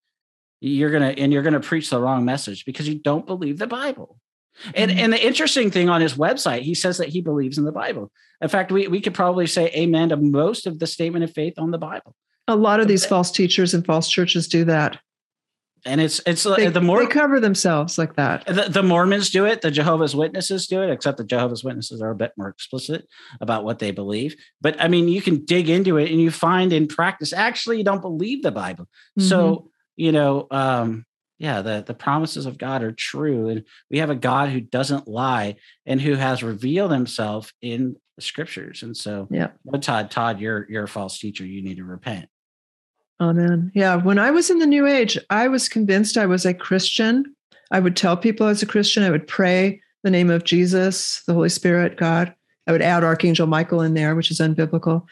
You're 0.60 0.90
gonna 0.90 1.08
and 1.08 1.30
you're 1.30 1.42
gonna 1.42 1.60
preach 1.60 1.90
the 1.90 2.00
wrong 2.00 2.24
message 2.24 2.64
because 2.64 2.88
you 2.88 2.98
don't 2.98 3.26
believe 3.26 3.58
the 3.58 3.66
Bible. 3.66 4.16
And 4.74 4.90
mm-hmm. 4.90 5.00
and 5.00 5.12
the 5.12 5.22
interesting 5.22 5.70
thing 5.70 5.90
on 5.90 6.00
his 6.00 6.14
website, 6.14 6.62
he 6.62 6.74
says 6.74 6.96
that 6.98 7.08
he 7.08 7.20
believes 7.20 7.58
in 7.58 7.64
the 7.64 7.72
Bible. 7.72 8.10
In 8.40 8.48
fact, 8.48 8.72
we, 8.72 8.88
we 8.88 9.00
could 9.00 9.12
probably 9.12 9.46
say 9.46 9.70
amen 9.74 10.08
to 10.08 10.16
most 10.16 10.66
of 10.66 10.78
the 10.78 10.86
statement 10.86 11.24
of 11.24 11.32
faith 11.32 11.54
on 11.58 11.70
the 11.70 11.78
Bible. 11.78 12.14
A 12.48 12.56
lot 12.56 12.80
of 12.80 12.88
these 12.88 13.04
false 13.04 13.30
teachers 13.30 13.74
and 13.74 13.84
false 13.84 14.08
churches 14.08 14.48
do 14.48 14.64
that. 14.64 15.00
And 15.86 16.00
it's 16.00 16.20
it's 16.26 16.44
they, 16.44 16.68
the 16.68 16.80
more 16.80 17.00
they 17.00 17.06
cover 17.06 17.40
themselves 17.40 17.98
like 17.98 18.16
that. 18.16 18.46
The, 18.46 18.68
the, 18.70 18.82
Mormons 18.82 19.28
do 19.30 19.44
it, 19.44 19.60
the 19.60 19.70
Jehovah's 19.70 20.16
Witnesses 20.16 20.66
do 20.66 20.82
it, 20.82 20.90
except 20.90 21.18
the 21.18 21.24
Jehovah's 21.24 21.62
Witnesses 21.62 22.00
are 22.00 22.10
a 22.10 22.14
bit 22.14 22.32
more 22.38 22.48
explicit 22.48 23.06
about 23.40 23.64
what 23.64 23.80
they 23.80 23.90
believe. 23.90 24.34
But 24.62 24.80
I 24.80 24.88
mean, 24.88 25.08
you 25.08 25.20
can 25.20 25.44
dig 25.44 25.68
into 25.68 25.98
it 25.98 26.10
and 26.10 26.20
you 26.20 26.30
find 26.30 26.72
in 26.72 26.88
practice 26.88 27.32
actually 27.32 27.78
you 27.78 27.84
don't 27.84 28.00
believe 28.00 28.42
the 28.42 28.50
Bible. 28.50 28.84
Mm-hmm. 29.18 29.28
So 29.28 29.70
you 29.96 30.12
know, 30.12 30.46
um, 30.50 31.04
yeah, 31.38 31.62
the 31.62 31.84
the 31.86 31.94
promises 31.94 32.46
of 32.46 32.58
God 32.58 32.82
are 32.82 32.92
true, 32.92 33.48
and 33.48 33.64
we 33.90 33.98
have 33.98 34.10
a 34.10 34.14
God 34.14 34.50
who 34.50 34.60
doesn't 34.60 35.08
lie 35.08 35.56
and 35.84 36.00
who 36.00 36.14
has 36.14 36.42
revealed 36.42 36.92
Himself 36.92 37.52
in 37.60 37.96
the 38.16 38.22
Scriptures. 38.22 38.82
And 38.82 38.96
so, 38.96 39.28
yeah, 39.30 39.48
Todd, 39.80 40.10
Todd, 40.10 40.40
you're 40.40 40.66
you're 40.68 40.84
a 40.84 40.88
false 40.88 41.18
teacher. 41.18 41.44
You 41.44 41.62
need 41.62 41.76
to 41.76 41.84
repent. 41.84 42.28
Amen. 43.24 43.72
Yeah. 43.74 43.96
When 43.96 44.18
I 44.18 44.30
was 44.30 44.50
in 44.50 44.58
the 44.58 44.66
New 44.66 44.86
Age, 44.86 45.18
I 45.30 45.48
was 45.48 45.68
convinced 45.68 46.18
I 46.18 46.26
was 46.26 46.44
a 46.44 46.52
Christian. 46.52 47.34
I 47.70 47.80
would 47.80 47.96
tell 47.96 48.16
people 48.16 48.46
I 48.46 48.50
was 48.50 48.62
a 48.62 48.66
Christian. 48.66 49.02
I 49.02 49.10
would 49.10 49.26
pray 49.26 49.80
the 50.02 50.10
name 50.10 50.28
of 50.28 50.44
Jesus, 50.44 51.22
the 51.26 51.32
Holy 51.32 51.48
Spirit, 51.48 51.96
God. 51.96 52.34
I 52.66 52.72
would 52.72 52.82
add 52.82 53.02
Archangel 53.02 53.46
Michael 53.46 53.80
in 53.80 53.94
there, 53.94 54.14
which 54.14 54.30
is 54.30 54.40
unbiblical. 54.40 55.06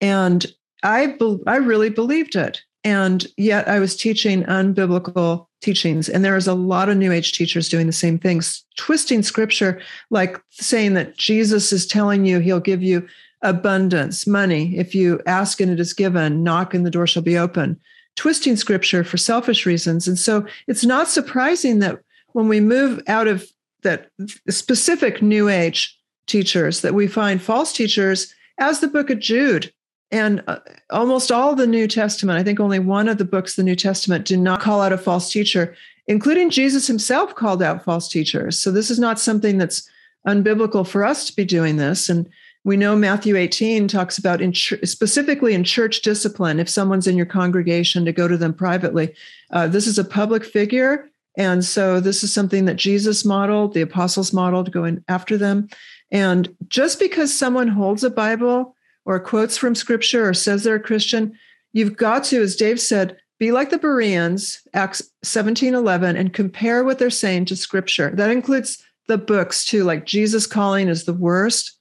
And 0.00 0.46
I, 0.82 1.08
be- 1.18 1.40
I 1.46 1.56
really 1.56 1.90
believed 1.90 2.36
it. 2.36 2.62
And 2.84 3.26
yet 3.36 3.68
I 3.68 3.80
was 3.80 3.96
teaching 3.96 4.44
unbiblical 4.44 5.46
teachings. 5.60 6.08
And 6.08 6.24
there 6.24 6.36
is 6.36 6.46
a 6.46 6.54
lot 6.54 6.88
of 6.88 6.96
New 6.96 7.12
Age 7.12 7.32
teachers 7.32 7.68
doing 7.68 7.86
the 7.86 7.92
same 7.92 8.18
things, 8.18 8.64
twisting 8.76 9.22
scripture, 9.22 9.80
like 10.10 10.40
saying 10.50 10.94
that 10.94 11.18
Jesus 11.18 11.70
is 11.72 11.86
telling 11.86 12.24
you 12.24 12.38
he'll 12.38 12.60
give 12.60 12.82
you 12.82 13.06
abundance, 13.42 14.26
money. 14.26 14.76
If 14.76 14.94
you 14.94 15.20
ask 15.26 15.60
and 15.60 15.70
it 15.70 15.80
is 15.80 15.92
given, 15.92 16.42
knock 16.42 16.74
and 16.74 16.84
the 16.84 16.90
door 16.90 17.06
shall 17.06 17.22
be 17.22 17.38
open, 17.38 17.78
twisting 18.16 18.56
scripture 18.56 19.04
for 19.04 19.16
selfish 19.16 19.64
reasons. 19.64 20.08
And 20.08 20.18
so 20.18 20.46
it's 20.66 20.84
not 20.84 21.08
surprising 21.08 21.78
that 21.80 22.00
when 22.32 22.48
we 22.48 22.60
move 22.60 23.00
out 23.06 23.28
of 23.28 23.48
that 23.82 24.10
specific 24.48 25.22
new 25.22 25.48
age 25.48 25.96
teachers, 26.26 26.80
that 26.82 26.94
we 26.94 27.06
find 27.06 27.40
false 27.40 27.72
teachers 27.72 28.34
as 28.58 28.80
the 28.80 28.88
book 28.88 29.10
of 29.10 29.20
Jude. 29.20 29.72
And 30.10 30.42
uh, 30.46 30.58
almost 30.90 31.30
all 31.30 31.54
the 31.54 31.66
New 31.66 31.86
Testament, 31.86 32.38
I 32.38 32.42
think 32.42 32.60
only 32.60 32.78
one 32.78 33.08
of 33.08 33.18
the 33.18 33.24
books, 33.24 33.56
the 33.56 33.62
New 33.62 33.76
Testament, 33.76 34.24
do 34.24 34.36
not 34.36 34.60
call 34.60 34.80
out 34.80 34.92
a 34.92 34.98
false 34.98 35.30
teacher, 35.30 35.76
including 36.06 36.50
Jesus 36.50 36.86
himself 36.86 37.34
called 37.34 37.62
out 37.62 37.84
false 37.84 38.08
teachers. 38.08 38.58
So 38.58 38.70
this 38.70 38.90
is 38.90 38.98
not 38.98 39.20
something 39.20 39.58
that's 39.58 39.88
unbiblical 40.26 40.86
for 40.86 41.04
us 41.04 41.26
to 41.26 41.36
be 41.36 41.44
doing 41.44 41.76
this. 41.76 42.08
And 42.08 42.28
we 42.68 42.76
know 42.76 42.94
Matthew 42.94 43.34
18 43.34 43.88
talks 43.88 44.18
about 44.18 44.42
in 44.42 44.52
specifically 44.52 45.54
in 45.54 45.64
church 45.64 46.02
discipline, 46.02 46.60
if 46.60 46.68
someone's 46.68 47.06
in 47.06 47.16
your 47.16 47.24
congregation, 47.24 48.04
to 48.04 48.12
go 48.12 48.28
to 48.28 48.36
them 48.36 48.52
privately. 48.52 49.14
Uh, 49.50 49.68
this 49.68 49.86
is 49.86 49.98
a 49.98 50.04
public 50.04 50.44
figure. 50.44 51.08
And 51.38 51.64
so 51.64 51.98
this 51.98 52.22
is 52.22 52.30
something 52.30 52.66
that 52.66 52.76
Jesus 52.76 53.24
modeled, 53.24 53.72
the 53.72 53.80
apostles 53.80 54.34
modeled, 54.34 54.70
going 54.70 55.02
after 55.08 55.38
them. 55.38 55.70
And 56.10 56.54
just 56.68 57.00
because 57.00 57.34
someone 57.34 57.68
holds 57.68 58.04
a 58.04 58.10
Bible 58.10 58.76
or 59.06 59.18
quotes 59.18 59.56
from 59.56 59.74
scripture 59.74 60.28
or 60.28 60.34
says 60.34 60.62
they're 60.62 60.74
a 60.74 60.80
Christian, 60.80 61.38
you've 61.72 61.96
got 61.96 62.22
to, 62.24 62.42
as 62.42 62.54
Dave 62.54 62.80
said, 62.80 63.16
be 63.38 63.50
like 63.50 63.70
the 63.70 63.78
Bereans, 63.78 64.60
Acts 64.74 65.00
17 65.22 65.72
11, 65.72 66.16
and 66.16 66.34
compare 66.34 66.84
what 66.84 66.98
they're 66.98 67.08
saying 67.08 67.46
to 67.46 67.56
scripture. 67.56 68.10
That 68.10 68.28
includes 68.28 68.84
the 69.06 69.16
books 69.16 69.64
too, 69.64 69.84
like 69.84 70.04
Jesus 70.04 70.46
Calling 70.46 70.88
is 70.88 71.04
the 71.04 71.14
worst 71.14 71.77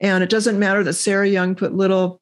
and 0.00 0.22
it 0.22 0.30
doesn't 0.30 0.58
matter 0.58 0.84
that 0.84 0.94
Sarah 0.94 1.28
Young 1.28 1.54
put 1.54 1.74
little, 1.74 2.20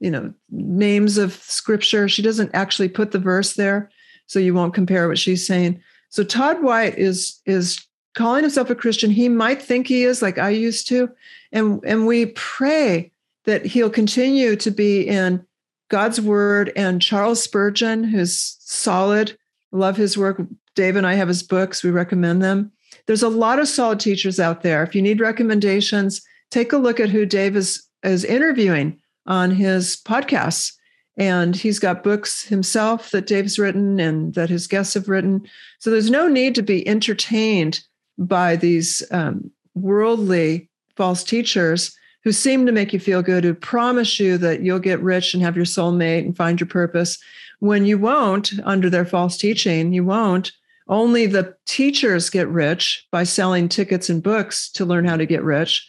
you 0.00 0.10
know, 0.10 0.32
names 0.50 1.18
of 1.18 1.34
scripture. 1.34 2.08
She 2.08 2.22
doesn't 2.22 2.50
actually 2.54 2.88
put 2.88 3.10
the 3.10 3.18
verse 3.18 3.54
there. 3.54 3.90
So 4.26 4.38
you 4.38 4.54
won't 4.54 4.74
compare 4.74 5.08
what 5.08 5.18
she's 5.18 5.46
saying. 5.46 5.80
So 6.08 6.24
Todd 6.24 6.62
White 6.62 6.98
is 6.98 7.40
is 7.46 7.86
calling 8.14 8.42
himself 8.42 8.70
a 8.70 8.74
Christian. 8.74 9.10
He 9.10 9.28
might 9.28 9.62
think 9.62 9.86
he 9.86 10.02
is, 10.04 10.22
like 10.22 10.38
I 10.38 10.48
used 10.48 10.88
to. 10.88 11.08
And, 11.52 11.80
and 11.84 12.06
we 12.06 12.26
pray 12.26 13.12
that 13.44 13.64
he'll 13.66 13.90
continue 13.90 14.56
to 14.56 14.70
be 14.70 15.02
in 15.02 15.44
God's 15.88 16.20
word 16.20 16.72
and 16.74 17.00
Charles 17.00 17.42
Spurgeon, 17.42 18.02
who's 18.02 18.56
solid. 18.60 19.38
Love 19.70 19.96
his 19.96 20.16
work. 20.16 20.40
Dave 20.74 20.96
and 20.96 21.06
I 21.06 21.14
have 21.14 21.28
his 21.28 21.42
books. 21.42 21.84
We 21.84 21.90
recommend 21.90 22.42
them. 22.42 22.72
There's 23.06 23.22
a 23.22 23.28
lot 23.28 23.58
of 23.58 23.68
solid 23.68 24.00
teachers 24.00 24.40
out 24.40 24.62
there. 24.62 24.82
If 24.82 24.94
you 24.94 25.02
need 25.02 25.20
recommendations, 25.20 26.22
take 26.50 26.72
a 26.72 26.78
look 26.78 27.00
at 27.00 27.10
who 27.10 27.26
Dave 27.26 27.56
is, 27.56 27.86
is 28.02 28.24
interviewing 28.24 29.00
on 29.26 29.50
his 29.50 29.96
podcasts. 29.96 30.72
And 31.18 31.56
he's 31.56 31.78
got 31.78 32.04
books 32.04 32.42
himself 32.44 33.10
that 33.10 33.26
Dave's 33.26 33.58
written 33.58 33.98
and 33.98 34.34
that 34.34 34.50
his 34.50 34.66
guests 34.66 34.94
have 34.94 35.08
written. 35.08 35.48
So 35.78 35.90
there's 35.90 36.10
no 36.10 36.28
need 36.28 36.54
to 36.56 36.62
be 36.62 36.86
entertained 36.86 37.80
by 38.18 38.56
these 38.56 39.02
um, 39.10 39.50
worldly 39.74 40.68
false 40.94 41.24
teachers 41.24 41.96
who 42.22 42.32
seem 42.32 42.66
to 42.66 42.72
make 42.72 42.92
you 42.92 42.98
feel 42.98 43.22
good, 43.22 43.44
who 43.44 43.54
promise 43.54 44.18
you 44.18 44.36
that 44.38 44.60
you'll 44.60 44.78
get 44.78 45.00
rich 45.00 45.32
and 45.32 45.42
have 45.42 45.56
your 45.56 45.64
soulmate 45.64 46.24
and 46.24 46.36
find 46.36 46.58
your 46.60 46.66
purpose. 46.66 47.18
When 47.60 47.86
you 47.86 47.98
won't, 47.98 48.52
under 48.64 48.90
their 48.90 49.04
false 49.04 49.38
teaching, 49.38 49.92
you 49.92 50.04
won't. 50.04 50.52
Only 50.88 51.26
the 51.26 51.54
teachers 51.66 52.28
get 52.28 52.48
rich 52.48 53.06
by 53.10 53.24
selling 53.24 53.68
tickets 53.68 54.08
and 54.10 54.22
books 54.22 54.70
to 54.72 54.84
learn 54.84 55.04
how 55.04 55.16
to 55.16 55.26
get 55.26 55.42
rich. 55.42 55.88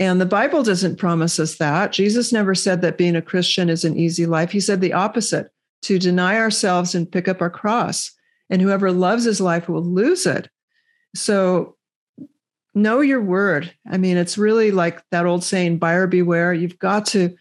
And 0.00 0.20
the 0.20 0.26
Bible 0.26 0.62
doesn't 0.62 0.96
promise 0.96 1.38
us 1.38 1.56
that. 1.56 1.92
Jesus 1.92 2.32
never 2.32 2.54
said 2.54 2.80
that 2.82 2.96
being 2.96 3.16
a 3.16 3.22
Christian 3.22 3.68
is 3.68 3.84
an 3.84 3.96
easy 3.96 4.26
life. 4.26 4.50
He 4.50 4.60
said 4.60 4.80
the 4.80 4.94
opposite 4.94 5.50
to 5.82 5.98
deny 5.98 6.36
ourselves 6.36 6.94
and 6.94 7.10
pick 7.10 7.28
up 7.28 7.42
our 7.42 7.50
cross. 7.50 8.12
And 8.48 8.62
whoever 8.62 8.90
loves 8.92 9.24
his 9.24 9.40
life 9.40 9.68
will 9.68 9.82
lose 9.82 10.26
it. 10.26 10.48
So 11.14 11.76
know 12.74 13.00
your 13.00 13.20
word. 13.20 13.72
I 13.90 13.98
mean, 13.98 14.16
it's 14.16 14.38
really 14.38 14.70
like 14.70 15.02
that 15.10 15.26
old 15.26 15.44
saying, 15.44 15.78
buyer 15.78 16.06
beware. 16.06 16.54
You've 16.54 16.78
got 16.78 17.06
to, 17.06 17.36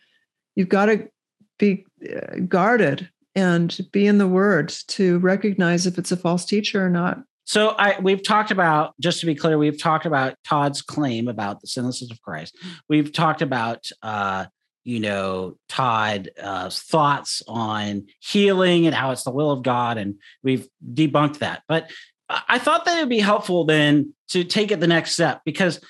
you've 0.55 0.69
got 0.69 0.85
to 0.87 1.09
be 1.57 1.85
uh, 2.03 2.39
guarded 2.47 3.09
and 3.35 3.79
be 3.91 4.07
in 4.07 4.17
the 4.17 4.27
word 4.27 4.69
to 4.87 5.19
recognize 5.19 5.87
if 5.87 5.97
it's 5.97 6.11
a 6.11 6.17
false 6.17 6.45
teacher 6.45 6.85
or 6.85 6.89
not. 6.89 7.23
So 7.51 7.75
I 7.77 7.99
we've 7.99 8.23
talked 8.23 8.49
about 8.49 8.93
just 9.01 9.19
to 9.19 9.25
be 9.25 9.35
clear, 9.35 9.57
we've 9.57 9.77
talked 9.77 10.05
about 10.05 10.35
Todd's 10.47 10.81
claim 10.81 11.27
about 11.27 11.59
the 11.59 11.67
sinlessness 11.67 12.09
of 12.09 12.21
Christ. 12.21 12.57
We've 12.87 13.11
talked 13.11 13.41
about 13.41 13.89
uh, 14.01 14.45
you 14.85 15.01
know 15.01 15.57
Todd's 15.67 16.29
uh, 16.41 16.69
thoughts 16.69 17.43
on 17.49 18.07
healing 18.21 18.85
and 18.85 18.95
how 18.95 19.11
it's 19.11 19.23
the 19.23 19.31
will 19.31 19.51
of 19.51 19.63
God, 19.63 19.97
and 19.97 20.15
we've 20.41 20.65
debunked 20.93 21.39
that. 21.39 21.63
But 21.67 21.91
I 22.29 22.57
thought 22.57 22.85
that 22.85 22.97
it 22.97 23.01
would 23.01 23.09
be 23.09 23.19
helpful 23.19 23.65
then 23.65 24.13
to 24.29 24.45
take 24.45 24.71
it 24.71 24.79
the 24.79 24.87
next 24.87 25.11
step 25.11 25.41
because 25.43 25.81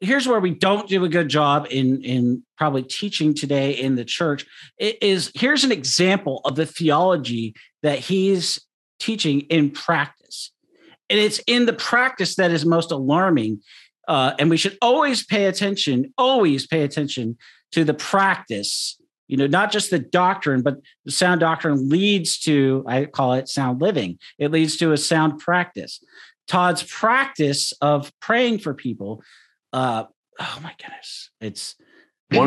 here's 0.00 0.26
where 0.26 0.40
we 0.40 0.54
don't 0.54 0.88
do 0.88 1.04
a 1.04 1.10
good 1.10 1.28
job 1.28 1.66
in 1.70 2.02
in 2.04 2.42
probably 2.56 2.82
teaching 2.82 3.34
today 3.34 3.72
in 3.72 3.96
the 3.96 4.04
church 4.04 4.46
it 4.78 5.02
is 5.02 5.30
here's 5.34 5.64
an 5.64 5.72
example 5.72 6.40
of 6.46 6.56
the 6.56 6.66
theology 6.66 7.54
that 7.82 7.98
he's 7.98 8.58
teaching 8.98 9.40
in 9.40 9.70
practice 9.70 10.52
and 11.08 11.18
it's 11.18 11.40
in 11.46 11.66
the 11.66 11.72
practice 11.72 12.36
that 12.36 12.50
is 12.50 12.64
most 12.64 12.92
alarming 12.92 13.60
uh, 14.08 14.34
and 14.38 14.50
we 14.50 14.56
should 14.56 14.78
always 14.80 15.24
pay 15.24 15.46
attention 15.46 16.12
always 16.18 16.66
pay 16.66 16.82
attention 16.82 17.36
to 17.72 17.84
the 17.84 17.94
practice. 17.94 18.98
You 19.28 19.36
know 19.36 19.46
not 19.46 19.72
just 19.72 19.90
the 19.90 19.98
doctrine 19.98 20.62
but 20.62 20.76
the 21.04 21.12
sound 21.12 21.40
doctrine 21.40 21.88
leads 21.88 22.38
to 22.40 22.84
i 22.86 23.06
call 23.06 23.32
it 23.34 23.48
sound 23.48 23.82
living. 23.82 24.18
It 24.38 24.52
leads 24.52 24.76
to 24.78 24.92
a 24.92 24.96
sound 24.96 25.40
practice. 25.40 26.02
Todd's 26.46 26.84
practice 26.84 27.72
of 27.80 28.12
praying 28.20 28.60
for 28.60 28.72
people 28.72 29.22
uh, 29.72 30.04
oh 30.38 30.58
my 30.62 30.72
goodness, 30.80 31.30
it's 31.40 31.76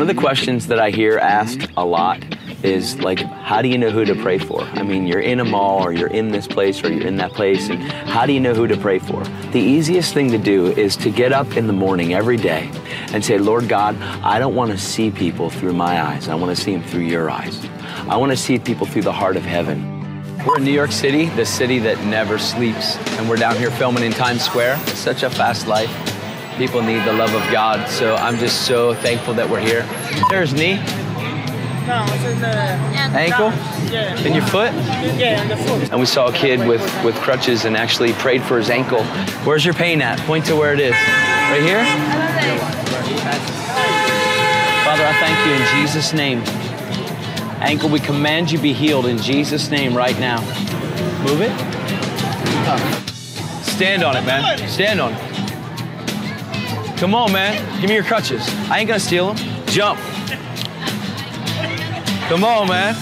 of 0.00 0.06
the 0.06 0.14
questions 0.14 0.68
that 0.68 0.78
I 0.78 0.90
hear 0.90 1.18
asked 1.18 1.68
a 1.76 1.84
lot 1.84 2.22
is 2.62 2.98
like, 3.00 3.18
how 3.18 3.60
do 3.60 3.68
you 3.68 3.76
know 3.76 3.90
who 3.90 4.04
to 4.04 4.14
pray 4.14 4.38
for? 4.38 4.62
I 4.62 4.82
mean, 4.82 5.06
you're 5.06 5.20
in 5.20 5.40
a 5.40 5.44
mall 5.44 5.82
or 5.82 5.92
you're 5.92 6.08
in 6.08 6.30
this 6.30 6.46
place 6.46 6.82
or 6.84 6.92
you're 6.92 7.06
in 7.06 7.16
that 7.16 7.32
place, 7.32 7.68
and 7.68 7.82
how 7.82 8.24
do 8.24 8.32
you 8.32 8.40
know 8.40 8.54
who 8.54 8.66
to 8.68 8.76
pray 8.76 8.98
for? 8.98 9.24
The 9.50 9.58
easiest 9.58 10.14
thing 10.14 10.30
to 10.30 10.38
do 10.38 10.66
is 10.66 10.96
to 10.98 11.10
get 11.10 11.32
up 11.32 11.56
in 11.56 11.66
the 11.66 11.72
morning 11.72 12.14
every 12.14 12.36
day 12.36 12.70
and 13.12 13.24
say, 13.24 13.36
Lord 13.38 13.68
God, 13.68 13.96
I 14.22 14.38
don't 14.38 14.54
want 14.54 14.70
to 14.70 14.78
see 14.78 15.10
people 15.10 15.50
through 15.50 15.72
my 15.72 16.00
eyes. 16.00 16.28
I 16.28 16.34
want 16.34 16.56
to 16.56 16.62
see 16.62 16.72
them 16.72 16.82
through 16.84 17.06
your 17.06 17.28
eyes. 17.28 17.58
I 18.08 18.16
want 18.16 18.30
to 18.30 18.36
see 18.36 18.58
people 18.58 18.86
through 18.86 19.02
the 19.02 19.12
heart 19.12 19.36
of 19.36 19.42
heaven. 19.42 19.98
We're 20.46 20.58
in 20.58 20.64
New 20.64 20.72
York 20.72 20.92
City, 20.92 21.26
the 21.30 21.44
city 21.44 21.78
that 21.80 22.02
never 22.04 22.38
sleeps, 22.38 22.96
and 23.18 23.28
we're 23.28 23.36
down 23.36 23.56
here 23.56 23.70
filming 23.72 24.04
in 24.04 24.12
Times 24.12 24.42
Square. 24.42 24.78
It's 24.82 24.98
such 24.98 25.24
a 25.24 25.30
fast 25.30 25.66
life 25.66 26.09
people 26.60 26.82
need 26.82 27.02
the 27.04 27.12
love 27.14 27.32
of 27.32 27.40
God. 27.50 27.88
So 27.88 28.16
I'm 28.16 28.36
just 28.36 28.66
so 28.66 28.92
thankful 28.92 29.32
that 29.32 29.48
we're 29.48 29.60
here. 29.60 29.82
There's 30.28 30.52
knee. 30.52 30.74
No, 31.88 32.04
it's 32.08 32.24
in 32.26 32.38
the 32.38 32.54
ankle. 33.16 33.48
Yeah. 33.90 34.14
In 34.20 34.34
your 34.34 34.44
foot. 34.44 34.70
Yeah, 35.16 35.40
in 35.40 35.48
the 35.48 35.56
foot. 35.56 35.90
And 35.90 35.98
we 35.98 36.04
saw 36.04 36.28
a 36.28 36.32
kid 36.34 36.60
with 36.68 36.82
with 37.02 37.14
crutches 37.16 37.64
and 37.64 37.78
actually 37.78 38.12
prayed 38.12 38.42
for 38.42 38.58
his 38.58 38.68
ankle. 38.68 39.02
Where's 39.46 39.64
your 39.64 39.72
pain 39.72 40.02
at? 40.02 40.18
Point 40.26 40.44
to 40.46 40.54
where 40.54 40.74
it 40.74 40.80
is. 40.80 40.92
Right 40.92 41.62
here. 41.62 41.82
Father, 44.84 45.06
I 45.06 45.14
thank 45.18 45.38
you 45.46 45.54
in 45.54 45.80
Jesus' 45.80 46.12
name. 46.12 46.42
Ankle, 47.62 47.88
we 47.88 48.00
command 48.00 48.50
you 48.50 48.58
be 48.58 48.74
healed 48.74 49.06
in 49.06 49.16
Jesus' 49.16 49.70
name 49.70 49.96
right 49.96 50.18
now. 50.20 50.42
Move 51.24 51.40
it. 51.40 51.52
Stand 53.64 54.04
on 54.04 54.14
it, 54.14 54.26
man. 54.26 54.68
Stand 54.68 55.00
on 55.00 55.14
it. 55.14 55.49
Come 57.00 57.14
on, 57.14 57.32
man. 57.32 57.80
Give 57.80 57.88
me 57.88 57.94
your 57.94 58.04
crutches. 58.04 58.46
I 58.70 58.80
ain't 58.80 58.88
gonna 58.88 59.00
steal 59.00 59.32
them. 59.32 59.66
Jump. 59.68 59.98
Come 62.28 62.44
on, 62.44 62.68
man. 62.68 62.94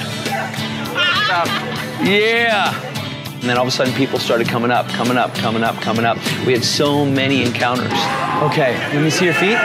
Yeah. 2.07 2.73
And 3.35 3.43
then 3.43 3.57
all 3.57 3.65
of 3.65 3.69
a 3.69 3.73
sudden, 3.73 3.93
people 3.95 4.21
started 4.21 4.47
coming 4.47 4.71
up, 4.71 4.87
coming 4.91 5.17
up, 5.17 5.35
coming 5.35 5.65
up, 5.65 5.75
coming 5.83 6.05
up. 6.05 6.17
We 6.47 6.53
had 6.53 6.65
so 6.65 7.05
many 7.05 7.43
encounters. 7.43 7.93
Okay, 8.53 8.79
let 8.95 9.03
me 9.03 9.11
see 9.11 9.25
your 9.25 9.35
feet. 9.35 9.59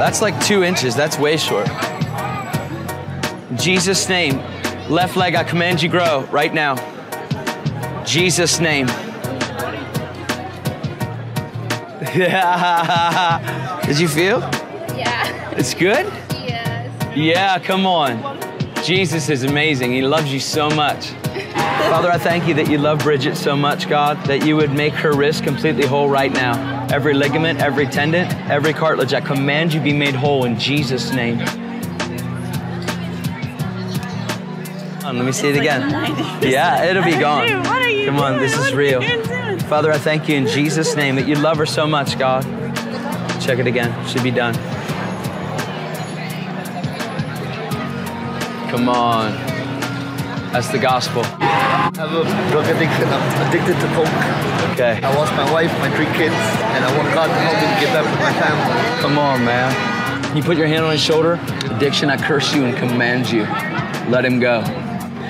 That's 0.00 0.20
like 0.20 0.38
two 0.44 0.64
inches. 0.64 0.96
That's 0.96 1.20
way 1.20 1.36
short. 1.36 1.68
Jesus' 3.54 4.08
name, 4.08 4.38
left 4.90 5.16
leg, 5.16 5.36
I 5.36 5.44
command 5.44 5.82
you 5.82 5.88
grow 5.88 6.26
right 6.32 6.52
now. 6.52 6.74
Jesus' 8.04 8.58
name. 8.58 8.88
Did 13.86 14.00
you 14.00 14.08
feel? 14.08 14.40
Yeah. 14.96 15.50
It's 15.52 15.74
good? 15.74 16.06
Yes. 16.32 17.16
Yeah, 17.16 17.58
come 17.60 17.86
on. 17.86 18.40
Jesus 18.82 19.28
is 19.28 19.44
amazing. 19.44 19.92
He 19.92 20.02
loves 20.02 20.32
you 20.32 20.40
so 20.40 20.68
much. 20.70 21.06
Father, 21.90 22.10
I 22.10 22.18
thank 22.18 22.48
you 22.48 22.54
that 22.54 22.68
you 22.68 22.78
love 22.78 22.98
Bridget 23.04 23.36
so 23.36 23.54
much, 23.54 23.88
God, 23.88 24.16
that 24.26 24.44
you 24.44 24.56
would 24.56 24.72
make 24.72 24.92
her 24.94 25.12
wrist 25.12 25.44
completely 25.44 25.86
whole 25.86 26.08
right 26.08 26.32
now. 26.32 26.88
Every 26.90 27.14
ligament, 27.14 27.60
every 27.60 27.86
tendon, 27.86 28.26
every 28.50 28.72
cartilage, 28.72 29.14
I 29.14 29.20
command 29.20 29.72
you 29.72 29.80
be 29.80 29.92
made 29.92 30.16
whole 30.16 30.46
in 30.46 30.58
Jesus' 30.58 31.12
name. 31.12 31.38
On, 35.04 35.16
let 35.16 35.24
me 35.24 35.30
see 35.30 35.48
it 35.48 35.56
again. 35.56 35.90
Yeah, 36.42 36.82
it'll 36.86 37.04
be 37.04 37.12
gone. 37.20 37.64
Come 38.04 38.18
on, 38.18 38.38
this 38.38 38.56
is 38.58 38.72
real. 38.74 39.00
Father, 39.70 39.92
I 39.92 39.98
thank 39.98 40.28
you 40.28 40.34
in 40.34 40.48
Jesus' 40.48 40.96
name 40.96 41.14
that 41.14 41.28
you 41.28 41.36
love 41.36 41.56
her 41.58 41.64
so 41.64 41.86
much, 41.86 42.18
God. 42.18 42.42
Check 43.40 43.60
it 43.60 43.68
again. 43.68 43.94
Should 44.08 44.24
be 44.24 44.32
done. 44.32 44.52
Come 48.68 48.88
on. 48.88 49.30
That's 50.50 50.66
the 50.70 50.78
gospel. 50.80 51.22
I 51.22 51.92
have 51.94 52.12
a 52.12 52.24
drug 52.50 52.66
addiction. 52.66 53.04
I'm 53.06 53.48
addicted 53.48 53.78
to 53.78 53.86
coke. 53.94 54.72
Okay. 54.72 55.00
I 55.06 55.14
lost 55.14 55.32
my 55.34 55.52
wife, 55.52 55.70
my 55.78 55.88
three 55.94 56.10
kids, 56.18 56.34
and 56.34 56.84
I 56.84 56.98
want 56.98 57.14
God 57.14 57.28
to 57.28 57.34
help 57.34 57.54
me 57.54 57.80
get 57.80 57.94
back 57.94 58.10
with 58.10 58.20
my 58.20 58.32
family. 58.42 59.00
Come 59.00 59.18
on, 59.18 59.44
man. 59.44 60.36
You 60.36 60.42
put 60.42 60.56
your 60.56 60.66
hand 60.66 60.84
on 60.84 60.90
his 60.90 61.00
shoulder. 61.00 61.38
Addiction, 61.70 62.10
I 62.10 62.16
curse 62.16 62.52
you 62.52 62.64
and 62.64 62.76
command 62.76 63.30
you. 63.30 63.42
Let 64.10 64.24
him 64.24 64.40
go. 64.40 64.64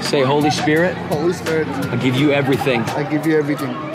Say, 0.00 0.22
Holy 0.22 0.50
Spirit, 0.50 0.96
Holy 1.12 1.34
Spirit, 1.34 1.68
I 1.68 1.96
give 1.96 2.16
you 2.16 2.32
everything. 2.32 2.80
I 2.80 3.02
give 3.02 3.26
you 3.26 3.36
everything. 3.36 3.89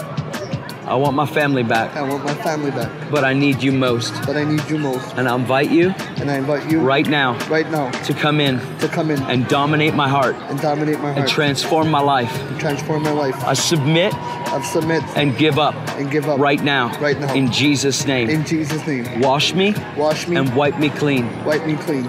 I 0.88 0.96
want 0.96 1.16
my 1.16 1.26
family 1.26 1.64
back, 1.64 1.96
I 1.96 2.04
want 2.04 2.24
my 2.24 2.34
family 2.36 2.70
back, 2.72 2.92
but 3.12 3.24
I 3.24 3.34
need 3.34 3.64
you 3.64 3.72
most. 3.72 4.14
but 4.28 4.38
I 4.38 4.44
need 4.44 4.64
you 4.70 4.78
most. 4.78 5.16
And 5.18 5.28
I 5.28 5.36
invite 5.36 5.72
you 5.72 5.90
And 6.18 6.30
I 6.30 6.38
invite 6.38 6.70
you 6.72 6.80
right 6.80 7.08
now 7.08 7.38
right 7.50 7.70
now 7.72 7.90
to 8.04 8.14
come 8.14 8.40
in 8.40 8.60
to 8.80 8.88
come 8.88 9.10
in 9.10 9.20
and 9.24 9.48
dominate 9.48 9.96
my 9.96 10.08
heart 10.08 10.36
and 10.50 10.60
dominate 10.62 11.00
my 11.00 11.08
heart. 11.14 11.18
and 11.18 11.28
transform 11.28 11.90
my 11.90 12.02
life. 12.02 12.32
and 12.50 12.60
transform 12.60 13.02
my 13.04 13.12
life. 13.12 13.36
I 13.44 13.54
submit 13.54 14.14
I 14.14 14.62
submit 14.62 15.02
and 15.18 15.36
give 15.38 15.58
up 15.58 15.74
and 15.98 16.10
give 16.12 16.30
up 16.30 16.40
right 16.40 16.64
now. 16.64 16.96
Right 17.00 17.20
now. 17.20 17.34
In 17.34 17.52
Jesus' 17.52 18.06
name. 18.06 18.30
in 18.30 18.46
Jesus' 18.46 18.86
name. 18.86 19.22
Wash 19.22 19.54
me 19.54 19.74
Wash 19.98 20.28
me 20.28 20.38
and 20.38 20.56
wipe 20.56 20.78
me 20.80 20.90
clean. 20.90 21.26
wipe 21.44 21.66
me 21.66 21.76
clean. 21.78 22.06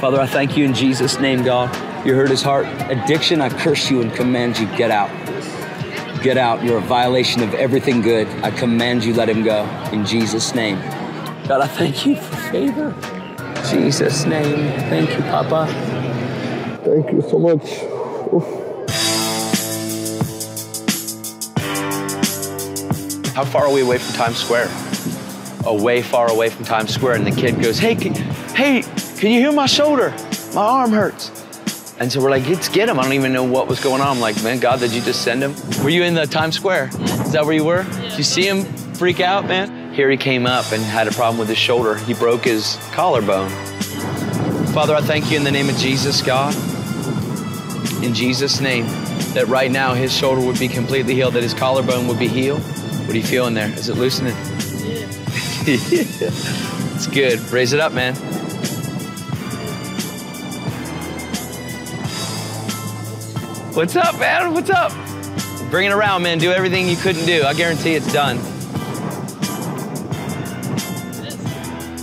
Father, 0.00 0.18
I 0.20 0.26
thank 0.26 0.56
you 0.56 0.64
in 0.64 0.74
Jesus' 0.74 1.18
name, 1.20 1.42
God. 1.44 1.68
You 2.06 2.14
heard 2.14 2.28
his 2.28 2.42
heart. 2.42 2.66
Addiction, 2.90 3.40
I 3.40 3.48
curse 3.48 3.90
you 3.90 4.00
and 4.02 4.12
command 4.12 4.58
you, 4.58 4.66
get 4.76 4.90
out. 4.90 5.08
Get 6.24 6.38
out. 6.38 6.64
You're 6.64 6.78
a 6.78 6.80
violation 6.80 7.42
of 7.42 7.52
everything 7.52 8.00
good. 8.00 8.26
I 8.42 8.50
command 8.50 9.04
you, 9.04 9.12
let 9.12 9.28
him 9.28 9.42
go. 9.42 9.66
In 9.92 10.06
Jesus' 10.06 10.54
name. 10.54 10.76
God, 11.46 11.60
I 11.60 11.66
thank 11.66 12.06
you 12.06 12.16
for 12.16 12.36
favor. 12.50 12.94
Jesus' 13.68 14.24
name. 14.24 14.72
Thank 14.88 15.10
you, 15.10 15.18
Papa. 15.24 15.66
Thank 16.82 17.12
you 17.12 17.20
so 17.20 17.38
much. 17.38 17.68
How 23.34 23.44
far 23.44 23.66
are 23.66 23.72
we 23.74 23.82
away 23.82 23.98
from 23.98 24.14
Times 24.14 24.38
Square? 24.38 24.70
Away, 25.66 26.00
far 26.00 26.30
away 26.30 26.48
from 26.48 26.64
Times 26.64 26.94
Square. 26.94 27.16
And 27.16 27.26
the 27.26 27.38
kid 27.38 27.60
goes, 27.60 27.78
Hey, 27.78 27.94
can, 27.96 28.14
hey, 28.54 28.80
can 29.18 29.30
you 29.30 29.40
hear 29.40 29.52
my 29.52 29.66
shoulder? 29.66 30.08
My 30.54 30.62
arm 30.62 30.92
hurts. 30.92 31.33
And 31.98 32.10
so 32.10 32.20
we're 32.20 32.30
like, 32.30 32.46
let's 32.48 32.68
get 32.68 32.88
him. 32.88 32.98
I 32.98 33.04
don't 33.04 33.12
even 33.12 33.32
know 33.32 33.44
what 33.44 33.68
was 33.68 33.80
going 33.80 34.00
on. 34.00 34.08
I'm 34.08 34.20
like, 34.20 34.42
man, 34.42 34.58
God, 34.58 34.80
did 34.80 34.92
you 34.92 35.00
just 35.00 35.22
send 35.22 35.42
him? 35.42 35.54
Were 35.82 35.90
you 35.90 36.02
in 36.02 36.14
the 36.14 36.26
Times 36.26 36.56
Square? 36.56 36.90
Is 37.00 37.32
that 37.32 37.44
where 37.44 37.54
you 37.54 37.64
were? 37.64 37.84
Did 37.84 38.18
you 38.18 38.24
see 38.24 38.48
him 38.48 38.64
freak 38.94 39.20
out, 39.20 39.46
man? 39.46 39.94
Here 39.94 40.10
he 40.10 40.16
came 40.16 40.44
up 40.44 40.72
and 40.72 40.82
had 40.82 41.06
a 41.06 41.12
problem 41.12 41.38
with 41.38 41.48
his 41.48 41.58
shoulder. 41.58 41.94
He 41.94 42.14
broke 42.14 42.44
his 42.44 42.76
collarbone. 42.92 43.48
Father, 44.72 44.94
I 44.94 45.02
thank 45.02 45.30
you 45.30 45.36
in 45.36 45.44
the 45.44 45.52
name 45.52 45.68
of 45.68 45.76
Jesus, 45.76 46.20
God. 46.20 46.52
In 48.02 48.12
Jesus' 48.12 48.60
name, 48.60 48.86
that 49.34 49.46
right 49.46 49.70
now 49.70 49.94
his 49.94 50.12
shoulder 50.12 50.44
would 50.44 50.58
be 50.58 50.66
completely 50.66 51.14
healed, 51.14 51.34
that 51.34 51.44
his 51.44 51.54
collarbone 51.54 52.08
would 52.08 52.18
be 52.18 52.26
healed. 52.26 52.60
What 52.60 53.10
are 53.10 53.16
you 53.16 53.22
feeling 53.22 53.54
there? 53.54 53.68
Is 53.68 53.88
it 53.88 53.96
loosening? 53.96 54.34
Yeah. 54.84 55.06
it's 55.66 57.06
good. 57.06 57.38
Raise 57.52 57.72
it 57.72 57.78
up, 57.78 57.92
man. 57.92 58.14
What's 63.74 63.96
up, 63.96 64.20
man? 64.20 64.54
What's 64.54 64.70
up? 64.70 64.92
Bring 65.68 65.86
it 65.86 65.92
around, 65.92 66.22
man. 66.22 66.38
Do 66.38 66.52
everything 66.52 66.88
you 66.88 66.94
couldn't 66.94 67.26
do. 67.26 67.42
I 67.42 67.54
guarantee 67.54 67.96
it's 67.96 68.12
done. 68.12 68.36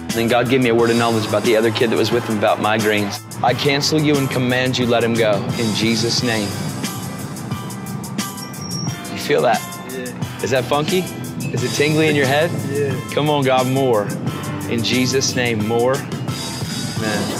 Then 0.09 0.27
God 0.27 0.49
gave 0.49 0.61
me 0.61 0.67
a 0.67 0.75
word 0.75 0.89
of 0.89 0.97
knowledge 0.97 1.25
about 1.25 1.43
the 1.43 1.55
other 1.55 1.71
kid 1.71 1.91
that 1.91 1.95
was 1.95 2.11
with 2.11 2.25
him 2.25 2.37
about 2.37 2.57
migraines. 2.57 3.23
I 3.41 3.53
cancel 3.53 4.01
you 4.01 4.17
and 4.17 4.29
command 4.29 4.77
you, 4.77 4.85
let 4.85 5.01
him 5.01 5.13
go. 5.13 5.41
In 5.57 5.73
Jesus' 5.73 6.23
name. 6.23 6.49
You 9.13 9.21
feel 9.21 9.41
that? 9.43 9.61
Yeah. 9.91 10.43
Is 10.43 10.49
that 10.49 10.65
funky? 10.65 11.05
Is 11.53 11.63
it 11.63 11.71
tingly 11.77 12.09
in 12.09 12.17
your 12.17 12.27
head? 12.27 12.51
Yeah. 12.69 12.99
Come 13.13 13.29
on, 13.29 13.45
God, 13.45 13.65
more. 13.67 14.07
In 14.69 14.83
Jesus' 14.83 15.37
name, 15.37 15.65
more. 15.65 15.93
Man. 15.93 17.31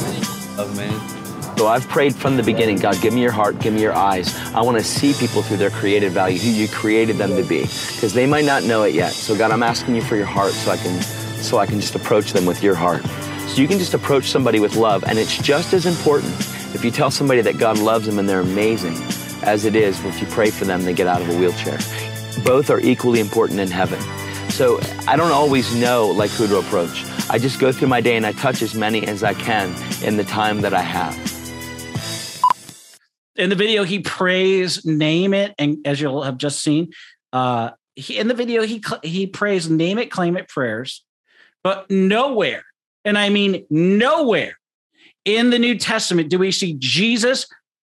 Love, 0.55 0.73
man. 0.77 1.10
So 1.57 1.67
I've 1.67 1.87
prayed 1.87 2.15
from 2.15 2.37
the 2.37 2.43
beginning, 2.43 2.77
God, 2.77 2.99
give 3.01 3.13
me 3.13 3.21
your 3.21 3.31
heart, 3.31 3.59
give 3.59 3.73
me 3.73 3.81
your 3.81 3.93
eyes. 3.93 4.35
I 4.53 4.61
want 4.61 4.77
to 4.77 4.83
see 4.83 5.13
people 5.13 5.43
through 5.43 5.57
their 5.57 5.69
created 5.69 6.11
value, 6.11 6.39
who 6.39 6.49
you 6.49 6.67
created 6.67 7.17
them 7.17 7.35
to 7.35 7.43
be, 7.43 7.61
because 7.61 8.13
they 8.13 8.25
might 8.25 8.45
not 8.45 8.63
know 8.63 8.83
it 8.83 8.95
yet. 8.95 9.13
So 9.13 9.37
God, 9.37 9.51
I'm 9.51 9.61
asking 9.61 9.95
you 9.95 10.01
for 10.01 10.15
your 10.15 10.25
heart 10.25 10.53
so 10.53 10.71
I 10.71 10.77
can 10.77 10.99
so 11.01 11.57
I 11.57 11.65
can 11.65 11.79
just 11.79 11.95
approach 11.95 12.33
them 12.33 12.45
with 12.45 12.63
your 12.63 12.75
heart. 12.75 13.03
So 13.47 13.61
you 13.61 13.67
can 13.67 13.77
just 13.77 13.93
approach 13.93 14.25
somebody 14.31 14.59
with 14.59 14.75
love, 14.75 15.03
and 15.03 15.19
it's 15.19 15.37
just 15.37 15.73
as 15.73 15.85
important 15.85 16.33
if 16.73 16.85
you 16.85 16.91
tell 16.91 17.11
somebody 17.11 17.41
that 17.41 17.57
God 17.57 17.77
loves 17.77 18.05
them 18.05 18.17
and 18.17 18.27
they're 18.27 18.41
amazing 18.41 18.95
as 19.43 19.65
it 19.65 19.75
is 19.75 20.03
if 20.05 20.21
you 20.21 20.27
pray 20.27 20.49
for 20.49 20.65
them 20.65 20.83
they 20.83 20.93
get 20.93 21.07
out 21.07 21.21
of 21.21 21.29
a 21.29 21.37
wheelchair. 21.37 21.77
Both 22.43 22.69
are 22.69 22.79
equally 22.79 23.19
important 23.19 23.59
in 23.59 23.69
heaven. 23.69 23.99
So 24.49 24.79
I 25.07 25.15
don't 25.15 25.31
always 25.31 25.75
know 25.75 26.07
like 26.07 26.31
who 26.31 26.47
to 26.47 26.57
approach. 26.57 27.05
I 27.29 27.37
just 27.37 27.59
go 27.59 27.71
through 27.71 27.87
my 27.87 28.01
day 28.01 28.17
and 28.17 28.25
I 28.25 28.33
touch 28.33 28.61
as 28.61 28.75
many 28.75 29.07
as 29.07 29.23
I 29.23 29.33
can 29.33 29.73
in 30.03 30.17
the 30.17 30.23
time 30.23 30.61
that 30.61 30.73
I 30.73 30.81
have. 30.81 31.30
In 33.41 33.49
the 33.49 33.55
video, 33.55 33.83
he 33.83 33.97
prays, 33.97 34.85
name 34.85 35.33
it, 35.33 35.55
and 35.57 35.79
as 35.83 35.99
you'll 35.99 36.21
have 36.21 36.37
just 36.37 36.61
seen, 36.61 36.91
uh, 37.33 37.71
he, 37.95 38.19
in 38.19 38.27
the 38.27 38.35
video 38.35 38.61
he 38.61 38.83
he 39.01 39.25
prays, 39.25 39.67
name 39.67 39.97
it, 39.97 40.11
claim 40.11 40.37
it 40.37 40.47
prayers, 40.47 41.03
but 41.63 41.89
nowhere, 41.89 42.63
and 43.03 43.17
I 43.17 43.29
mean 43.29 43.65
nowhere, 43.71 44.59
in 45.25 45.49
the 45.49 45.57
New 45.57 45.75
Testament 45.75 46.29
do 46.29 46.37
we 46.37 46.51
see 46.51 46.75
Jesus 46.77 47.47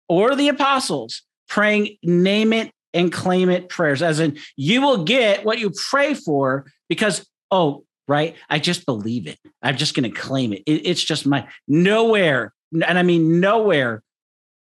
or 0.07 0.35
the 0.35 0.49
apostles 0.49 1.23
praying, 1.49 1.97
name 2.03 2.53
it, 2.53 2.71
and 2.93 3.11
claim 3.11 3.49
it 3.49 3.71
prayers, 3.71 4.03
as 4.03 4.21
in 4.21 4.37
you 4.55 4.83
will 4.83 5.05
get 5.05 5.47
what 5.47 5.59
you 5.59 5.73
pray 5.89 6.13
for 6.13 6.71
because 6.91 7.27
oh 7.51 7.85
right, 8.07 8.37
I 8.51 8.59
just 8.59 8.85
believe 8.85 9.27
it. 9.27 9.39
I'm 9.63 9.79
just 9.79 9.95
going 9.95 10.11
to 10.13 10.15
claim 10.15 10.53
it. 10.53 10.63
it. 10.67 10.87
It's 10.87 11.03
just 11.03 11.25
my 11.25 11.49
nowhere, 11.67 12.53
and 12.71 12.99
I 12.99 13.03
mean 13.03 13.41
nowhere 13.41 14.03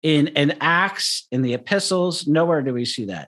in 0.06 0.28
in 0.28 0.56
Acts, 0.62 1.28
in 1.32 1.41
the 1.41 1.56
epistles, 1.56 2.28
nowhere 2.28 2.62
do 2.62 2.74
we 2.74 2.86
see 2.86 3.06
that. 3.06 3.28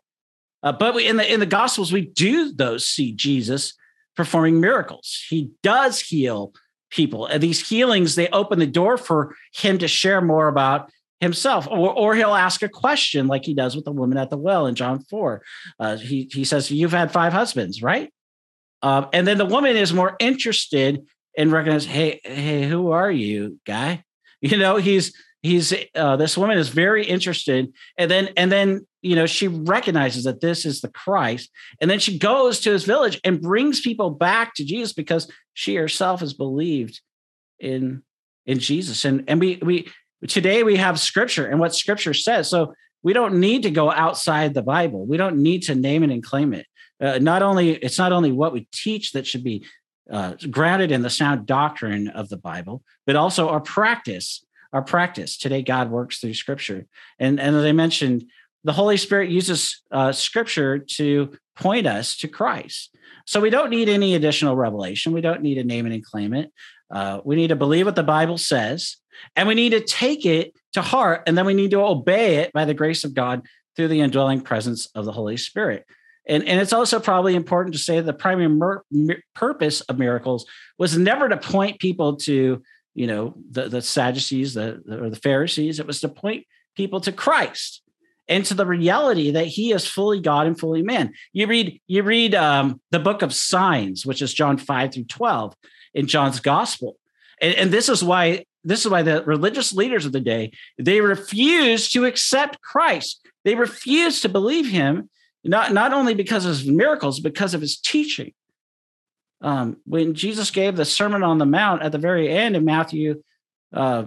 Uh, 0.62 0.72
but 0.72 0.94
we, 0.94 1.08
in 1.08 1.18
the 1.18 1.34
in 1.34 1.40
the 1.40 1.48
Gospels, 1.48 1.92
we 1.92 2.02
do 2.02 2.54
those 2.54 2.88
see 2.88 3.14
Jesus 3.14 3.74
performing 4.16 4.62
miracles. 4.62 5.26
He 5.28 5.50
does 5.64 6.00
heal 6.00 6.54
people. 6.92 7.26
And 7.26 7.42
these 7.42 7.68
healings 7.68 8.14
they 8.14 8.28
open 8.30 8.60
the 8.60 8.68
door 8.68 8.98
for 8.98 9.36
him 9.56 9.80
to 9.80 9.88
share 9.88 10.22
more 10.22 10.48
about 10.48 10.92
himself, 11.20 11.68
or 11.68 11.92
or 11.92 12.14
he'll 12.14 12.36
ask 12.36 12.62
a 12.62 12.70
question 12.70 13.26
like 13.26 13.44
he 13.44 13.56
does 13.56 13.76
with 13.76 13.86
the 13.86 13.92
woman 13.92 14.20
at 14.20 14.30
the 14.30 14.38
well 14.38 14.68
in 14.68 14.76
John 14.76 15.00
four. 15.00 15.42
Uh, 15.80 15.98
he 15.98 16.30
he 16.32 16.46
says, 16.46 16.70
"You've 16.70 16.92
had 16.92 17.12
five 17.12 17.34
husbands, 17.34 17.82
right?" 17.82 18.14
Um, 18.84 19.08
and 19.14 19.26
then 19.26 19.40
the 19.40 19.46
woman 19.46 19.76
is 19.76 19.94
more 19.94 20.16
interested 20.20 21.04
in 21.34 21.50
recognizing, 21.50 21.92
"Hey, 21.92 22.22
hey, 22.24 22.68
who 22.68 22.92
are 22.92 23.12
you, 23.12 23.60
guy?" 23.66 24.04
You 24.40 24.56
know, 24.56 24.76
he's 24.78 25.16
he's 25.42 25.74
uh, 25.96 26.16
this 26.16 26.38
woman 26.38 26.58
is 26.58 26.70
very 26.70 27.06
interested 27.06 27.72
and 27.98 28.10
then 28.10 28.30
and 28.36 28.52
then 28.52 28.86
you 29.02 29.16
know 29.16 29.26
she 29.26 29.48
recognizes 29.48 30.24
that 30.24 30.42
this 30.42 30.66
is 30.66 30.82
the 30.82 30.90
christ 30.90 31.50
and 31.80 31.90
then 31.90 32.00
she 32.00 32.18
goes 32.18 32.60
to 32.60 32.72
his 32.72 32.86
village 32.86 33.20
and 33.24 33.42
brings 33.42 33.80
people 33.82 34.10
back 34.10 34.54
to 34.56 34.66
jesus 34.66 34.94
because 34.94 35.30
she 35.54 35.76
herself 35.76 36.20
has 36.20 36.34
believed 36.34 37.02
in 37.60 38.04
in 38.46 38.60
jesus. 38.60 39.06
And 39.06 39.24
and 39.28 39.40
we 39.40 39.60
we 39.62 39.90
today 40.28 40.64
we 40.64 40.78
have 40.78 41.00
scripture 41.00 41.46
and 41.46 41.60
what 41.60 41.76
scripture 41.76 42.14
says 42.14 42.50
so 42.50 42.74
we 43.04 43.14
don't 43.14 43.40
need 43.40 43.64
to 43.64 43.72
go 43.72 43.92
outside 43.92 44.54
the 44.54 44.64
bible. 44.64 45.06
We 45.06 45.18
don't 45.18 45.38
need 45.38 45.64
to 45.64 45.76
name 45.76 46.04
it 46.04 46.10
and 46.10 46.24
claim 46.24 46.54
it. 46.54 46.66
Uh, 47.00 47.20
not 47.20 47.44
only 47.44 47.76
it's 47.76 47.98
not 47.98 48.12
only 48.12 48.32
what 48.32 48.54
we 48.54 48.68
teach 48.72 49.12
that 49.12 49.28
should 49.28 49.44
be 49.44 49.66
uh, 50.12 50.34
grounded 50.50 50.92
in 50.92 51.02
the 51.02 51.10
sound 51.10 51.46
doctrine 51.46 52.08
of 52.08 52.30
the 52.30 52.38
bible 52.38 52.82
but 53.06 53.18
also 53.18 53.50
our 53.50 53.60
practice 53.60 54.42
our 54.74 54.82
practice. 54.82 55.38
Today, 55.38 55.62
God 55.62 55.92
works 55.92 56.20
through 56.20 56.34
Scripture, 56.34 56.86
and 57.20 57.40
and 57.40 57.56
as 57.56 57.64
I 57.64 57.72
mentioned, 57.72 58.26
the 58.64 58.74
Holy 58.74 58.98
Spirit 58.98 59.30
uses 59.30 59.82
uh, 59.92 60.12
Scripture 60.12 60.80
to 60.80 61.32
point 61.56 61.88
us 61.88 62.18
to 62.18 62.28
Christ. 62.28 62.96
So 63.26 63.40
we 63.40 63.50
don't 63.50 63.70
need 63.70 63.90
any 63.90 64.16
additional 64.16 64.56
revelation. 64.56 65.12
We 65.12 65.22
don't 65.22 65.42
need 65.42 65.56
to 65.56 65.64
name 65.64 65.86
it 65.86 65.94
and 65.94 66.06
claim 66.06 66.34
it. 66.34 66.52
Uh, 66.90 67.20
we 67.26 67.36
need 67.36 67.48
to 67.48 67.56
believe 67.56 67.86
what 67.86 67.96
the 67.96 68.04
Bible 68.04 68.38
says, 68.38 68.98
and 69.36 69.48
we 69.48 69.56
need 69.56 69.72
to 69.72 69.82
take 69.82 70.26
it 70.26 70.54
to 70.74 70.82
heart, 70.82 71.24
and 71.28 71.38
then 71.38 71.46
we 71.46 71.54
need 71.54 71.72
to 71.72 71.82
obey 71.82 72.38
it 72.38 72.54
by 72.54 72.66
the 72.66 72.74
grace 72.74 73.04
of 73.04 73.14
God 73.14 73.42
through 73.76 73.90
the 73.90 74.02
indwelling 74.02 74.42
presence 74.42 74.88
of 74.96 75.06
the 75.06 75.12
Holy 75.12 75.38
Spirit. 75.38 75.86
And, 76.28 76.44
and 76.44 76.60
it's 76.60 76.74
also 76.74 77.00
probably 77.00 77.36
important 77.36 77.74
to 77.74 77.80
say 77.80 78.02
the 78.02 78.14
primary 78.14 78.80
purpose 79.34 79.82
of 79.82 79.98
miracles 79.98 80.46
was 80.78 80.98
never 80.98 81.30
to 81.30 81.38
point 81.38 81.80
people 81.80 82.18
to 82.18 82.62
you 82.98 83.06
know 83.06 83.36
the, 83.52 83.70
the 83.70 83.82
sadducees 83.82 84.56
the, 84.56 84.82
the, 84.84 85.04
or 85.04 85.10
the 85.10 85.16
pharisees 85.16 85.80
it 85.80 85.88
was 85.88 86.02
to 86.02 86.10
point 86.10 86.46
people 86.76 87.00
to 87.00 87.12
christ 87.12 87.84
and 88.28 88.44
to 88.46 88.54
the 88.54 88.66
reality 88.66 89.32
that 89.32 89.46
he 89.46 89.72
is 89.72 89.88
fully 89.88 90.20
god 90.20 90.48
and 90.48 90.60
fully 90.60 90.82
man. 90.82 91.14
You 91.32 91.48
read 91.48 91.80
you 91.88 92.04
read 92.04 92.36
um, 92.36 92.82
the 92.92 93.00
book 93.00 93.22
of 93.22 93.34
signs 93.34 94.06
which 94.06 94.22
is 94.22 94.34
john 94.34 94.58
5 94.58 94.94
through 94.94 95.06
12 95.06 95.56
in 95.94 96.08
john's 96.08 96.40
gospel. 96.40 96.98
And, 97.40 97.54
and 97.54 97.72
this 97.72 97.88
is 97.88 98.04
why 98.04 98.46
this 98.64 98.84
is 98.84 98.92
why 98.92 99.04
the 99.04 99.24
religious 99.24 99.72
leaders 99.72 100.06
of 100.06 100.12
the 100.12 100.20
day 100.20 100.52
they 100.78 101.00
refused 101.00 101.94
to 101.94 102.06
accept 102.06 102.62
christ. 102.62 103.26
They 103.46 103.56
refused 103.56 104.24
to 104.24 104.30
believe 104.30 104.70
him 104.70 105.10
not, 105.44 105.72
not 105.72 105.94
only 105.94 106.14
because 106.14 106.46
of 106.46 106.50
his 106.50 106.66
miracles 106.66 107.20
because 107.20 107.54
of 107.54 107.62
his 107.62 107.78
teaching 107.78 108.34
um, 109.42 109.78
when 109.86 110.14
Jesus 110.14 110.52
gave 110.52 110.76
the 110.76 110.86
Sermon 110.86 111.24
on 111.24 111.38
the 111.38 111.46
Mount 111.46 111.82
at 111.82 111.92
the 111.92 111.98
very 111.98 112.30
end 112.30 112.56
in 112.56 112.66
Matthew 112.66 113.22
uh, 113.74 114.06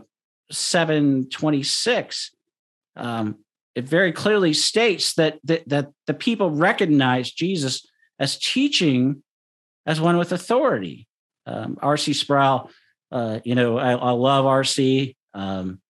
7 0.50 1.28
26, 1.30 2.30
um, 2.96 3.36
it 3.74 3.88
very 3.88 4.12
clearly 4.12 4.52
states 4.52 5.14
that, 5.14 5.38
that, 5.44 5.68
that 5.68 5.88
the 6.06 6.14
people 6.14 6.50
recognize 6.50 7.30
Jesus 7.30 7.86
as 8.18 8.38
teaching 8.38 9.22
as 9.86 10.00
one 10.00 10.18
with 10.18 10.32
authority. 10.32 11.06
Um, 11.46 11.78
R.C. 11.80 12.12
Sproul, 12.12 12.70
uh, 13.10 13.40
you 13.44 13.54
know, 13.54 13.78
I, 13.78 13.92
I 13.92 14.10
love 14.10 14.46
R.C. 14.46 15.16
Um, 15.34 15.80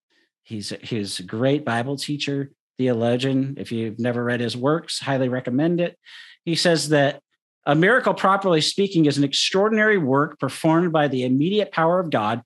he's, 0.45 0.73
he's 0.83 1.21
a 1.21 1.25
great 1.25 1.65
Bible 1.65 1.97
teacher, 1.97 2.51
theologian. 2.79 3.55
If 3.59 3.73
you've 3.73 3.99
never 3.99 4.23
read 4.23 4.41
his 4.41 4.57
works, 4.57 5.01
highly 5.01 5.29
recommend 5.29 5.81
it. 5.81 5.99
He 6.45 6.55
says 6.55 6.91
that 6.91 7.21
a 7.67 7.75
miracle, 7.75 8.15
properly 8.15 8.61
speaking, 8.61 9.07
is 9.07 9.19
an 9.19 9.25
extraordinary 9.25 9.99
work 9.99 10.39
performed 10.39 10.93
by 10.93 11.09
the 11.09 11.25
immediate 11.25 11.73
power 11.73 12.01
of 12.01 12.11
God 12.11 12.43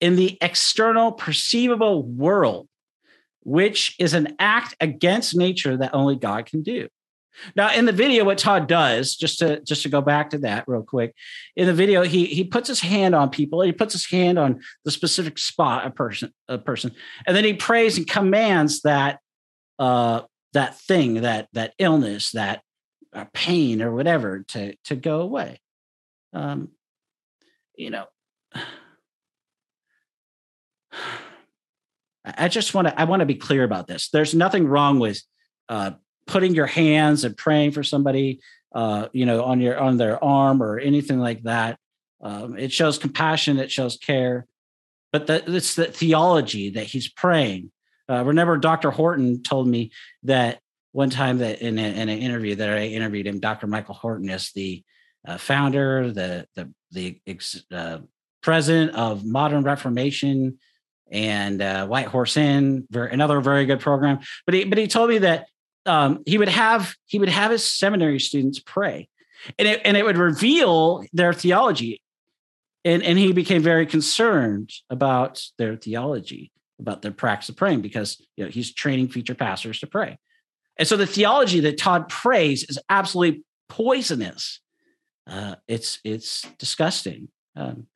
in 0.00 0.16
the 0.16 0.36
external 0.40 1.12
perceivable 1.12 2.02
world, 2.02 2.68
which 3.42 3.96
is 3.98 4.14
an 4.14 4.36
act 4.38 4.74
against 4.80 5.36
nature 5.36 5.76
that 5.76 5.94
only 5.94 6.16
God 6.16 6.46
can 6.46 6.62
do. 6.62 6.88
Now, 7.56 7.72
in 7.72 7.86
the 7.86 7.92
video, 7.92 8.24
what 8.24 8.38
Todd 8.38 8.68
does, 8.68 9.16
just 9.16 9.38
to 9.38 9.60
just 9.62 9.82
to 9.84 9.88
go 9.88 10.00
back 10.00 10.30
to 10.30 10.38
that 10.38 10.64
real 10.66 10.82
quick, 10.82 11.14
in 11.56 11.66
the 11.66 11.72
video, 11.72 12.02
he 12.02 12.26
he 12.26 12.44
puts 12.44 12.68
his 12.68 12.80
hand 12.80 13.14
on 13.14 13.30
people, 13.30 13.62
he 13.62 13.72
puts 13.72 13.94
his 13.94 14.06
hand 14.06 14.38
on 14.38 14.60
the 14.84 14.90
specific 14.90 15.38
spot, 15.38 15.86
a 15.86 15.90
person, 15.90 16.32
a 16.48 16.58
person, 16.58 16.92
and 17.26 17.34
then 17.34 17.44
he 17.44 17.54
prays 17.54 17.96
and 17.96 18.06
commands 18.06 18.82
that 18.82 19.18
uh 19.78 20.20
that 20.52 20.78
thing, 20.78 21.22
that 21.22 21.48
that 21.54 21.72
illness, 21.78 22.32
that 22.32 22.62
or 23.14 23.28
pain 23.32 23.82
or 23.82 23.92
whatever 23.94 24.44
to 24.48 24.74
to 24.84 24.96
go 24.96 25.20
away. 25.20 25.60
Um 26.32 26.70
you 27.76 27.90
know 27.90 28.06
i 32.24 32.48
just 32.48 32.74
want 32.74 32.86
to 32.86 33.00
i 33.00 33.04
want 33.04 33.20
to 33.20 33.26
be 33.26 33.34
clear 33.34 33.64
about 33.64 33.86
this. 33.86 34.08
There's 34.10 34.34
nothing 34.34 34.66
wrong 34.66 34.98
with 34.98 35.22
uh 35.68 35.92
putting 36.26 36.54
your 36.54 36.66
hands 36.66 37.24
and 37.24 37.36
praying 37.36 37.72
for 37.72 37.82
somebody 37.82 38.40
uh 38.74 39.08
you 39.12 39.26
know 39.26 39.44
on 39.44 39.60
your 39.60 39.78
on 39.78 39.96
their 39.96 40.22
arm 40.22 40.62
or 40.62 40.78
anything 40.78 41.18
like 41.18 41.42
that. 41.42 41.78
Um 42.22 42.58
it 42.58 42.72
shows 42.72 42.98
compassion 42.98 43.58
it 43.58 43.70
shows 43.70 43.96
care 43.96 44.46
but 45.12 45.26
the, 45.26 45.44
it's 45.46 45.74
the 45.74 45.84
theology 45.84 46.70
that 46.70 46.84
he's 46.84 47.06
praying. 47.06 47.70
Uh, 48.08 48.24
remember 48.24 48.56
dr 48.56 48.90
horton 48.90 49.42
told 49.42 49.68
me 49.68 49.90
that 50.22 50.61
one 50.92 51.10
time 51.10 51.38
that 51.38 51.60
in, 51.60 51.78
a, 51.78 51.82
in 51.82 52.08
an 52.08 52.18
interview 52.18 52.54
that 52.56 52.68
I 52.68 52.86
interviewed 52.86 53.26
him, 53.26 53.40
Dr. 53.40 53.66
Michael 53.66 53.94
Horton 53.94 54.28
is 54.28 54.52
the 54.52 54.84
uh, 55.26 55.38
founder, 55.38 56.12
the 56.12 56.46
the 56.54 56.72
the 56.90 57.20
ex, 57.26 57.62
uh, 57.72 57.98
president 58.42 58.94
of 58.94 59.24
Modern 59.24 59.62
Reformation 59.62 60.58
and 61.10 61.62
uh, 61.62 61.86
White 61.86 62.06
Horse 62.06 62.36
Inn, 62.36 62.86
another 62.92 63.40
very 63.40 63.66
good 63.66 63.80
program. 63.80 64.20
But 64.46 64.54
he 64.54 64.64
but 64.64 64.78
he 64.78 64.86
told 64.86 65.10
me 65.10 65.18
that 65.18 65.46
um, 65.86 66.22
he 66.26 66.38
would 66.38 66.48
have 66.48 66.94
he 67.06 67.18
would 67.18 67.28
have 67.28 67.50
his 67.50 67.64
seminary 67.64 68.18
students 68.18 68.58
pray, 68.58 69.08
and 69.58 69.68
it 69.68 69.80
and 69.84 69.96
it 69.96 70.04
would 70.04 70.18
reveal 70.18 71.04
their 71.12 71.32
theology, 71.32 72.02
and 72.84 73.02
and 73.02 73.18
he 73.18 73.32
became 73.32 73.62
very 73.62 73.86
concerned 73.86 74.70
about 74.90 75.42
their 75.56 75.76
theology, 75.76 76.50
about 76.80 77.02
their 77.02 77.12
practice 77.12 77.48
of 77.48 77.56
praying 77.56 77.80
because 77.80 78.20
you 78.36 78.44
know 78.44 78.50
he's 78.50 78.74
training 78.74 79.08
future 79.08 79.34
pastors 79.34 79.80
to 79.80 79.86
pray. 79.86 80.18
And 80.78 80.88
so 80.88 80.96
the 80.96 81.06
theology 81.06 81.60
that 81.60 81.78
Todd 81.78 82.08
prays 82.08 82.64
is 82.68 82.78
absolutely 82.88 83.44
poisonous. 83.68 84.60
Uh, 85.26 85.56
it's 85.68 86.00
it's 86.04 86.42
disgusting 86.58 87.28
um, 87.56 87.86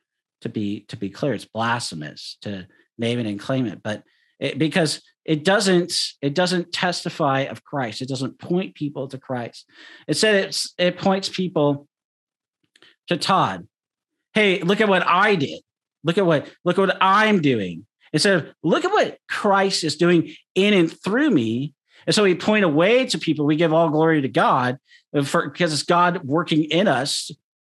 to 0.43 0.49
be 0.49 0.81
to 0.89 0.97
be 0.97 1.11
clear. 1.11 1.35
It's 1.35 1.45
blasphemous 1.45 2.37
to 2.43 2.67
name 2.99 3.19
it 3.19 3.27
and 3.27 3.41
claim 3.41 3.67
it, 3.67 3.83
but 3.83 4.03
it, 4.39 4.59
because 4.59 5.03
it 5.25 5.45
doesn't 5.45 5.93
it 6.23 6.35
doesn't 6.35 6.73
testify 6.73 7.41
of 7.41 7.65
Christ. 7.65 8.01
It 8.01 8.09
doesn't 8.09 8.39
point 8.39 8.75
people 8.75 9.09
to 9.09 9.19
Christ. 9.19 9.69
It 10.07 10.17
said 10.17 10.47
it's 10.47 10.73
it 10.79 10.99
points 10.99 11.29
people 11.29 11.89
to 13.09 13.17
Todd. 13.17 13.67
hey, 14.35 14.61
look 14.61 14.81
at 14.81 14.89
what 14.89 15.07
I 15.07 15.35
did. 15.35 15.61
Look 16.05 16.19
at 16.19 16.27
what 16.27 16.49
look 16.65 16.79
at 16.79 16.87
what 16.87 16.99
I'm 17.01 17.41
doing. 17.41 17.87
Instead 18.13 18.35
of 18.37 18.55
look 18.63 18.85
at 18.85 18.93
what 18.93 19.19
Christ 19.29 19.83
is 19.83 19.97
doing 19.97 20.33
in 20.55 20.75
and 20.75 20.91
through 21.03 21.31
me. 21.31 21.75
And 22.07 22.15
so 22.15 22.23
we 22.23 22.35
point 22.35 22.65
away 22.65 23.07
to 23.07 23.19
people. 23.19 23.47
We 23.47 23.57
give 23.57 23.73
all 23.73 23.91
glory 23.91 24.23
to 24.23 24.29
God 24.29 24.79
because 25.13 25.73
it's 25.73 25.83
God 25.83 26.23
working 26.25 26.65
in 26.65 26.89
us 26.89 27.31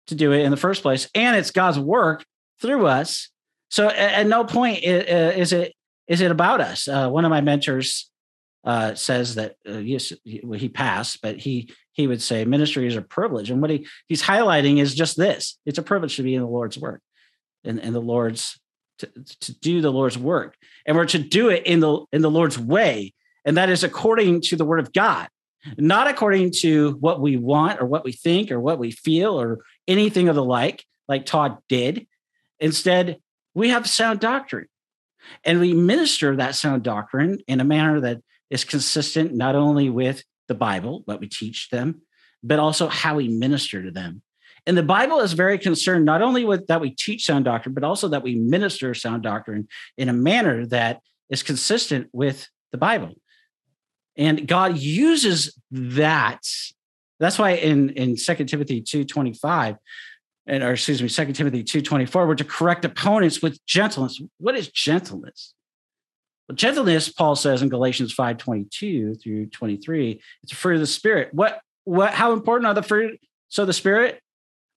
to 0.08 0.14
do 0.14 0.32
it 0.32 0.42
in 0.44 0.50
the 0.50 0.56
first 0.56 0.82
place, 0.82 1.08
and 1.14 1.36
it's 1.36 1.50
God's 1.50 1.78
work 1.78 2.24
through 2.60 2.86
us. 2.86 3.30
So 3.70 3.88
at, 3.88 3.96
at 3.96 4.26
no 4.26 4.44
point 4.44 4.82
is 4.82 5.52
it 5.52 5.74
is 6.06 6.20
it 6.20 6.30
about 6.30 6.60
us. 6.60 6.88
Uh, 6.88 7.08
one 7.08 7.24
of 7.24 7.30
my 7.30 7.42
mentors 7.42 8.10
uh, 8.64 8.94
says 8.94 9.36
that 9.36 9.56
uh, 9.68 9.76
he, 9.76 10.68
passed, 10.68 11.22
but 11.22 11.36
he 11.36 11.70
he 11.92 12.06
would 12.06 12.22
say 12.22 12.44
ministry 12.44 12.86
is 12.86 12.96
a 12.96 13.02
privilege, 13.02 13.50
and 13.50 13.60
what 13.60 13.70
he 13.70 13.86
he's 14.08 14.22
highlighting 14.22 14.78
is 14.78 14.94
just 14.94 15.16
this: 15.16 15.58
it's 15.64 15.78
a 15.78 15.82
privilege 15.82 16.16
to 16.16 16.22
be 16.22 16.34
in 16.34 16.42
the 16.42 16.48
Lord's 16.48 16.78
work, 16.78 17.00
and 17.64 17.78
in 17.78 17.92
the 17.92 18.00
Lord's 18.00 18.58
to, 18.98 19.06
to 19.40 19.58
do 19.60 19.80
the 19.80 19.92
Lord's 19.92 20.18
work, 20.18 20.56
and 20.86 20.96
we're 20.96 21.06
to 21.06 21.18
do 21.18 21.50
it 21.50 21.66
in 21.66 21.80
the 21.80 22.04
in 22.12 22.22
the 22.22 22.30
Lord's 22.30 22.58
way, 22.58 23.14
and 23.44 23.56
that 23.56 23.70
is 23.70 23.84
according 23.84 24.40
to 24.42 24.56
the 24.56 24.64
Word 24.64 24.80
of 24.80 24.92
God, 24.92 25.28
not 25.76 26.08
according 26.08 26.52
to 26.60 26.92
what 27.00 27.20
we 27.20 27.36
want 27.36 27.80
or 27.80 27.86
what 27.86 28.04
we 28.04 28.12
think 28.12 28.50
or 28.50 28.60
what 28.60 28.78
we 28.78 28.90
feel 28.90 29.40
or 29.40 29.58
anything 29.86 30.28
of 30.28 30.36
the 30.36 30.44
like, 30.44 30.84
like 31.08 31.26
Todd 31.26 31.58
did. 31.68 32.06
Instead, 32.60 33.18
we 33.54 33.70
have 33.70 33.88
sound 33.88 34.20
doctrine, 34.20 34.66
and 35.44 35.60
we 35.60 35.72
minister 35.72 36.36
that 36.36 36.54
sound 36.54 36.82
doctrine 36.82 37.38
in 37.46 37.60
a 37.60 37.64
manner 37.64 38.00
that 38.00 38.20
is 38.50 38.64
consistent 38.64 39.34
not 39.34 39.54
only 39.54 39.90
with 39.90 40.22
the 40.48 40.54
Bible, 40.54 41.02
what 41.04 41.20
we 41.20 41.28
teach 41.28 41.68
them, 41.70 42.02
but 42.42 42.58
also 42.58 42.88
how 42.88 43.16
we 43.16 43.28
minister 43.28 43.82
to 43.82 43.90
them. 43.90 44.22
And 44.66 44.76
the 44.76 44.82
Bible 44.82 45.20
is 45.20 45.32
very 45.32 45.58
concerned 45.58 46.04
not 46.04 46.22
only 46.22 46.44
with 46.44 46.66
that 46.66 46.80
we 46.80 46.90
teach 46.90 47.24
sound 47.24 47.44
doctrine, 47.44 47.74
but 47.74 47.84
also 47.84 48.08
that 48.08 48.22
we 48.22 48.34
minister 48.34 48.92
sound 48.94 49.22
doctrine 49.22 49.68
in 49.96 50.08
a 50.08 50.12
manner 50.12 50.66
that 50.66 51.00
is 51.30 51.42
consistent 51.42 52.08
with 52.12 52.48
the 52.72 52.78
Bible. 52.78 53.14
And 54.18 54.46
God 54.46 54.76
uses 54.76 55.56
that. 55.70 56.42
That's 57.20 57.38
why 57.38 57.52
in, 57.52 57.90
in 57.90 58.16
2 58.16 58.34
Timothy 58.44 58.82
2.25, 58.82 59.78
and 60.46 60.62
or 60.62 60.72
excuse 60.72 61.00
me, 61.00 61.08
2 61.08 61.32
Timothy 61.32 61.62
2.24, 61.62 62.26
we're 62.26 62.34
to 62.34 62.44
correct 62.44 62.84
opponents 62.84 63.40
with 63.40 63.64
gentleness. 63.64 64.20
What 64.38 64.56
is 64.56 64.68
gentleness? 64.68 65.54
Well, 66.48 66.56
gentleness, 66.56 67.08
Paul 67.10 67.36
says 67.36 67.62
in 67.62 67.68
Galatians 67.68 68.14
5.22 68.14 69.22
through 69.22 69.46
23, 69.46 70.20
it's 70.42 70.52
a 70.52 70.56
fruit 70.56 70.74
of 70.74 70.80
the 70.80 70.86
Spirit. 70.86 71.32
What, 71.32 71.60
what, 71.84 72.12
how 72.12 72.32
important 72.32 72.66
are 72.66 72.74
the 72.74 72.82
fruit? 72.82 73.20
So 73.48 73.64
the 73.64 73.72
Spirit, 73.72 74.20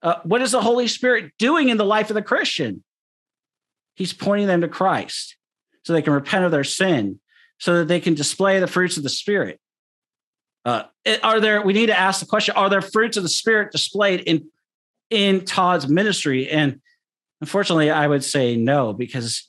uh, 0.03 0.15
what 0.23 0.41
is 0.41 0.51
the 0.51 0.61
Holy 0.61 0.87
Spirit 0.87 1.31
doing 1.39 1.69
in 1.69 1.77
the 1.77 1.85
life 1.85 2.09
of 2.09 2.15
the 2.15 2.21
Christian? 2.21 2.83
He's 3.95 4.13
pointing 4.13 4.47
them 4.47 4.61
to 4.61 4.67
Christ 4.67 5.37
so 5.83 5.93
they 5.93 6.01
can 6.01 6.13
repent 6.13 6.45
of 6.45 6.51
their 6.51 6.63
sin, 6.63 7.19
so 7.61 7.77
that 7.77 7.87
they 7.87 7.99
can 7.99 8.15
display 8.15 8.59
the 8.59 8.65
fruits 8.65 8.97
of 8.97 9.03
the 9.03 9.09
Spirit. 9.09 9.59
Uh, 10.65 10.83
are 11.21 11.39
there? 11.39 11.61
We 11.61 11.73
need 11.73 11.85
to 11.87 11.97
ask 11.97 12.19
the 12.19 12.25
question: 12.25 12.55
Are 12.55 12.69
there 12.69 12.81
fruits 12.81 13.17
of 13.17 13.23
the 13.23 13.29
Spirit 13.29 13.71
displayed 13.71 14.21
in 14.21 14.49
in 15.11 15.45
Todd's 15.45 15.87
ministry? 15.87 16.49
And 16.49 16.81
unfortunately, 17.39 17.91
I 17.91 18.07
would 18.07 18.23
say 18.23 18.55
no, 18.55 18.93
because 18.93 19.45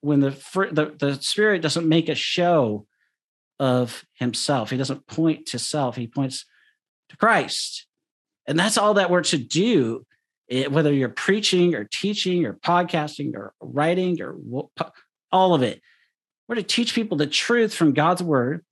when 0.00 0.18
the 0.20 0.30
the, 0.72 0.94
the 0.98 1.22
Spirit 1.22 1.62
doesn't 1.62 1.88
make 1.88 2.08
a 2.08 2.16
show 2.16 2.86
of 3.60 4.04
Himself, 4.14 4.70
He 4.70 4.76
doesn't 4.76 5.06
point 5.06 5.46
to 5.46 5.58
self; 5.60 5.94
He 5.94 6.08
points 6.08 6.44
to 7.10 7.16
Christ. 7.16 7.86
And 8.48 8.58
that's 8.58 8.76
all 8.76 8.94
that 8.94 9.08
we're 9.08 9.22
to 9.22 9.38
do, 9.38 10.04
it, 10.48 10.72
whether 10.72 10.92
you're 10.92 11.08
preaching 11.08 11.76
or 11.76 11.84
teaching 11.84 12.44
or 12.44 12.54
podcasting 12.54 13.36
or 13.36 13.54
writing 13.60 14.20
or 14.20 14.36
all 15.30 15.54
of 15.54 15.62
it. 15.62 15.80
We're 16.52 16.56
to 16.56 16.64
teach 16.64 16.94
people 16.94 17.16
the 17.16 17.26
truth 17.26 17.72
from 17.72 17.94
God's 17.94 18.22
word. 18.22 18.62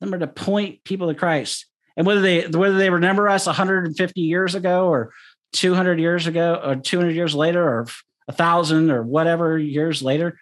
Then 0.00 0.10
we're 0.10 0.18
to 0.18 0.26
point 0.26 0.84
people 0.84 1.08
to 1.08 1.14
Christ. 1.14 1.64
And 1.96 2.06
whether 2.06 2.20
they 2.20 2.46
whether 2.46 2.76
they 2.76 2.90
remember 2.90 3.26
us 3.26 3.46
150 3.46 4.20
years 4.20 4.54
ago 4.54 4.86
or 4.86 5.14
200 5.54 5.98
years 5.98 6.26
ago 6.26 6.60
or 6.62 6.76
200 6.76 7.12
years 7.12 7.34
later 7.34 7.66
or 7.66 7.86
a 8.28 8.32
thousand 8.32 8.90
or 8.90 9.02
whatever 9.02 9.58
years 9.58 10.02
later, 10.02 10.38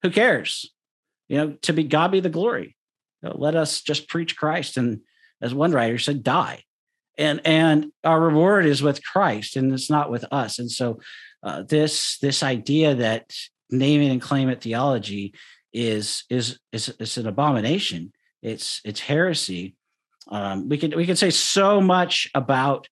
who 0.00 0.08
cares? 0.08 0.72
You 1.28 1.36
know, 1.36 1.52
to 1.64 1.74
be 1.74 1.84
God 1.84 2.12
be 2.12 2.20
the 2.20 2.30
glory. 2.30 2.76
You 3.22 3.28
know, 3.28 3.36
let 3.36 3.54
us 3.54 3.82
just 3.82 4.08
preach 4.08 4.38
Christ 4.38 4.78
and 4.78 5.02
as 5.42 5.52
one 5.52 5.72
writer 5.72 5.98
said, 5.98 6.22
die 6.22 6.64
and 7.18 7.42
and 7.44 7.92
our 8.04 8.18
reward 8.18 8.64
is 8.64 8.82
with 8.82 9.04
Christ, 9.04 9.54
and 9.54 9.70
it's 9.70 9.90
not 9.90 10.10
with 10.10 10.24
us. 10.32 10.58
And 10.58 10.70
so, 10.70 11.00
uh, 11.42 11.64
this 11.64 12.16
this 12.22 12.42
idea 12.42 12.94
that 12.94 13.34
name 13.68 14.00
it 14.00 14.10
and 14.10 14.22
claim 14.22 14.48
it 14.48 14.62
theology 14.62 15.34
is 15.72 16.24
is 16.30 16.58
is 16.72 16.88
is 16.98 17.16
an 17.18 17.26
abomination. 17.26 18.12
It's 18.42 18.80
it's 18.84 19.00
heresy. 19.00 19.76
Um, 20.28 20.68
we 20.68 20.78
could 20.78 20.94
we 20.94 21.06
could 21.06 21.18
say 21.18 21.30
so 21.30 21.80
much 21.80 22.30
about 22.34 22.88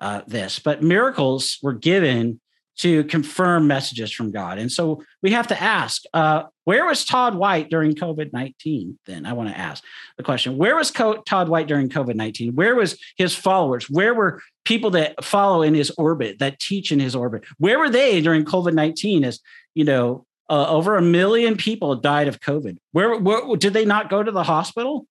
uh, 0.00 0.22
this, 0.26 0.58
but 0.58 0.82
miracles 0.82 1.58
were 1.62 1.72
given 1.72 2.40
to 2.78 3.04
confirm 3.04 3.66
messages 3.66 4.12
from 4.12 4.30
God. 4.30 4.58
And 4.58 4.70
so 4.70 5.02
we 5.22 5.30
have 5.30 5.46
to 5.46 5.60
ask, 5.60 6.02
uh, 6.12 6.44
where 6.64 6.84
was 6.84 7.04
Todd 7.04 7.34
White 7.34 7.70
during 7.70 7.94
COVID 7.94 8.32
19? 8.32 8.98
Then 9.06 9.24
I 9.24 9.32
want 9.32 9.48
to 9.48 9.58
ask 9.58 9.82
the 10.16 10.22
question 10.22 10.58
where 10.58 10.76
was 10.76 10.90
Co- 10.90 11.22
Todd 11.22 11.48
White 11.48 11.68
during 11.68 11.88
COVID 11.88 12.14
19? 12.14 12.54
Where 12.54 12.74
was 12.74 12.98
his 13.16 13.34
followers? 13.34 13.88
Where 13.88 14.14
were 14.14 14.42
people 14.64 14.90
that 14.90 15.24
follow 15.24 15.62
in 15.62 15.74
his 15.74 15.90
orbit, 15.96 16.38
that 16.40 16.60
teach 16.60 16.92
in 16.92 17.00
his 17.00 17.16
orbit? 17.16 17.44
Where 17.58 17.78
were 17.78 17.90
they 17.90 18.20
during 18.20 18.44
COVID 18.44 18.74
19 18.74 19.24
as, 19.24 19.40
you 19.74 19.84
know, 19.84 20.25
uh, 20.48 20.68
over 20.68 20.96
a 20.96 21.02
million 21.02 21.56
people 21.56 21.96
died 21.96 22.28
of 22.28 22.40
COVID? 22.40 22.76
Where, 22.92 23.16
where 23.16 23.56
did 23.56 23.72
they 23.72 23.84
not 23.84 24.10
go 24.10 24.22
to 24.22 24.30
the 24.30 24.44
hospital? 24.44 25.06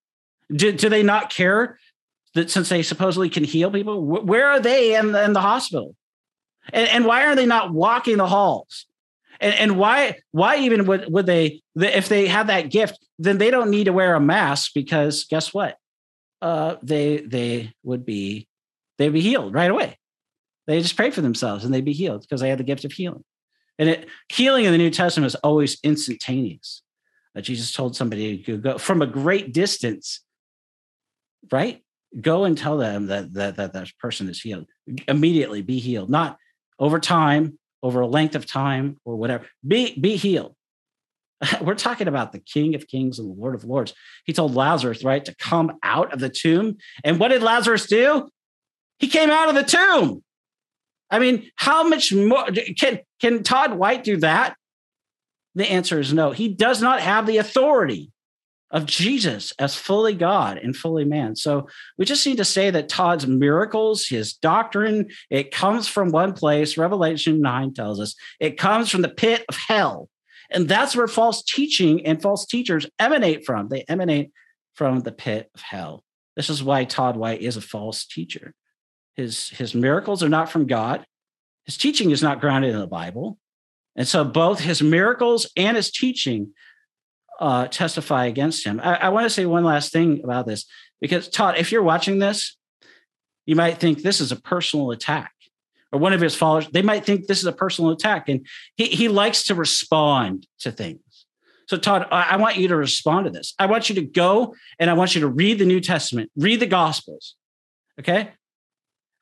Did, 0.53 0.77
do 0.77 0.89
they 0.89 1.03
not 1.03 1.29
care 1.29 1.79
that 2.35 2.51
since 2.51 2.69
they 2.69 2.83
supposedly 2.83 3.29
can 3.29 3.43
heal 3.43 3.71
people? 3.71 4.03
Where 4.03 4.47
are 4.47 4.59
they 4.59 4.95
in, 4.95 5.15
in 5.15 5.33
the 5.33 5.41
hospital? 5.41 5.95
And, 6.71 6.87
and 6.89 7.05
why 7.05 7.25
are 7.25 7.35
they 7.35 7.45
not 7.45 7.73
walking 7.73 8.17
the 8.17 8.27
halls? 8.27 8.85
And, 9.39 9.53
and 9.55 9.77
why 9.77 10.19
why 10.31 10.57
even 10.57 10.85
would, 10.85 11.11
would 11.11 11.25
they 11.25 11.61
if 11.75 12.07
they 12.07 12.27
have 12.27 12.47
that 12.47 12.71
gift, 12.71 12.99
then 13.19 13.37
they 13.37 13.51
don't 13.51 13.69
need 13.69 13.85
to 13.85 13.93
wear 13.93 14.15
a 14.15 14.19
mask 14.19 14.71
because 14.73 15.25
guess 15.25 15.53
what? 15.53 15.77
Uh, 16.41 16.75
they 16.81 17.17
they 17.17 17.73
would 17.83 18.05
be 18.05 18.47
they'd 18.97 19.09
be 19.09 19.21
healed 19.21 19.53
right 19.53 19.71
away. 19.71 19.97
They 20.67 20.81
just 20.81 20.95
pray 20.95 21.11
for 21.11 21.21
themselves 21.21 21.65
and 21.65 21.73
they'd 21.73 21.85
be 21.85 21.93
healed 21.93 22.21
because 22.21 22.41
they 22.41 22.49
had 22.49 22.59
the 22.59 22.63
gift 22.63 22.85
of 22.85 22.91
healing. 22.91 23.23
And 23.77 23.89
it, 23.89 24.07
healing 24.29 24.65
in 24.65 24.71
the 24.71 24.77
New 24.77 24.89
Testament 24.89 25.27
is 25.27 25.35
always 25.35 25.77
instantaneous. 25.83 26.81
Uh, 27.35 27.41
Jesus 27.41 27.73
told 27.73 27.95
somebody 27.95 28.41
to 28.43 28.57
go 28.57 28.77
from 28.77 29.01
a 29.01 29.07
great 29.07 29.53
distance, 29.53 30.21
right? 31.51 31.81
Go 32.21 32.45
and 32.45 32.57
tell 32.57 32.77
them 32.77 33.07
that 33.07 33.33
that 33.33 33.57
that, 33.57 33.73
that 33.73 33.91
person 33.99 34.29
is 34.29 34.41
healed. 34.41 34.65
Immediately 35.07 35.61
be 35.61 35.79
healed. 35.79 36.09
Not 36.09 36.37
over 36.79 36.99
time, 36.99 37.59
over 37.83 38.01
a 38.01 38.07
length 38.07 38.35
of 38.35 38.45
time 38.45 38.97
or 39.05 39.15
whatever, 39.15 39.45
be, 39.65 39.97
be 39.99 40.15
healed. 40.15 40.55
We're 41.61 41.75
talking 41.75 42.07
about 42.07 42.31
the 42.31 42.39
King 42.39 42.75
of 42.75 42.87
Kings 42.87 43.19
and 43.19 43.29
the 43.29 43.39
Lord 43.39 43.55
of 43.55 43.63
Lords. 43.63 43.93
He 44.25 44.33
told 44.33 44.55
Lazarus, 44.55 45.03
right, 45.03 45.23
to 45.25 45.35
come 45.35 45.77
out 45.83 46.13
of 46.13 46.19
the 46.19 46.29
tomb. 46.29 46.77
And 47.03 47.19
what 47.19 47.29
did 47.29 47.43
Lazarus 47.43 47.87
do? 47.87 48.29
He 48.99 49.07
came 49.07 49.29
out 49.29 49.49
of 49.49 49.55
the 49.55 49.63
tomb. 49.63 50.23
I 51.09 51.19
mean, 51.19 51.49
how 51.55 51.87
much 51.87 52.13
more 52.13 52.45
can, 52.77 52.99
can 53.21 53.43
Todd 53.43 53.73
White 53.73 54.03
do 54.03 54.17
that? 54.17 54.55
The 55.53 55.69
answer 55.69 55.99
is 55.99 56.13
no. 56.13 56.31
He 56.31 56.49
does 56.49 56.81
not 56.81 56.99
have 56.99 57.25
the 57.25 57.37
authority 57.37 58.11
of 58.71 58.85
Jesus 58.85 59.53
as 59.57 59.75
fully 59.75 60.13
God 60.13 60.57
and 60.57 60.75
fully 60.75 61.05
man. 61.05 61.35
So 61.35 61.69
we 61.97 62.05
just 62.05 62.25
need 62.25 62.37
to 62.37 62.45
say 62.45 62.71
that 62.71 62.89
Todd's 62.89 63.27
miracles, 63.27 64.07
his 64.07 64.33
doctrine, 64.33 65.07
it 65.29 65.51
comes 65.51 65.87
from 65.87 66.09
one 66.09 66.33
place. 66.33 66.77
Revelation 66.77 67.41
9 67.41 67.73
tells 67.73 68.01
us 68.01 68.15
it 68.39 68.57
comes 68.57 68.89
from 68.89 69.01
the 69.01 69.09
pit 69.09 69.45
of 69.47 69.55
hell. 69.55 70.09
And 70.51 70.67
that's 70.67 70.95
where 70.95 71.07
false 71.07 71.43
teaching 71.43 72.05
and 72.05 72.21
false 72.21 72.45
teachers 72.45 72.85
emanate 72.99 73.45
from. 73.45 73.69
They 73.69 73.83
emanate 73.87 74.31
from 74.73 74.99
the 74.99 75.11
pit 75.11 75.49
of 75.55 75.61
hell. 75.61 76.03
This 76.35 76.49
is 76.49 76.61
why 76.61 76.83
Todd 76.83 77.15
White 77.15 77.41
is 77.41 77.57
a 77.57 77.61
false 77.61 78.05
teacher. 78.05 78.53
His, 79.15 79.49
his 79.49 79.73
miracles 79.73 80.23
are 80.23 80.29
not 80.29 80.49
from 80.49 80.67
God. 80.67 81.05
His 81.65 81.77
teaching 81.77 82.11
is 82.11 82.21
not 82.21 82.41
grounded 82.41 82.73
in 82.73 82.79
the 82.79 82.87
Bible. 82.87 83.37
And 83.95 84.07
so 84.07 84.23
both 84.23 84.59
his 84.59 84.81
miracles 84.81 85.49
and 85.55 85.77
his 85.77 85.89
teaching 85.89 86.53
uh, 87.39 87.67
testify 87.67 88.25
against 88.25 88.65
him. 88.65 88.79
I, 88.83 88.95
I 88.95 89.09
want 89.09 89.25
to 89.25 89.29
say 89.29 89.45
one 89.45 89.63
last 89.63 89.91
thing 89.91 90.21
about 90.23 90.45
this 90.45 90.65
because 91.01 91.29
Todd, 91.29 91.57
if 91.57 91.71
you're 91.71 91.83
watching 91.83 92.19
this, 92.19 92.57
you 93.45 93.55
might 93.55 93.77
think 93.77 94.01
this 94.01 94.21
is 94.21 94.31
a 94.31 94.35
personal 94.35 94.91
attack, 94.91 95.31
or 95.91 95.99
one 95.99 96.13
of 96.13 96.21
his 96.21 96.35
followers, 96.35 96.67
they 96.71 96.81
might 96.81 97.05
think 97.05 97.27
this 97.27 97.39
is 97.39 97.45
a 97.45 97.51
personal 97.51 97.91
attack, 97.91 98.27
and 98.27 98.45
he 98.75 98.85
he 98.85 99.07
likes 99.07 99.43
to 99.45 99.55
respond 99.55 100.47
to 100.59 100.71
things. 100.71 100.99
So, 101.67 101.77
Todd, 101.77 102.07
I, 102.11 102.31
I 102.31 102.35
want 102.37 102.57
you 102.57 102.67
to 102.69 102.75
respond 102.75 103.25
to 103.25 103.31
this. 103.31 103.53
I 103.59 103.65
want 103.65 103.89
you 103.89 103.95
to 103.95 104.01
go 104.01 104.55
and 104.79 104.89
I 104.89 104.93
want 104.93 105.15
you 105.15 105.21
to 105.21 105.27
read 105.27 105.59
the 105.59 105.65
New 105.65 105.79
Testament, 105.79 106.31
read 106.35 106.59
the 106.59 106.67
Gospels. 106.67 107.35
Okay. 107.99 108.29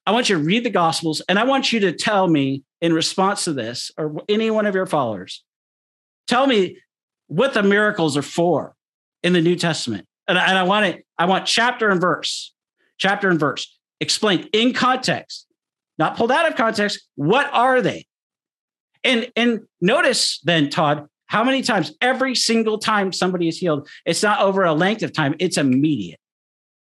I 0.06 0.12
want 0.12 0.30
you 0.30 0.38
to 0.38 0.44
read 0.44 0.66
the 0.66 0.70
Gospels 0.70 1.22
and 1.30 1.40
I 1.40 1.44
want 1.46 1.72
you 1.72 1.80
to 1.82 1.94
tell 1.94 2.28
me 2.28 2.64
in 2.82 2.94
response 2.94 3.46
to 3.46 3.54
this, 3.54 3.92
or 3.98 4.22
any 4.28 4.52
one 4.52 4.66
of 4.66 4.76
your 4.76 4.86
followers, 4.86 5.44
tell 6.28 6.46
me 6.46 6.78
what 7.28 7.54
the 7.54 7.64
miracles 7.64 8.18
are 8.18 8.22
for 8.22 8.76
in 9.24 9.34
the 9.34 9.42
New 9.42 9.56
Testament. 9.56 10.06
And 10.28 10.38
I, 10.38 10.48
and 10.50 10.58
I 10.58 10.64
want 10.64 10.86
it, 10.86 11.06
I 11.18 11.26
want 11.26 11.46
chapter 11.46 11.90
and 11.90 12.02
verse, 12.02 12.54
chapter 12.98 13.30
and 13.30 13.40
verse, 13.40 13.80
explained 14.02 14.50
in 14.52 14.74
context, 14.74 15.48
not 15.98 16.18
pulled 16.18 16.32
out 16.32 16.50
of 16.50 16.58
context. 16.58 17.08
What 17.16 17.50
are 17.54 17.82
they? 17.82 18.06
And 19.04 19.32
and 19.36 19.62
notice 19.82 20.40
then, 20.44 20.70
Todd, 20.70 21.08
how 21.28 21.44
many 21.44 21.62
times 21.62 21.94
every 22.02 22.36
single 22.36 22.78
time 22.78 23.12
somebody 23.12 23.48
is 23.48 23.58
healed, 23.58 23.88
it's 24.06 24.24
not 24.24 24.40
over 24.40 24.64
a 24.64 24.74
length 24.74 25.04
of 25.04 25.14
time, 25.14 25.36
it's 25.40 25.58
immediate, 25.58 26.20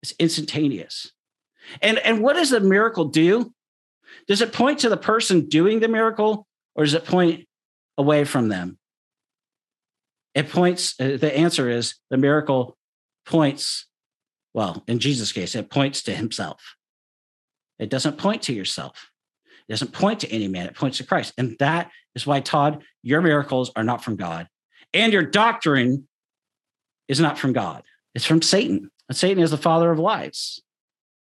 it's 0.02 0.14
instantaneous. 0.18 1.12
And 1.80 1.98
and 1.98 2.22
what 2.22 2.34
does 2.34 2.50
the 2.50 2.60
miracle 2.60 3.06
do? 3.06 3.52
Does 4.28 4.40
it 4.40 4.52
point 4.52 4.80
to 4.80 4.88
the 4.88 4.96
person 4.96 5.48
doing 5.48 5.80
the 5.80 5.88
miracle, 5.88 6.46
or 6.74 6.84
does 6.84 6.94
it 6.94 7.04
point 7.04 7.46
away 7.98 8.24
from 8.24 8.48
them? 8.48 8.78
It 10.34 10.50
points. 10.50 10.94
Uh, 11.00 11.16
the 11.20 11.36
answer 11.36 11.68
is 11.68 11.94
the 12.10 12.16
miracle 12.16 12.76
points. 13.26 13.86
Well, 14.54 14.82
in 14.86 14.98
Jesus' 14.98 15.32
case, 15.32 15.54
it 15.54 15.70
points 15.70 16.02
to 16.04 16.14
Himself. 16.14 16.76
It 17.78 17.90
doesn't 17.90 18.18
point 18.18 18.42
to 18.42 18.52
yourself. 18.52 19.10
It 19.68 19.72
doesn't 19.72 19.92
point 19.92 20.20
to 20.20 20.30
any 20.30 20.48
man. 20.48 20.66
It 20.66 20.76
points 20.76 20.98
to 20.98 21.06
Christ, 21.06 21.32
and 21.38 21.56
that 21.58 21.90
is 22.14 22.26
why 22.26 22.40
Todd, 22.40 22.82
your 23.02 23.22
miracles 23.22 23.70
are 23.76 23.84
not 23.84 24.04
from 24.04 24.16
God, 24.16 24.48
and 24.92 25.12
your 25.12 25.22
doctrine 25.22 26.08
is 27.08 27.20
not 27.20 27.38
from 27.38 27.52
God. 27.52 27.82
It's 28.14 28.26
from 28.26 28.42
Satan. 28.42 28.90
And 29.08 29.16
Satan 29.16 29.42
is 29.42 29.50
the 29.50 29.58
father 29.58 29.90
of 29.90 29.98
lies. 29.98 30.60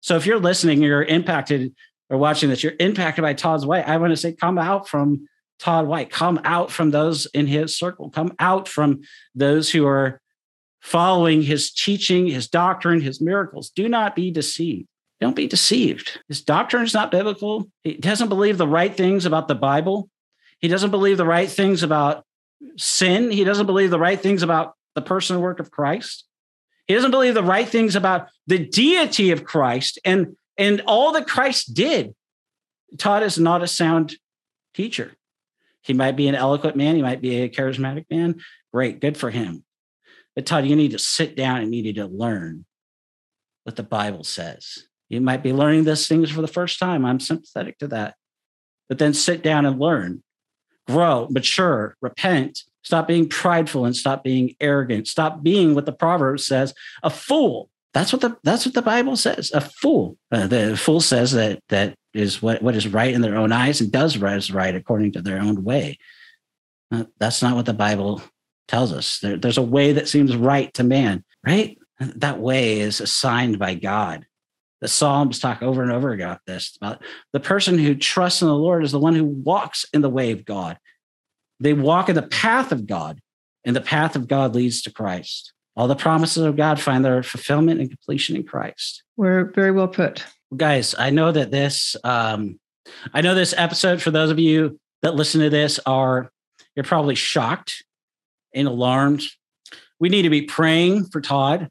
So 0.02 0.16
if 0.16 0.26
you're 0.26 0.38
listening, 0.38 0.82
you're 0.82 1.02
impacted 1.02 1.74
or 2.10 2.18
watching 2.18 2.50
this, 2.50 2.62
you're 2.62 2.74
impacted 2.78 3.22
by 3.22 3.32
Todd's 3.32 3.64
way. 3.64 3.82
I 3.82 3.96
want 3.96 4.10
to 4.12 4.16
say, 4.16 4.32
come 4.32 4.58
out 4.58 4.86
from 4.86 5.26
Todd 5.58 5.86
White, 5.86 6.10
come 6.10 6.40
out 6.44 6.70
from 6.70 6.90
those 6.90 7.26
in 7.26 7.46
his 7.46 7.76
circle, 7.76 8.10
come 8.10 8.34
out 8.38 8.68
from 8.68 9.02
those 9.34 9.70
who 9.70 9.86
are 9.86 10.20
following 10.80 11.42
his 11.42 11.72
teaching, 11.72 12.26
his 12.26 12.48
doctrine, 12.48 13.00
his 13.00 13.20
miracles. 13.20 13.70
Do 13.70 13.88
not 13.88 14.16
be 14.16 14.30
deceived. 14.30 14.88
Don't 15.20 15.36
be 15.36 15.46
deceived. 15.46 16.20
His 16.26 16.42
doctrine 16.42 16.82
is 16.82 16.92
not 16.92 17.12
biblical. 17.12 17.70
He 17.84 17.94
doesn't 17.94 18.28
believe 18.28 18.58
the 18.58 18.66
right 18.66 18.94
things 18.94 19.24
about 19.24 19.46
the 19.46 19.54
Bible. 19.54 20.10
He 20.58 20.66
doesn't 20.66 20.90
believe 20.90 21.16
the 21.16 21.24
right 21.24 21.48
things 21.48 21.84
about 21.84 22.24
sin. 22.76 23.30
He 23.30 23.44
doesn't 23.44 23.66
believe 23.66 23.90
the 23.90 24.00
right 24.00 24.20
things 24.20 24.42
about 24.42 24.74
the 24.96 25.02
person 25.02 25.36
and 25.36 25.42
work 25.42 25.60
of 25.60 25.70
Christ. 25.70 26.24
He 26.86 26.94
doesn't 26.94 27.10
believe 27.10 27.34
the 27.34 27.42
right 27.42 27.68
things 27.68 27.96
about 27.96 28.28
the 28.46 28.58
deity 28.58 29.30
of 29.30 29.44
Christ 29.44 29.98
and, 30.04 30.36
and 30.58 30.82
all 30.86 31.12
that 31.12 31.26
Christ 31.26 31.74
did. 31.74 32.14
Todd 32.98 33.22
is 33.22 33.38
not 33.38 33.62
a 33.62 33.68
sound 33.68 34.16
teacher. 34.74 35.12
He 35.82 35.94
might 35.94 36.16
be 36.16 36.28
an 36.28 36.34
eloquent 36.34 36.76
man, 36.76 36.96
he 36.96 37.02
might 37.02 37.20
be 37.20 37.42
a 37.42 37.48
charismatic 37.48 38.06
man. 38.10 38.40
Great, 38.72 39.00
good 39.00 39.16
for 39.16 39.30
him. 39.30 39.64
But 40.34 40.46
Todd, 40.46 40.66
you 40.66 40.76
need 40.76 40.92
to 40.92 40.98
sit 40.98 41.36
down 41.36 41.60
and 41.60 41.74
you 41.74 41.82
need 41.82 41.96
to 41.96 42.06
learn 42.06 42.64
what 43.64 43.76
the 43.76 43.82
Bible 43.82 44.24
says. 44.24 44.86
You 45.08 45.20
might 45.20 45.42
be 45.42 45.52
learning 45.52 45.84
these 45.84 46.08
things 46.08 46.30
for 46.30 46.40
the 46.40 46.48
first 46.48 46.78
time. 46.78 47.04
I'm 47.04 47.20
sympathetic 47.20 47.78
to 47.78 47.88
that. 47.88 48.14
But 48.88 48.98
then 48.98 49.14
sit 49.14 49.42
down 49.42 49.66
and 49.66 49.78
learn, 49.78 50.22
grow, 50.86 51.28
mature, 51.30 51.96
repent, 52.00 52.62
Stop 52.82 53.06
being 53.08 53.28
prideful 53.28 53.84
and 53.84 53.94
stop 53.94 54.24
being 54.24 54.54
arrogant. 54.60 55.08
Stop 55.08 55.42
being 55.42 55.74
what 55.74 55.86
the 55.86 55.92
proverb 55.92 56.40
says, 56.40 56.74
a 57.02 57.10
fool. 57.10 57.70
That's 57.94 58.12
what 58.12 58.22
the 58.22 58.36
that's 58.42 58.64
what 58.64 58.74
the 58.74 58.82
Bible 58.82 59.16
says. 59.16 59.50
A 59.52 59.60
fool. 59.60 60.16
Uh, 60.30 60.46
the 60.46 60.76
fool 60.76 61.00
says 61.00 61.32
that 61.32 61.60
that 61.68 61.94
is 62.14 62.42
what, 62.42 62.62
what 62.62 62.76
is 62.76 62.88
right 62.88 63.12
in 63.12 63.20
their 63.20 63.36
own 63.36 63.52
eyes 63.52 63.80
and 63.80 63.92
does 63.92 64.18
what 64.18 64.32
is 64.34 64.50
right 64.50 64.74
according 64.74 65.12
to 65.12 65.22
their 65.22 65.38
own 65.38 65.62
way. 65.62 65.98
Uh, 66.90 67.04
that's 67.18 67.42
not 67.42 67.54
what 67.54 67.66
the 67.66 67.74
Bible 67.74 68.22
tells 68.68 68.92
us. 68.92 69.18
There, 69.20 69.36
there's 69.36 69.58
a 69.58 69.62
way 69.62 69.92
that 69.92 70.08
seems 70.08 70.36
right 70.36 70.72
to 70.74 70.84
man, 70.84 71.24
right? 71.46 71.78
That 72.00 72.38
way 72.38 72.80
is 72.80 73.00
assigned 73.00 73.58
by 73.58 73.74
God. 73.74 74.26
The 74.80 74.88
Psalms 74.88 75.38
talk 75.38 75.62
over 75.62 75.82
and 75.82 75.92
over 75.92 76.12
about 76.12 76.40
this 76.46 76.76
about 76.76 77.02
the 77.32 77.40
person 77.40 77.78
who 77.78 77.94
trusts 77.94 78.42
in 78.42 78.48
the 78.48 78.54
Lord 78.54 78.84
is 78.84 78.92
the 78.92 78.98
one 78.98 79.14
who 79.14 79.24
walks 79.24 79.86
in 79.92 80.00
the 80.00 80.10
way 80.10 80.32
of 80.32 80.44
God. 80.44 80.78
They 81.62 81.74
walk 81.74 82.08
in 82.08 82.16
the 82.16 82.22
path 82.22 82.72
of 82.72 82.86
God, 82.86 83.20
and 83.64 83.76
the 83.76 83.80
path 83.80 84.16
of 84.16 84.26
God 84.26 84.54
leads 84.54 84.82
to 84.82 84.92
Christ. 84.92 85.52
All 85.76 85.86
the 85.86 85.94
promises 85.94 86.42
of 86.42 86.56
God 86.56 86.80
find 86.80 87.04
their 87.04 87.22
fulfillment 87.22 87.80
and 87.80 87.88
completion 87.88 88.34
in 88.34 88.42
Christ. 88.42 89.04
We're 89.16 89.44
very 89.44 89.70
well 89.70 89.88
put. 89.88 90.26
Guys, 90.56 90.94
I 90.98 91.10
know 91.10 91.30
that 91.30 91.50
this 91.52 91.94
um, 92.02 92.58
I 93.14 93.20
know 93.20 93.34
this 93.34 93.54
episode 93.56 94.02
for 94.02 94.10
those 94.10 94.30
of 94.30 94.40
you 94.40 94.78
that 95.02 95.14
listen 95.14 95.40
to 95.40 95.50
this 95.50 95.78
are 95.86 96.30
you're 96.74 96.84
probably 96.84 97.14
shocked 97.14 97.84
and 98.52 98.66
alarmed. 98.66 99.22
We 100.00 100.08
need 100.08 100.22
to 100.22 100.30
be 100.30 100.42
praying 100.42 101.06
for 101.06 101.20
Todd. 101.20 101.68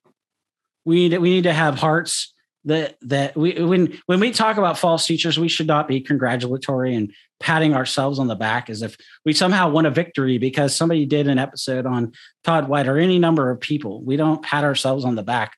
We 0.86 0.96
need 0.96 1.10
to, 1.10 1.18
we 1.20 1.30
need 1.30 1.44
to 1.44 1.54
have 1.54 1.78
hearts 1.78 2.34
that 2.66 2.98
that 3.02 3.36
we 3.36 3.62
when 3.64 4.00
when 4.06 4.20
we 4.20 4.32
talk 4.32 4.58
about 4.58 4.78
false 4.78 5.06
teachers, 5.06 5.40
we 5.40 5.48
should 5.48 5.68
not 5.68 5.88
be 5.88 6.02
congratulatory 6.02 6.96
and 6.96 7.14
patting 7.40 7.74
ourselves 7.74 8.20
on 8.20 8.28
the 8.28 8.36
back 8.36 8.70
as 8.70 8.84
if 8.84 8.96
we 9.26 9.34
somehow 9.34 9.70
won 9.70 9.86
a 9.86 9.92
victory 9.92 10.38
because 10.38 10.76
somebody 10.76 11.06
did 11.06 11.28
an 11.28 11.40
episode 11.40 11.86
on 11.86 12.12
Todd 12.44 12.68
White 12.68 12.88
or 12.88 13.00
any 13.00 13.18
number 13.18 13.50
of 13.50 13.60
people. 13.60 14.04
We 14.04 14.16
don't 14.16 14.44
pat 14.44 14.64
ourselves 14.64 15.06
on 15.06 15.16
the 15.16 15.24
back. 15.24 15.58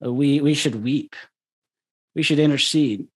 We 0.00 0.40
we 0.40 0.54
should 0.54 0.82
weep. 0.82 1.14
We 2.14 2.22
should 2.22 2.38
intercede. 2.38 3.08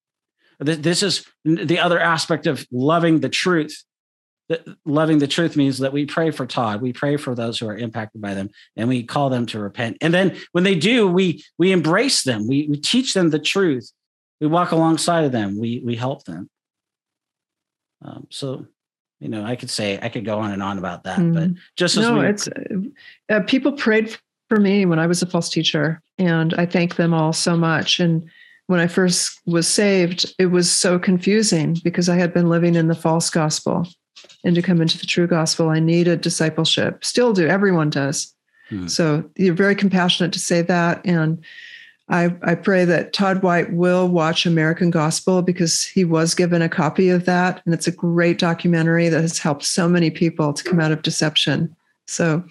This 0.59 1.03
is 1.03 1.25
the 1.43 1.79
other 1.79 1.99
aspect 1.99 2.47
of 2.47 2.65
loving 2.71 3.19
the 3.19 3.29
truth. 3.29 3.83
Loving 4.85 5.17
the 5.17 5.27
truth 5.27 5.57
means 5.57 5.79
that 5.79 5.91
we 5.91 6.05
pray 6.05 6.31
for 6.31 6.45
Todd. 6.45 6.81
We 6.81 6.93
pray 6.93 7.17
for 7.17 7.35
those 7.35 7.59
who 7.59 7.67
are 7.67 7.75
impacted 7.75 8.21
by 8.21 8.33
them, 8.33 8.49
and 8.77 8.87
we 8.87 9.03
call 9.03 9.29
them 9.29 9.45
to 9.47 9.59
repent. 9.59 9.97
And 9.99 10.13
then 10.13 10.37
when 10.53 10.63
they 10.63 10.75
do, 10.75 11.07
we 11.07 11.43
we 11.57 11.73
embrace 11.73 12.23
them. 12.23 12.47
We 12.47 12.67
we 12.69 12.77
teach 12.77 13.13
them 13.13 13.29
the 13.29 13.39
truth. 13.39 13.91
We 14.39 14.47
walk 14.47 14.71
alongside 14.71 15.25
of 15.25 15.33
them. 15.33 15.59
We 15.59 15.81
we 15.83 15.97
help 15.97 16.23
them. 16.23 16.49
Um, 18.01 18.27
so, 18.29 18.67
you 19.19 19.27
know, 19.27 19.43
I 19.43 19.55
could 19.55 19.69
say 19.69 19.99
I 20.01 20.09
could 20.09 20.23
go 20.23 20.39
on 20.39 20.51
and 20.51 20.63
on 20.63 20.77
about 20.77 21.03
that, 21.03 21.19
mm. 21.19 21.33
but 21.33 21.49
just 21.75 21.97
as 21.97 22.03
no, 22.03 22.19
we, 22.19 22.27
it's 22.27 22.47
uh, 23.29 23.41
people 23.47 23.73
prayed 23.73 24.15
for 24.47 24.59
me 24.59 24.85
when 24.85 24.99
I 24.99 25.07
was 25.07 25.21
a 25.21 25.25
false 25.25 25.49
teacher, 25.49 26.01
and 26.17 26.53
I 26.53 26.65
thank 26.65 26.95
them 26.95 27.13
all 27.13 27.33
so 27.33 27.57
much. 27.57 27.99
And 27.99 28.29
when 28.67 28.79
I 28.79 28.87
first 28.87 29.41
was 29.45 29.67
saved, 29.67 30.33
it 30.37 30.47
was 30.47 30.71
so 30.71 30.99
confusing 30.99 31.77
because 31.83 32.07
I 32.07 32.15
had 32.15 32.33
been 32.33 32.49
living 32.49 32.75
in 32.75 32.87
the 32.87 32.95
false 32.95 33.29
gospel, 33.29 33.87
and 34.43 34.55
to 34.55 34.61
come 34.61 34.81
into 34.81 34.97
the 34.97 35.05
true 35.05 35.27
gospel, 35.27 35.69
I 35.69 35.79
needed 35.79 36.21
discipleship. 36.21 37.03
Still 37.03 37.33
do. 37.33 37.47
Everyone 37.47 37.89
does. 37.89 38.33
Mm. 38.71 38.89
So 38.89 39.29
you're 39.35 39.53
very 39.53 39.75
compassionate 39.75 40.33
to 40.33 40.39
say 40.39 40.61
that, 40.61 41.01
and 41.05 41.43
I, 42.09 42.33
I 42.41 42.55
pray 42.55 42.85
that 42.85 43.11
Todd 43.11 43.43
White 43.43 43.73
will 43.73 44.07
watch 44.07 44.45
American 44.45 44.91
Gospel 44.91 45.41
because 45.41 45.83
he 45.83 46.05
was 46.05 46.33
given 46.33 46.61
a 46.61 46.69
copy 46.69 47.09
of 47.09 47.25
that. 47.25 47.61
And 47.65 47.73
it's 47.73 47.87
a 47.87 47.91
great 47.91 48.39
documentary 48.39 49.09
that 49.09 49.21
has 49.21 49.39
helped 49.39 49.65
so 49.65 49.89
many 49.89 50.09
people 50.09 50.53
to 50.53 50.63
come 50.63 50.79
out 50.79 50.93
of 50.93 51.01
deception. 51.01 51.75
So 52.05 52.43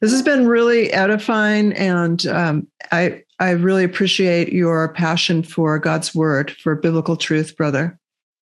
this 0.00 0.10
has 0.10 0.22
been 0.22 0.46
really 0.46 0.90
edifying. 0.92 1.74
And 1.74 2.26
um, 2.28 2.66
I, 2.90 3.22
I 3.38 3.50
really 3.50 3.84
appreciate 3.84 4.54
your 4.54 4.88
passion 4.94 5.42
for 5.42 5.78
God's 5.78 6.14
word, 6.14 6.50
for 6.52 6.74
biblical 6.74 7.16
truth, 7.16 7.58
brother. 7.58 7.98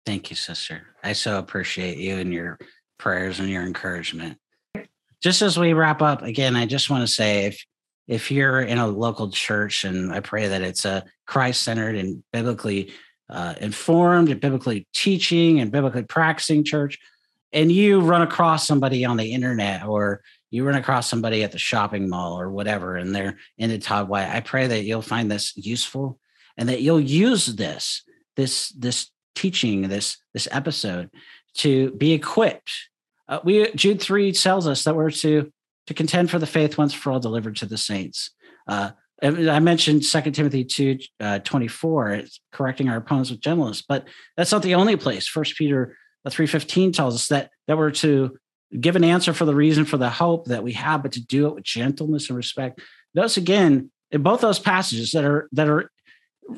Thank 0.06 0.30
you, 0.30 0.36
sister. 0.36 0.88
I 1.04 1.14
so 1.14 1.40
appreciate 1.40 1.98
you 1.98 2.18
and 2.18 2.34
your 2.34 2.60
prayers 2.98 3.40
and 3.40 3.50
your 3.50 3.64
encouragement. 3.64 4.38
Just 5.22 5.42
as 5.42 5.58
we 5.58 5.74
wrap 5.74 6.02
up, 6.02 6.22
again, 6.22 6.56
I 6.56 6.66
just 6.66 6.90
want 6.90 7.08
to 7.08 7.14
say 7.14 7.46
if 7.46 7.66
if 8.06 8.30
you're 8.30 8.62
in 8.62 8.80
a 8.80 8.88
local 8.88 9.30
church, 9.30 9.86
and 9.86 10.12
I 10.12 10.20
pray 10.20 10.48
that 10.50 10.62
it's 10.62 10.84
a 10.84 11.06
Christ 11.26 11.64
centered 11.64 11.96
and 11.96 12.22
biblically 12.34 12.92
uh, 13.30 13.56
informed 13.62 14.30
and 14.30 14.42
biblically 14.42 14.88
teaching 14.94 15.62
and 15.62 15.72
biblically 15.72 16.04
practicing 16.04 16.66
church, 16.66 17.00
and 17.54 17.72
you 17.72 18.02
run 18.02 18.22
across 18.22 18.68
somebody 18.68 19.06
on 19.06 19.16
the 19.16 19.32
internet 19.32 19.86
or 19.86 20.22
you 20.54 20.66
run 20.66 20.76
across 20.76 21.10
somebody 21.10 21.44
at 21.44 21.52
the 21.52 21.58
shopping 21.58 22.10
mall 22.10 22.38
or 22.40 22.52
whatever, 22.52 22.98
and 22.98 23.16
they're 23.16 23.38
into 23.58 23.80
Todd 23.80 24.10
White, 24.10 24.30
I 24.30 24.42
pray 24.42 24.68
that 24.68 24.84
you'll 24.84 25.02
find 25.02 25.32
this 25.32 25.56
useful 25.56 26.20
and 26.58 26.70
that 26.70 26.82
you'll 26.82 27.00
use 27.00 27.48
this, 27.48 28.04
this, 28.36 28.70
this 28.70 29.10
teaching, 29.36 29.90
this, 29.90 30.18
this 30.34 30.48
episode 30.52 31.10
to 31.56 31.92
be 31.92 32.14
equipped. 32.14 32.72
Uh, 33.28 33.40
we 33.44 33.72
Jude 33.74 34.02
3 34.02 34.32
tells 34.34 34.68
us 34.68 34.84
that 34.84 34.96
we're 34.96 35.12
to 35.12 35.52
to 35.88 35.94
contend 35.94 36.32
for 36.32 36.40
the 36.40 36.48
faith 36.48 36.78
once 36.78 36.94
for 36.94 37.12
all 37.12 37.20
delivered 37.20 37.58
to 37.58 37.66
the 37.66 37.78
saints. 37.78 38.32
Uh, 38.68 38.92
I 39.22 39.60
mentioned 39.60 40.04
2 40.04 40.32
Timothy 40.32 40.64
2 40.64 40.98
uh, 41.20 41.40
24, 41.40 42.24
correcting 42.52 42.90
our 42.90 42.98
opponents 42.98 43.32
with 43.32 43.42
gentleness, 43.42 43.82
but 43.82 44.06
that's 44.36 44.52
not 44.52 44.64
the 44.64 44.76
only 44.76 44.96
place. 44.96 45.28
First 45.28 45.58
Peter 45.58 45.98
3.15 46.28 46.94
tells 46.94 47.16
us 47.16 47.28
that, 47.28 47.52
that 47.68 47.78
we're 47.78 47.92
to 47.92 48.38
give 48.80 48.96
an 48.96 49.04
answer 49.04 49.34
for 49.34 49.46
the 49.46 49.56
reason 49.56 49.86
for 49.86 49.98
the 49.98 50.10
hope 50.10 50.46
that 50.46 50.64
we 50.64 50.74
have, 50.74 51.04
but 51.04 51.14
to 51.14 51.26
do 51.26 51.48
it 51.48 51.56
with 51.56 51.64
gentleness 51.64 52.30
and 52.30 52.38
respect. 52.38 52.82
Notice 53.14 53.38
again, 53.38 53.92
in 54.12 54.24
both 54.24 54.42
those 54.42 54.60
passages 54.60 55.12
that 55.12 55.26
are 55.26 55.50
that 55.54 55.68
are 55.68 55.90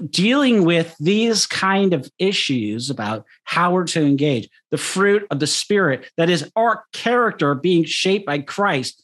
dealing 0.10 0.66
with 0.66 0.96
these 1.00 1.46
kind 1.46 1.94
of 1.94 2.10
issues 2.20 2.90
about 2.90 3.26
how 3.44 3.72
we're 3.72 3.86
to 3.86 4.02
engage 4.02 4.50
the 4.72 4.78
fruit 4.78 5.26
of 5.30 5.40
the 5.40 5.48
spirit 5.48 6.10
that 6.18 6.30
is 6.30 6.52
our 6.56 6.84
character 6.92 7.56
being 7.56 7.84
shaped 7.84 8.26
by 8.26 8.40
christ 8.40 9.02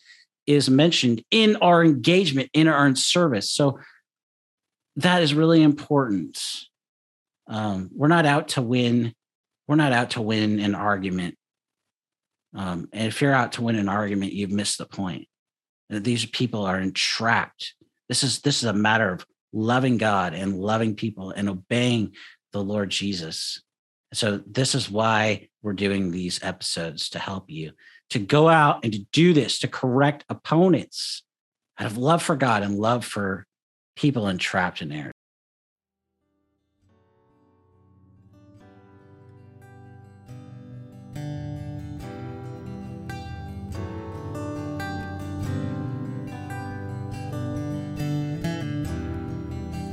is 0.47 0.69
mentioned 0.69 1.23
in 1.31 1.55
our 1.57 1.83
engagement 1.83 2.49
in 2.53 2.67
our 2.67 2.95
service. 2.95 3.49
So 3.49 3.79
that 4.97 5.23
is 5.23 5.33
really 5.33 5.61
important. 5.61 6.39
Um, 7.47 7.89
we're 7.95 8.07
not 8.07 8.25
out 8.25 8.49
to 8.49 8.61
win. 8.61 9.13
We're 9.67 9.75
not 9.75 9.93
out 9.93 10.11
to 10.11 10.21
win 10.21 10.59
an 10.59 10.75
argument. 10.75 11.37
Um, 12.53 12.89
and 12.91 13.07
if 13.07 13.21
you're 13.21 13.33
out 13.33 13.53
to 13.53 13.61
win 13.61 13.77
an 13.77 13.87
argument 13.87 14.33
you've 14.33 14.51
missed 14.51 14.77
the 14.77 14.85
point. 14.85 15.27
These 15.89 16.25
people 16.25 16.65
are 16.65 16.79
entrapped. 16.79 17.75
This 18.07 18.23
is 18.23 18.39
this 18.41 18.57
is 18.57 18.63
a 18.63 18.73
matter 18.73 19.11
of 19.11 19.25
loving 19.53 19.97
God 19.97 20.33
and 20.33 20.57
loving 20.57 20.95
people 20.95 21.31
and 21.31 21.49
obeying 21.49 22.13
the 22.53 22.63
Lord 22.63 22.89
Jesus. 22.89 23.61
So 24.13 24.41
this 24.45 24.75
is 24.75 24.89
why 24.89 25.49
we're 25.61 25.73
doing 25.73 26.11
these 26.11 26.43
episodes 26.43 27.09
to 27.09 27.19
help 27.19 27.49
you 27.49 27.71
to 28.11 28.19
go 28.19 28.49
out 28.49 28.83
and 28.83 28.91
to 28.91 28.99
do 29.13 29.33
this 29.33 29.59
to 29.59 29.67
correct 29.67 30.25
opponents 30.29 31.23
out 31.79 31.87
of 31.87 31.97
love 31.97 32.21
for 32.21 32.35
God 32.35 32.61
and 32.61 32.77
love 32.77 33.05
for 33.05 33.47
people 33.95 34.27
entrapped 34.27 34.81
in 34.81 34.91
error. 34.91 35.11